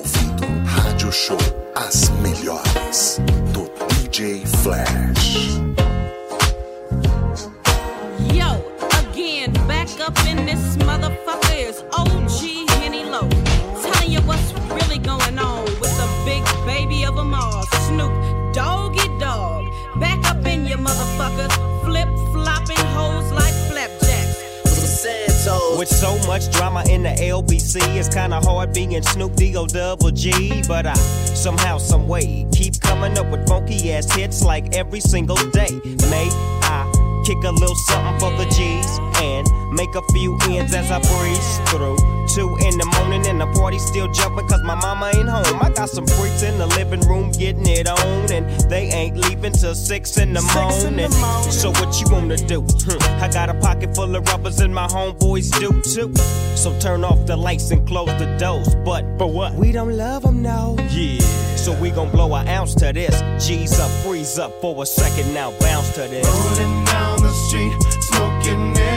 so 25.97 26.15
much 26.27 26.51
drama 26.51 26.83
in 26.89 27.01
the 27.01 27.09
LBC, 27.09 27.97
it's 27.97 28.07
kinda 28.07 28.39
hard 28.41 28.71
being 28.71 29.01
Snoop 29.01 29.35
D-O 29.35 29.65
double 29.65 30.11
G. 30.11 30.61
But 30.67 30.85
I 30.85 30.93
somehow, 30.93 31.79
some 31.79 32.07
way, 32.07 32.45
keep 32.51 32.79
coming 32.81 33.17
up 33.17 33.27
with 33.31 33.47
funky 33.47 33.91
ass 33.93 34.11
hits 34.11 34.43
like 34.43 34.75
every 34.75 34.99
single 34.99 35.37
day. 35.51 35.71
May 36.11 36.29
I 36.61 36.85
kick 37.25 37.43
a 37.43 37.51
little 37.51 37.75
something 37.87 38.19
for 38.19 38.31
the 38.37 38.45
G's 38.51 38.99
and 39.23 39.47
make 39.71 39.93
a 39.95 40.01
few 40.13 40.37
ends 40.49 40.73
as 40.73 40.91
I 40.91 40.99
breeze 40.99 41.59
through. 41.69 41.97
Two 42.33 42.55
in 42.57 42.77
the 42.77 42.85
morning 42.99 43.25
and 43.27 43.39
the 43.39 43.47
party 43.57 43.79
still 43.79 44.11
jumping 44.11 44.47
cause 44.47 44.61
my 44.63 44.75
mama 44.75 45.11
ain't 45.15 45.29
home. 45.29 45.59
I 45.61 45.69
got 45.69 45.89
some 45.89 46.05
freaks 46.05 46.43
in 46.43 46.57
the 46.57 46.67
living 46.67 47.01
room 47.01 47.31
getting 47.31 47.65
it 47.67 47.87
on 47.87 48.31
and 48.31 48.47
they 48.69 48.89
ain't 48.89 49.17
leaving 49.17 49.53
till 49.53 49.73
six 49.75 50.17
in 50.17 50.33
the 50.33 50.41
Six 50.41 50.83
in 50.83 50.95
the 50.97 51.01
morning. 51.07 51.19
morning. 51.21 51.51
So 51.51 51.71
what 51.71 51.99
you 52.01 52.07
wanna 52.11 52.37
do? 52.37 52.61
Hmm, 52.61 53.23
I 53.23 53.29
got 53.29 53.49
a 53.49 53.53
pocket 53.55 53.95
full 53.95 54.13
of 54.15 54.27
rubbers 54.27 54.59
and 54.59 54.73
my 54.73 54.87
homeboys 54.87 55.49
do 55.59 55.69
too. 55.81 56.13
So 56.55 56.77
turn 56.79 57.03
off 57.03 57.25
the 57.25 57.37
lights 57.37 57.71
and 57.71 57.87
close 57.87 58.09
the 58.19 58.35
doors. 58.37 58.75
But 58.83 59.03
for 59.17 59.31
what? 59.31 59.53
We 59.53 59.71
don't 59.71 59.95
love 59.95 60.23
them 60.23 60.41
now. 60.41 60.75
Yeah. 60.89 61.19
So 61.55 61.73
we 61.81 61.89
gon' 61.91 62.09
blow 62.11 62.33
an 62.35 62.47
ounce 62.47 62.75
to 62.75 62.93
this. 62.93 63.15
G's 63.45 63.79
up, 63.79 63.89
freeze 64.03 64.37
up 64.39 64.51
for 64.61 64.81
a 64.83 64.85
second 64.85 65.33
now. 65.33 65.51
Bounce 65.59 65.89
to 65.95 66.01
this. 66.01 66.25
Rolling 66.27 66.85
down 66.85 67.21
the 67.21 67.31
street, 67.47 67.73
smoking 68.03 68.67
Indo, 68.77 68.96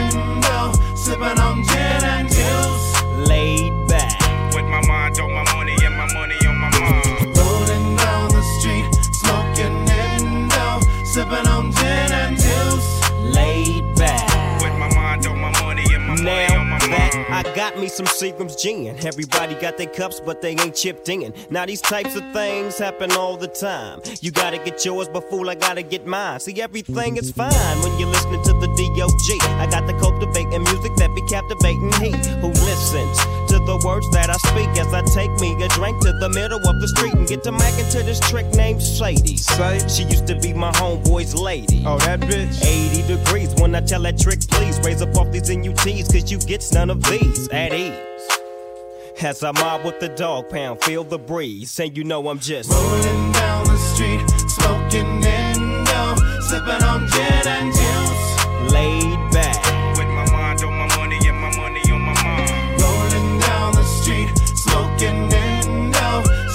sipping 1.11 1.39
on 1.39 1.63
gin 1.63 2.03
and 2.03 2.29
juice. 2.29 3.03
Laid 3.27 3.80
I 17.41 17.55
got 17.55 17.75
me 17.79 17.87
some 17.87 18.05
Seagram's 18.05 18.55
gin. 18.55 18.95
Everybody 19.03 19.55
got 19.55 19.75
their 19.75 19.87
cups, 19.87 20.19
but 20.19 20.43
they 20.43 20.51
ain't 20.51 20.75
chipped 20.75 21.09
in. 21.09 21.33
Now 21.49 21.65
these 21.65 21.81
types 21.81 22.15
of 22.15 22.23
things 22.33 22.77
happen 22.77 23.11
all 23.13 23.35
the 23.35 23.47
time. 23.47 23.99
You 24.21 24.29
gotta 24.29 24.59
get 24.59 24.85
yours, 24.85 25.09
but 25.09 25.27
fool, 25.27 25.49
I 25.49 25.55
gotta 25.55 25.81
get 25.81 26.05
mine. 26.05 26.39
See, 26.39 26.61
everything 26.61 27.17
is 27.17 27.31
fine 27.31 27.77
when 27.81 27.97
you're 27.99 28.09
listening 28.09 28.43
to 28.43 28.53
the 28.53 28.67
D.O.G. 28.77 29.39
I 29.57 29.65
got 29.71 29.87
the 29.87 29.93
cultivating 29.93 30.61
music 30.63 30.95
that 30.97 31.09
be 31.15 31.21
captivating 31.27 31.91
he 31.93 32.11
who 32.41 32.49
listens 32.49 33.17
to 33.51 33.59
the 33.59 33.75
words 33.85 34.09
that 34.11 34.29
I 34.29 34.37
speak 34.47 34.69
as 34.79 34.93
I 34.93 35.01
take 35.13 35.31
me 35.41 35.51
a 35.61 35.67
drink 35.67 35.99
to 36.03 36.13
the 36.13 36.29
middle 36.29 36.59
of 36.69 36.79
the 36.79 36.87
street 36.87 37.13
and 37.13 37.27
get 37.27 37.43
to 37.43 37.51
macking 37.51 37.91
to 37.91 38.01
this 38.01 38.19
trick 38.21 38.45
named 38.55 38.81
Sadie. 38.81 39.35
She 39.89 40.03
used 40.03 40.25
to 40.27 40.39
be 40.39 40.53
my 40.53 40.71
homeboy's 40.71 41.35
lady. 41.35 41.83
Oh, 41.85 41.97
that 41.99 42.21
bitch? 42.21 42.63
80 42.63 43.17
degrees 43.17 43.53
when 43.55 43.75
I 43.75 43.81
tell 43.81 44.03
that 44.03 44.17
trick, 44.17 44.39
please 44.47 44.79
raise 44.85 45.01
up 45.01 45.13
off 45.17 45.31
these 45.33 45.49
NUTs, 45.49 46.07
cause 46.13 46.31
you 46.31 46.39
gets 46.39 46.71
none 46.71 46.89
of 46.89 47.03
these 47.03 47.49
at 47.49 47.73
ease. 47.73 47.99
As 49.21 49.43
I 49.43 49.51
mob 49.51 49.83
with 49.83 49.99
the 49.99 50.07
dog 50.07 50.49
pound, 50.49 50.81
feel 50.83 51.03
the 51.03 51.19
breeze, 51.19 51.77
and 51.77 51.95
you 51.97 52.05
know 52.05 52.29
I'm 52.29 52.39
just 52.39 52.71
rolling 52.71 53.31
down 53.33 53.65
the 53.65 53.75
street, 53.75 54.21
smoking 54.47 55.21
Indo, 55.21 56.15
sipping 56.39 56.83
on 56.87 57.05
gin 57.09 57.47
and 57.47 57.73
juice. 57.73 57.80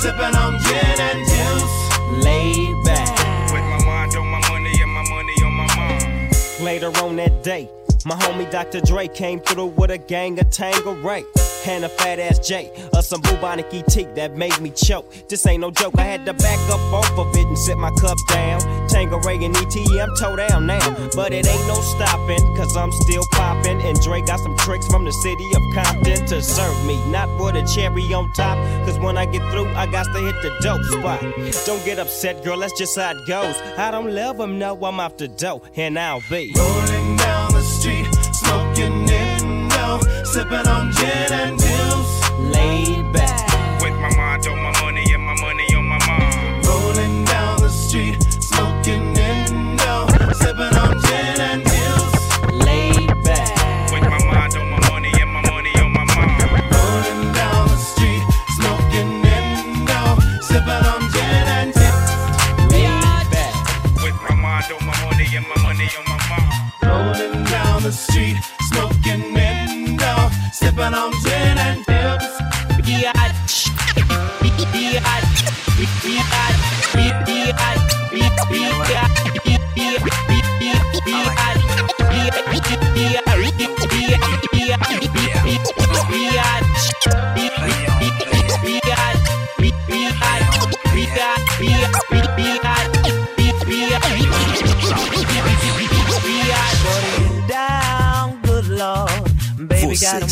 Sipping 0.07 0.37
on 0.37 0.59
gin 0.61 1.01
and 1.09 1.21
juice. 1.31 2.25
laid 2.25 2.85
back. 2.85 3.53
With 3.53 3.67
my 3.75 3.85
mind 3.85 4.17
on 4.17 4.27
my 4.27 4.41
money 4.49 4.75
and 4.81 4.93
my 4.93 5.05
money 5.11 5.37
on 5.45 5.53
my 5.53 5.69
mind. 5.77 6.35
Later 6.61 6.91
on 7.03 7.17
that 7.17 7.43
day, 7.43 7.69
my 8.07 8.15
homie 8.15 8.49
Dr. 8.53 8.81
Dre 8.81 9.09
came 9.09 9.41
through 9.41 9.67
with 9.67 9.91
a 9.91 9.99
gang 9.99 10.39
of 10.39 10.49
Tanqueray. 10.51 11.25
And 11.69 11.85
a 11.85 11.89
fat 11.89 12.21
ass 12.21 12.39
J, 12.39 12.71
or 12.95 13.03
some 13.03 13.21
bubonic 13.23 13.67
ET 13.75 14.15
that 14.15 14.37
made 14.37 14.57
me 14.61 14.71
choke. 14.71 15.13
This 15.29 15.45
ain't 15.47 15.63
no 15.63 15.73
joke, 15.73 15.95
I 15.99 16.05
had 16.05 16.25
to 16.27 16.33
back 16.35 16.61
up 16.71 16.79
off 16.93 17.19
of 17.19 17.35
it 17.35 17.45
and 17.45 17.59
sit 17.59 17.77
my 17.77 17.91
cup 17.99 18.17
down. 18.29 18.61
Tango 18.89 19.19
Tanqueray 19.19 19.45
and 19.45 19.57
ET, 19.57 20.01
I'm 20.01 20.15
toe 20.15 20.37
down 20.37 20.67
now. 20.67 20.79
But 21.17 21.33
it 21.33 21.45
ain't 21.45 21.67
no 21.67 21.75
stopping, 21.81 22.39
cause 22.57 22.77
I'm 22.77 22.93
still 22.93 23.25
popping. 23.33 23.81
And 23.83 24.01
Dre 24.01 24.21
got 24.21 24.39
some 24.39 24.57
tricks 24.59 24.87
from 24.87 25.05
the 25.05 25.11
city 25.11 25.45
of 25.57 25.63
Compton 25.75 26.25
to 26.27 26.41
serve 26.41 26.87
me. 26.87 26.95
Not 27.11 27.29
with 27.41 27.57
a 27.57 27.67
cherry 27.75 28.05
on 28.15 28.33
top, 28.35 28.57
cause 28.87 28.97
when 29.01 29.19
I 29.19 29.27
get 29.27 29.43
through, 29.51 29.67
I 29.71 29.87
got 29.91 30.05
to 30.05 30.21
hit 30.21 30.41
the 30.43 30.57
dope 30.61 30.85
spot. 30.85 31.21
Don't 31.67 31.85
get 31.85 31.99
upset, 31.99 32.45
girl, 32.45 32.61
that's 32.61 32.79
just 32.79 32.97
how 32.97 33.11
it 33.11 33.27
goes. 33.27 33.57
I 33.77 33.91
don't 33.91 34.15
love 34.15 34.39
them, 34.39 34.61
no, 34.61 34.77
I'm 34.85 35.01
off 35.01 35.17
the 35.17 35.27
dope, 35.27 35.67
and 35.75 35.99
I'll 35.99 36.23
be. 36.31 36.53
Rolling 36.55 37.17
down 37.17 37.46
smoking 38.47 39.09
Indo, 39.09 40.01
sipping 40.25 40.67
on 40.69 40.93
gin 40.93 41.33
and 41.33 41.59
juice. 41.59 42.31
Laid 42.55 43.13
back. 43.13 43.26
Street, 68.17 68.56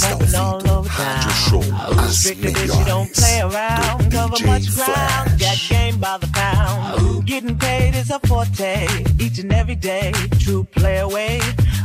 Baby 0.05 0.15
Você 0.15 0.15
got 0.17 0.21
'em 0.21 0.27
está 0.27 0.43
open 0.45 0.71
all 0.71 0.79
over 0.79 0.91
town. 0.91 1.99
As 1.99 2.19
Strictly 2.19 2.53
bitch, 2.53 2.79
you 2.79 2.85
don't 2.85 3.13
play 3.13 3.41
around. 3.41 4.11
Cover 4.11 4.47
much 4.47 4.75
ground. 4.75 5.39
Got 5.39 5.59
game 5.69 5.99
by 5.99 6.19
the 6.19 6.29
pound. 6.29 7.25
Getting 7.27 7.57
paid 7.57 7.95
is 7.95 8.11
a 8.11 8.21
forte. 8.27 8.87
Each 9.19 9.39
and 9.39 9.53
every 9.53 9.77
day. 9.77 10.13
True 10.41 10.65
play 10.65 10.99
away. 10.99 11.41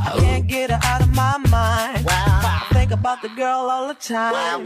I 0.06 0.12
can't 0.20 0.48
get 0.48 0.72
her 0.72 0.80
out 0.84 1.02
of 1.02 1.14
my 1.14 1.38
mind. 1.50 2.06
I 2.10 2.66
think 2.74 2.92
about 2.92 3.22
the 3.22 3.30
girl 3.30 3.70
all 3.70 3.88
the 3.88 3.96
time. 3.96 4.62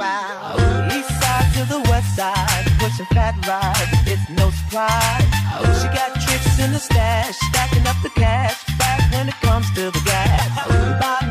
East 0.92 1.10
side 1.22 1.54
to 1.56 1.66
the 1.70 1.82
west 1.90 2.16
side. 2.16 2.66
Pushing 2.80 3.06
fat 3.14 3.36
rides. 3.48 3.92
It's 4.08 4.30
no 4.32 4.50
surprise. 4.50 5.26
She 5.80 5.88
got 5.88 6.10
tricks 6.24 6.60
in 6.60 6.72
the 6.72 6.80
stash. 6.80 7.36
Stacking 7.50 7.86
up 7.88 7.98
the 8.02 8.10
cash. 8.10 8.58
Back 8.78 9.00
when 9.12 9.30
it 9.30 9.36
comes 9.42 9.68
to 9.76 9.92
the 9.92 10.02
gas. 10.06 11.23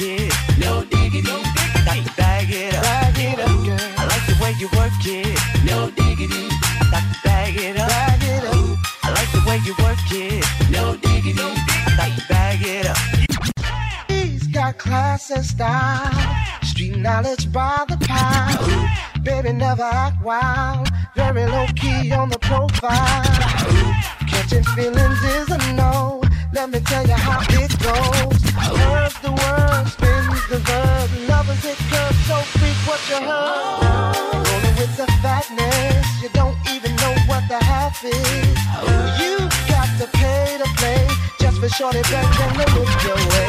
It. 0.00 0.32
No 0.58 0.84
diggity. 0.84 1.22
Got 1.84 2.04
to 2.04 2.12
bag 2.16 2.50
it 2.50 2.74
up. 2.74 2.82
Bag 2.82 3.18
it 3.18 3.38
up, 3.38 3.64
girl. 3.64 3.78
I 3.98 4.06
like 4.06 4.26
the 4.26 4.36
way 4.42 4.52
you 4.58 4.68
work 4.76 4.92
it. 5.04 5.38
No 5.64 5.90
diggity. 5.90 6.48
Got 6.90 7.02
to 7.02 7.20
bag 7.24 7.56
it 7.56 7.78
up. 7.78 7.88
Bag 7.88 8.22
it 8.22 8.44
up. 8.44 8.78
I 9.02 9.10
like 9.10 9.30
the 9.32 9.42
way 9.48 9.58
you 9.64 9.74
work 9.82 9.98
it. 10.10 10.44
No 10.70 10.96
diggity. 10.96 11.42
Got 11.96 12.18
to 12.18 12.28
bag 12.28 12.60
it 12.62 12.86
up. 12.86 12.96
He's 14.08 14.46
got 14.48 14.78
class 14.78 15.30
and 15.30 15.44
style, 15.44 16.10
street 16.62 16.96
knowledge 16.96 17.50
by 17.52 17.84
the 17.88 17.96
pound. 17.98 19.24
Baby 19.24 19.52
never 19.52 19.82
act 19.82 20.22
wild, 20.22 20.88
very 21.14 21.46
low 21.46 21.66
key 21.74 22.12
on 22.12 22.28
the 22.28 22.38
profile. 22.38 23.24
Catching 24.28 24.64
feelings 24.74 25.22
is 25.22 25.50
a 25.50 25.72
no. 25.72 26.22
Let 26.56 26.70
me 26.70 26.80
tell 26.80 27.06
you 27.06 27.12
how 27.12 27.40
it 27.42 27.68
goes. 27.84 28.40
Curves 28.80 29.20
the 29.20 29.28
word, 29.28 29.86
spins 29.92 30.40
the 30.48 30.56
verb. 30.64 31.10
Lovers 31.28 31.62
hit 31.62 31.76
curves, 31.92 32.16
so 32.24 32.36
freak 32.56 32.78
what 32.88 32.98
you 33.12 33.20
heard. 33.20 34.32
Rolling 34.32 34.76
with 34.80 34.96
the 34.96 35.06
fatness, 35.20 36.06
you 36.22 36.30
don't 36.32 36.56
even 36.72 36.96
know 36.96 37.12
what 37.28 37.44
the 37.52 37.60
half 37.62 38.02
is. 38.02 38.56
You 39.20 39.36
got 39.68 39.88
to 40.00 40.06
pay 40.16 40.56
to 40.56 40.68
play 40.80 41.06
just 41.38 41.60
for 41.60 41.68
shorty 41.68 42.00
bang 42.08 42.24
bang 42.24 42.54
to 42.56 42.66
look 42.72 43.04
your 43.04 43.20
way. 43.20 43.48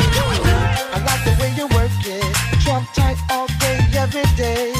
I 0.92 1.00
like 1.08 1.24
the 1.24 1.36
way 1.40 1.54
you 1.56 1.68
work 1.80 1.96
it, 2.04 2.28
trump 2.60 2.92
tight 2.94 3.16
all 3.32 3.48
day, 3.64 3.80
every 3.96 4.28
day. 4.36 4.77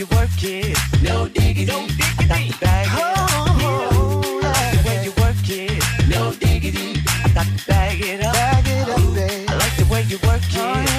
You 0.00 0.06
work 0.16 0.30
it. 0.42 0.78
No 1.02 1.28
diggity. 1.28 1.70
I 2.18 2.24
got 2.26 2.40
to 2.40 2.58
bag 2.58 2.86
it 2.88 3.02
up. 3.02 3.18
Oh, 3.20 3.42
I 3.42 3.52
like 3.52 3.92
oh, 3.92 4.20
oh, 4.24 4.76
the 4.76 4.88
way 4.88 5.04
you 5.04 5.12
work 5.20 5.36
it. 5.46 6.08
No 6.08 6.32
diggity. 6.32 7.02
I 7.22 7.28
got 7.34 7.44
to 7.44 7.66
bag 7.68 8.00
it 8.00 8.24
up. 8.24 8.32
Bag 8.32 8.66
it 8.66 8.88
up, 8.88 9.14
babe. 9.14 9.50
I 9.50 9.56
like 9.56 9.76
the 9.76 9.84
way 9.92 10.02
you 10.04 10.16
work 10.26 10.40
it. 10.40 10.56
Oh, 10.56 10.89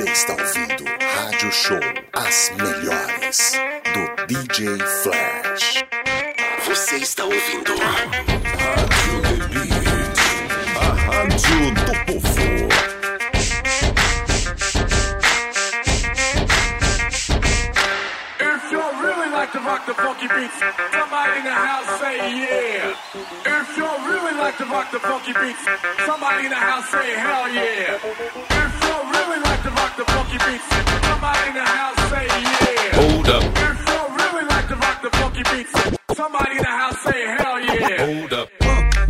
Você 0.00 0.12
está 0.12 0.32
ouvindo 0.32 0.84
Rádio 1.14 1.52
Show 1.52 1.78
As 2.14 2.50
Melhores 2.56 3.52
do 3.92 4.26
DJ 4.26 4.78
Flash. 4.78 5.84
Você 6.64 6.96
está 6.96 7.24
ouvindo 7.24 7.74
Rádio 7.76 9.20
Elite, 9.28 9.84
a 10.80 10.94
rádio 11.04 11.74
do 11.74 11.92
povo. 12.06 12.30
Like 19.32 19.52
to 19.52 19.58
rock 19.60 19.86
the 19.86 19.94
funky 19.94 20.28
beats, 20.28 20.58
somebody 20.92 21.38
in 21.38 21.44
the 21.44 21.50
house 21.50 22.00
say 22.00 22.16
yeah. 22.36 22.94
If 23.46 23.78
y'all 23.78 23.98
really 24.06 24.36
like 24.36 24.58
to 24.58 24.64
rock 24.66 24.90
the 24.92 25.00
funky 25.00 25.32
beats, 25.32 25.64
somebody 26.04 26.44
in 26.44 26.50
the 26.50 26.56
house 26.56 26.88
say 26.90 27.14
hell 27.14 27.48
yeah. 27.48 28.49
If 29.92 30.08
y'all 30.08 30.24
really 30.30 30.30
like 30.30 30.30
the 30.30 30.30
funky 30.30 30.38
beats, 30.38 30.64
somebody 31.04 31.48
in 31.48 31.54
the 31.54 31.64
house 31.64 32.10
say 32.10 32.26
yeah. 32.26 32.94
Hold 32.94 33.28
up. 33.28 33.42
If 33.42 33.88
y'all 33.88 34.10
really 34.16 34.46
like 34.46 34.68
to 34.68 34.76
rock 34.76 35.02
the 35.02 35.10
funky 35.10 35.42
beats, 35.50 36.16
somebody 36.16 36.56
in 36.56 36.62
the 36.62 36.68
house 36.68 37.00
say 37.00 37.26
hell 37.38 37.60
yeah. 37.60 38.20
Hold 38.20 38.32
up. 38.32 39.09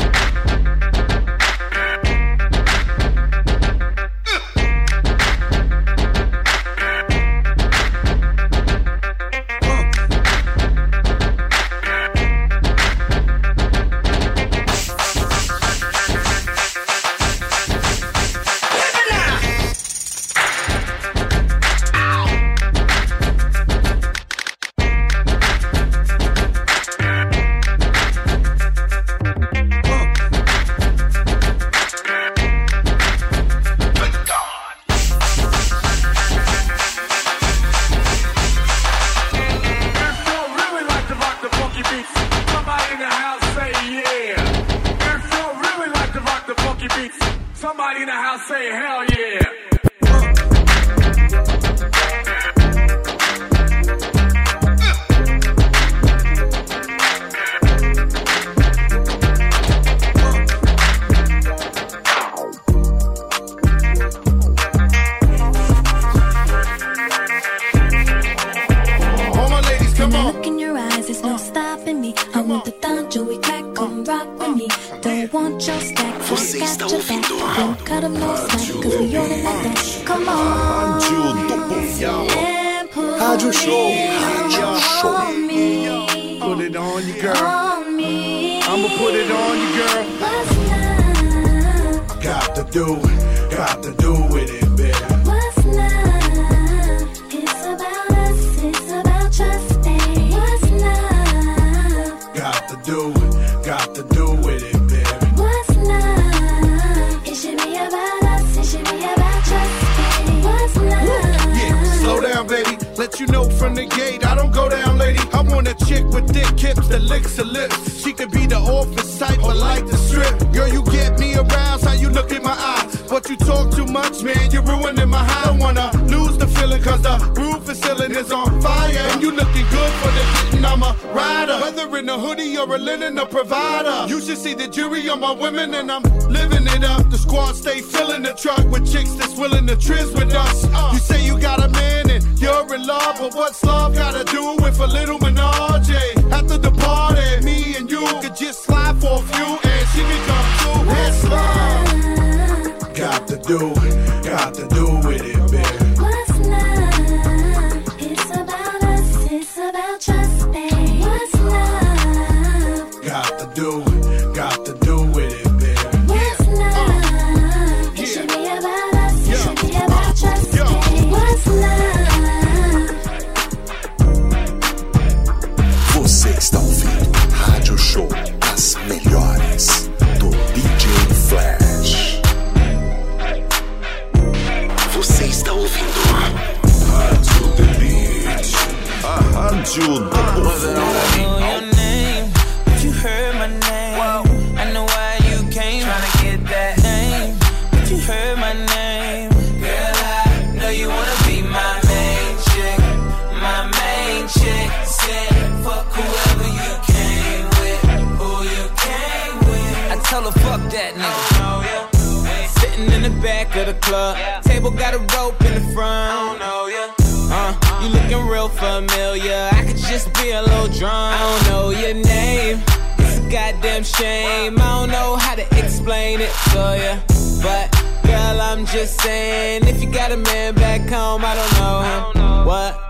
The 213.72 213.78
club, 213.80 214.42
table 214.42 214.70
got 214.70 214.94
a 214.94 214.98
rope 215.16 215.40
in 215.42 215.55
the 215.55 215.72
front. 215.72 216.40
Uh, 216.42 217.80
you 217.82 217.88
looking 217.88 218.26
real 218.26 218.48
familiar. 218.48 219.48
I 219.52 219.64
could 219.64 219.76
just 219.76 220.12
be 220.14 220.32
a 220.32 220.42
little 220.42 220.66
drunk. 220.66 221.14
I 221.14 221.18
don't 221.20 221.51
know 221.51 221.70
your 221.70 221.94
name. 221.94 222.62
It's 222.98 223.18
a 223.18 223.30
goddamn 223.30 223.84
shame. 223.84 224.59
I 224.59 224.80
don't 224.80 224.90
know 224.90 225.16
how 225.16 225.36
to 225.36 225.47
explain 225.56 226.20
it 226.20 226.32
to 226.52 226.62
ya. 226.82 226.98
But 227.42 227.70
girl, 228.05 228.40
I'm 228.40 228.66
just 228.66 229.01
saying, 229.01 229.68
if 229.68 229.80
you 229.82 229.90
got 229.90 230.10
a 230.10 230.16
man 230.16 230.55
back 230.55 230.80
home, 230.88 231.22
I 231.24 231.34
don't 231.34 231.55
know 231.60 232.22
him. 232.22 232.47
What? 232.47 232.90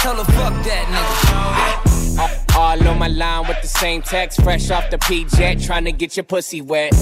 Tell 0.00 0.16
her 0.16 0.24
fuck 0.32 0.54
that 0.64 0.86
nigga. 0.88 2.56
All 2.56 2.88
on 2.88 2.98
my 2.98 3.08
line 3.08 3.46
with 3.46 3.60
the 3.62 3.68
same 3.68 4.02
text, 4.02 4.42
fresh 4.42 4.70
off 4.70 4.90
the 4.90 4.98
P-Jet, 4.98 5.60
trying 5.60 5.84
to 5.84 5.92
get 5.92 6.16
your 6.16 6.24
pussy 6.24 6.60
wet. 6.60 6.92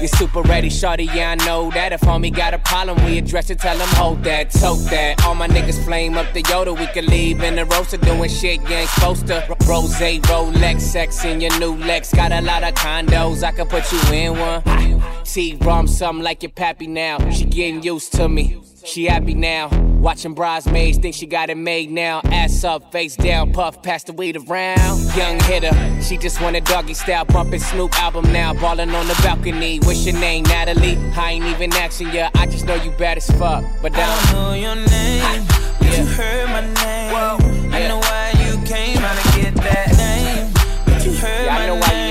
You 0.00 0.08
super 0.08 0.42
ready, 0.42 0.68
shorty, 0.70 1.04
yeah, 1.04 1.36
I 1.38 1.46
know 1.46 1.70
that. 1.70 1.92
If 1.92 2.00
homie 2.02 2.34
got 2.34 2.54
a 2.54 2.58
problem, 2.58 3.04
we 3.04 3.18
address 3.18 3.50
it, 3.50 3.58
tell 3.58 3.76
him 3.76 3.88
hold 3.96 4.22
that, 4.24 4.50
tote 4.50 4.78
that. 4.90 5.24
All 5.24 5.34
my 5.34 5.48
niggas 5.48 5.82
flame 5.84 6.16
up 6.16 6.32
the 6.34 6.42
Yoda, 6.42 6.78
we 6.78 6.86
can 6.88 7.06
leave 7.06 7.42
in 7.42 7.56
the 7.56 7.64
roaster 7.64 7.96
doing 7.96 8.30
shit 8.30 8.60
you 8.62 8.74
ain't 8.74 8.90
supposed 8.90 9.26
to. 9.28 9.44
Rose, 9.66 9.94
Rolex, 9.94 10.80
sex 10.80 11.24
in 11.24 11.40
your 11.40 11.58
new 11.58 11.74
Lex. 11.76 12.12
Got 12.12 12.32
a 12.32 12.40
lot 12.40 12.62
of 12.62 12.74
condos, 12.74 13.42
I 13.42 13.52
can 13.52 13.66
put 13.66 13.90
you 13.92 14.00
in 14.12 14.38
one. 14.38 15.24
T-Rom, 15.24 15.86
something 15.86 16.24
like 16.24 16.42
your 16.42 16.52
pappy 16.52 16.86
now. 16.86 17.30
She 17.30 17.44
getting 17.44 17.82
used 17.82 18.12
to 18.14 18.28
me. 18.28 18.60
She 18.88 19.04
happy 19.04 19.34
now. 19.34 19.68
Watching 20.00 20.32
bridesmaids, 20.32 20.96
think 20.96 21.14
she 21.14 21.26
got 21.26 21.50
it 21.50 21.58
made 21.58 21.90
now. 21.90 22.22
Ass 22.24 22.64
up, 22.64 22.90
face 22.90 23.16
down, 23.16 23.52
puff, 23.52 23.82
pass 23.82 24.02
the 24.02 24.14
weed 24.14 24.38
around. 24.38 25.14
Young 25.14 25.38
hitter, 25.40 25.72
she 26.00 26.16
just 26.16 26.40
want 26.40 26.56
a 26.56 26.62
doggy 26.62 26.94
style, 26.94 27.26
bumping 27.26 27.60
Snoop 27.60 27.92
album 28.00 28.32
now. 28.32 28.54
Ballin' 28.54 28.94
on 28.94 29.06
the 29.06 29.20
balcony. 29.22 29.78
What's 29.80 30.06
your 30.06 30.18
name, 30.18 30.44
Natalie? 30.44 30.96
I 31.14 31.32
ain't 31.32 31.44
even 31.44 31.70
asking 31.74 32.14
ya, 32.14 32.30
I 32.34 32.46
just 32.46 32.64
know 32.64 32.76
you 32.76 32.90
bad 32.92 33.18
as 33.18 33.30
fuck. 33.32 33.62
But 33.82 33.92
I 33.94 34.06
don't 34.06 34.32
know 34.32 34.54
your 34.54 34.76
name, 34.76 35.46
but 35.80 35.98
you 35.98 36.06
heard 36.06 36.48
my 36.48 36.62
name. 36.62 37.74
I 37.74 37.88
know 37.88 37.98
why 37.98 38.32
you 38.42 38.56
came, 38.64 38.96
tryna 38.96 39.42
get 39.42 39.54
that 39.56 39.96
name, 39.98 40.50
but 40.86 41.04
you 41.04 41.12
heard 41.12 41.44
Yeah, 41.44 41.56
I 41.56 41.58
my 41.58 41.66
know 41.66 41.74
why 41.74 41.88
you 41.88 41.92
name. 41.92 42.07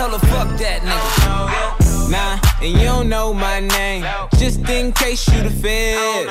Tell 0.00 0.18
her 0.18 0.26
fuck 0.28 0.48
that 0.56 0.80
nigga. 0.80 2.10
Nah, 2.10 2.40
and 2.62 2.72
you 2.72 2.84
don't 2.86 3.10
know 3.10 3.34
my 3.34 3.60
name, 3.60 4.02
just 4.38 4.66
in 4.70 4.92
case 4.92 5.28
you 5.28 5.42
the 5.42 5.50
feds. 5.50 6.30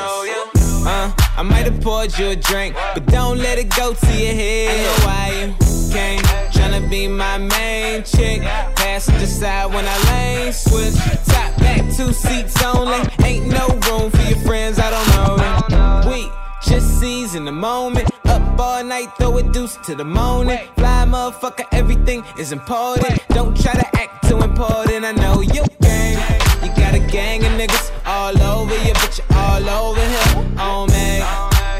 Uh, 0.87 1.11
I 1.37 1.43
might 1.43 1.65
have 1.69 1.79
poured 1.81 2.17
you 2.17 2.29
a 2.29 2.35
drink, 2.35 2.75
but 2.95 3.05
don't 3.05 3.37
let 3.37 3.59
it 3.59 3.69
go 3.75 3.93
to 3.93 4.11
your 4.23 4.33
head. 4.33 4.71
I 4.71 4.83
know 4.85 4.97
why 5.07 5.25
you 5.39 5.47
came, 5.93 6.19
tryna 6.55 6.89
be 6.89 7.07
my 7.07 7.37
main 7.37 8.03
chick. 8.03 8.41
Passenger 8.75 9.27
side 9.27 9.67
when 9.71 9.85
I 9.87 9.97
lane 10.09 10.51
switch. 10.51 10.95
Top 11.27 11.55
back, 11.59 11.81
two 11.95 12.11
seats 12.11 12.57
only. 12.63 13.01
Ain't 13.23 13.47
no 13.59 13.67
room 13.85 14.09
for 14.09 14.23
your 14.31 14.39
friends, 14.47 14.79
I 14.79 14.89
don't 14.89 15.09
know 15.15 15.37
them. 15.37 16.09
We 16.09 16.31
just 16.61 16.99
seize 16.99 17.35
in 17.35 17.45
the 17.45 17.51
moment. 17.51 18.09
Up 18.25 18.59
all 18.59 18.83
night, 18.83 19.09
throw 19.17 19.37
a 19.37 19.43
deuce 19.43 19.77
to 19.77 19.95
the 19.95 20.03
morning. 20.03 20.59
Fly 20.75 21.05
motherfucker, 21.05 21.65
everything 21.71 22.23
is 22.37 22.51
important. 22.51 23.19
Don't 23.29 23.59
try 23.59 23.73
to 23.73 23.87
act 23.99 24.27
too 24.27 24.41
important, 24.41 25.05
I 25.05 25.11
know 25.13 25.41
you 25.41 25.63
gang. 25.81 26.17
You 26.63 26.69
got 26.75 26.93
a 26.93 26.99
gang 26.99 27.43
of 27.45 27.51
niggas 27.53 27.91
all 28.05 28.39
over 28.41 28.75
you, 28.85 28.93
you 28.93 29.23
all 29.35 29.69
over 29.69 30.01
here. 30.01 30.55
Oh 30.59 30.85
man, 30.87 31.21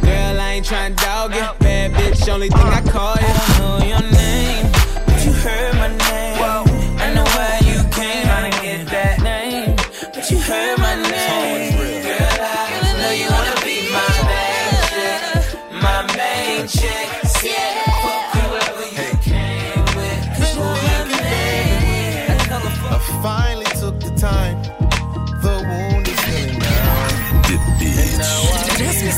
girl, 0.01 0.39
I 0.39 0.53
ain't 0.53 0.65
tryna 0.65 0.95
dog 0.97 1.33
you. 1.33 1.45
Bad 1.59 1.91
bitch, 1.93 2.27
only 2.31 2.49
thing 2.49 2.59
I 2.59 2.81
call 2.81 3.15
you. 3.15 3.27
I 3.27 3.33
don't 3.37 3.59
know 3.59 3.87
your 3.87 4.11
name, 4.11 4.71
but 5.05 5.25
you 5.25 5.31
heard 5.33 5.75
my 5.75 5.87
name. 5.87 5.98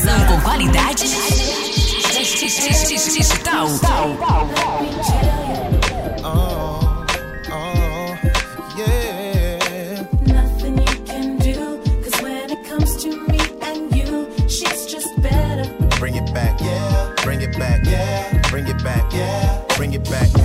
Transmissão 0.01 0.25
com 0.25 0.41
qualidade 0.41 1.03
digital. 3.03 3.67
Oh, 6.23 7.05
oh, 7.51 8.17
yeah. 8.77 10.01
Nothing 10.25 10.77
you 10.79 10.95
can 11.05 11.37
do, 11.37 11.79
cause 12.03 12.21
when 12.21 12.49
it 12.49 12.67
comes 12.67 12.95
to 13.03 13.09
me 13.09 13.39
and 13.61 13.95
you, 13.95 14.27
she's 14.49 14.87
just 14.87 15.09
better. 15.21 15.69
Bring 15.99 16.15
it 16.15 16.33
back, 16.33 16.59
yeah. 16.61 17.13
Bring 17.23 17.41
it 17.41 17.57
back, 17.59 17.85
yeah. 17.85 18.41
Bring 18.49 18.67
it 18.67 18.83
back, 18.83 19.13
yeah. 19.13 19.61
Bring 19.77 19.93
it 19.93 20.03
back. 20.09 20.40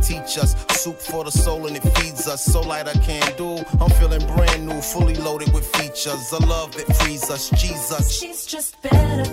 Teach 0.00 0.38
us. 0.38 0.54
Soup 0.70 0.96
for 0.96 1.24
the 1.24 1.30
soul 1.30 1.66
and 1.66 1.76
it 1.76 1.82
feeds 1.98 2.26
us. 2.26 2.44
So 2.44 2.60
light 2.60 2.88
I 2.88 2.94
can't 2.94 3.36
do. 3.36 3.58
I'm 3.80 3.90
feeling 3.90 4.26
brand 4.34 4.66
new, 4.66 4.80
fully 4.80 5.14
loaded 5.14 5.52
with 5.52 5.66
features. 5.76 6.32
A 6.32 6.44
love 6.46 6.72
that 6.76 6.94
frees 6.96 7.30
us. 7.30 7.50
Jesus. 7.50 8.10
She's 8.10 8.46
just 8.46 8.80
better. 8.82 9.24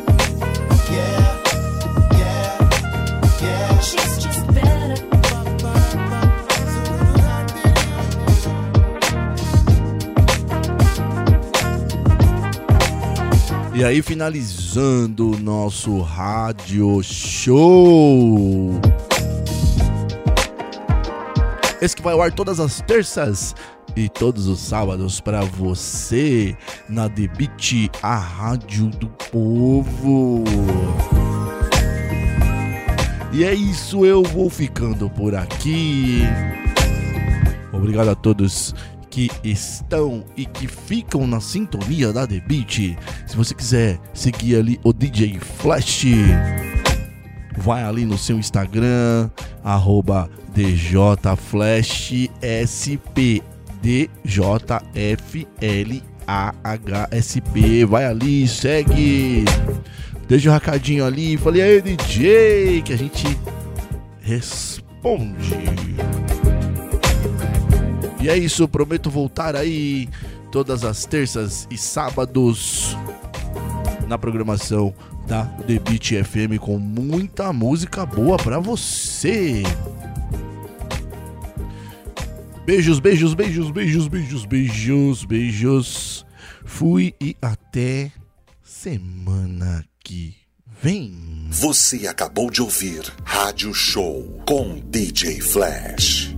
Yeah. 0.92 1.44
Yeah. 2.14 2.70
Yeah. 3.42 3.80
She's 3.80 4.24
just 4.24 4.48
better. 4.54 5.18
E 13.78 13.84
aí, 13.84 14.02
finalizando 14.02 15.34
o 15.34 15.40
nosso 15.40 16.02
rádio 16.02 17.00
show. 17.04 18.67
Vai 22.08 22.14
ao 22.14 22.22
ar 22.22 22.32
todas 22.32 22.58
as 22.62 22.80
terças 22.80 23.54
e 23.94 24.08
todos 24.08 24.48
os 24.48 24.62
sábados 24.62 25.20
para 25.20 25.42
você 25.42 26.56
na 26.88 27.10
Beat, 27.10 27.92
a 28.02 28.16
rádio 28.16 28.88
do 28.92 29.10
povo. 29.30 30.46
E 33.34 33.44
é 33.44 33.54
isso, 33.54 34.06
eu 34.06 34.24
vou 34.24 34.50
ficando 34.50 35.10
por 35.10 35.36
aqui. 35.36 36.22
Obrigado 37.74 38.12
a 38.12 38.16
todos 38.16 38.74
que 39.10 39.30
estão 39.44 40.24
e 40.38 40.46
que 40.46 40.66
ficam 40.66 41.28
na 41.28 41.42
sintonia 41.42 42.14
da 42.14 42.26
The 42.26 42.40
Beat. 42.40 42.98
Se 43.26 43.36
você 43.36 43.54
quiser 43.54 44.00
seguir 44.14 44.56
ali 44.56 44.80
o 44.82 44.94
DJ 44.94 45.40
Flash, 45.40 46.06
vai 47.58 47.84
ali 47.84 48.06
no 48.06 48.18
seu 48.18 48.38
Instagram, 48.38 49.30
arroba 49.62 50.30
DJFlashSP. 50.58 52.34
DJFLAHSP. 53.80 55.06
Vai 57.86 58.06
ali, 58.06 58.48
segue. 58.48 59.46
Deixa 60.28 60.50
o 60.50 60.54
um 60.54 61.06
ali. 61.06 61.38
Falei 61.38 61.62
aí, 61.62 61.80
DJ, 61.80 62.82
que 62.82 62.92
a 62.92 62.98
gente 62.98 63.38
responde. 64.20 65.54
E 68.20 68.28
é 68.28 68.36
isso, 68.36 68.68
prometo 68.68 69.12
voltar 69.12 69.56
aí 69.56 70.10
todas 70.52 70.84
as 70.84 71.06
terças 71.06 71.68
e 71.70 71.78
sábados 71.78 72.98
na 74.08 74.18
programação 74.18 74.92
da 75.28 75.44
Beat 75.68 76.14
FM 76.26 76.58
com 76.60 76.80
muita 76.80 77.54
música 77.54 78.08
boa 78.08 78.38
pra 78.38 78.58
você. 78.60 79.62
Beijos, 82.68 83.00
beijos, 83.00 83.34
beijos, 83.34 83.72
beijos, 83.72 84.08
beijos, 84.10 84.46
beijos, 84.46 85.24
beijos. 85.24 86.26
Fui 86.66 87.16
e 87.22 87.34
até 87.42 88.12
semana 88.62 89.86
que 90.04 90.36
vem. 90.84 91.48
Você 91.50 92.08
acabou 92.08 92.52
de 92.52 92.62
ouvir 92.62 93.10
Rádio 93.24 93.74
Show 93.74 94.44
com 94.46 94.82
DJ 94.82 95.40
Flash. 95.40 96.37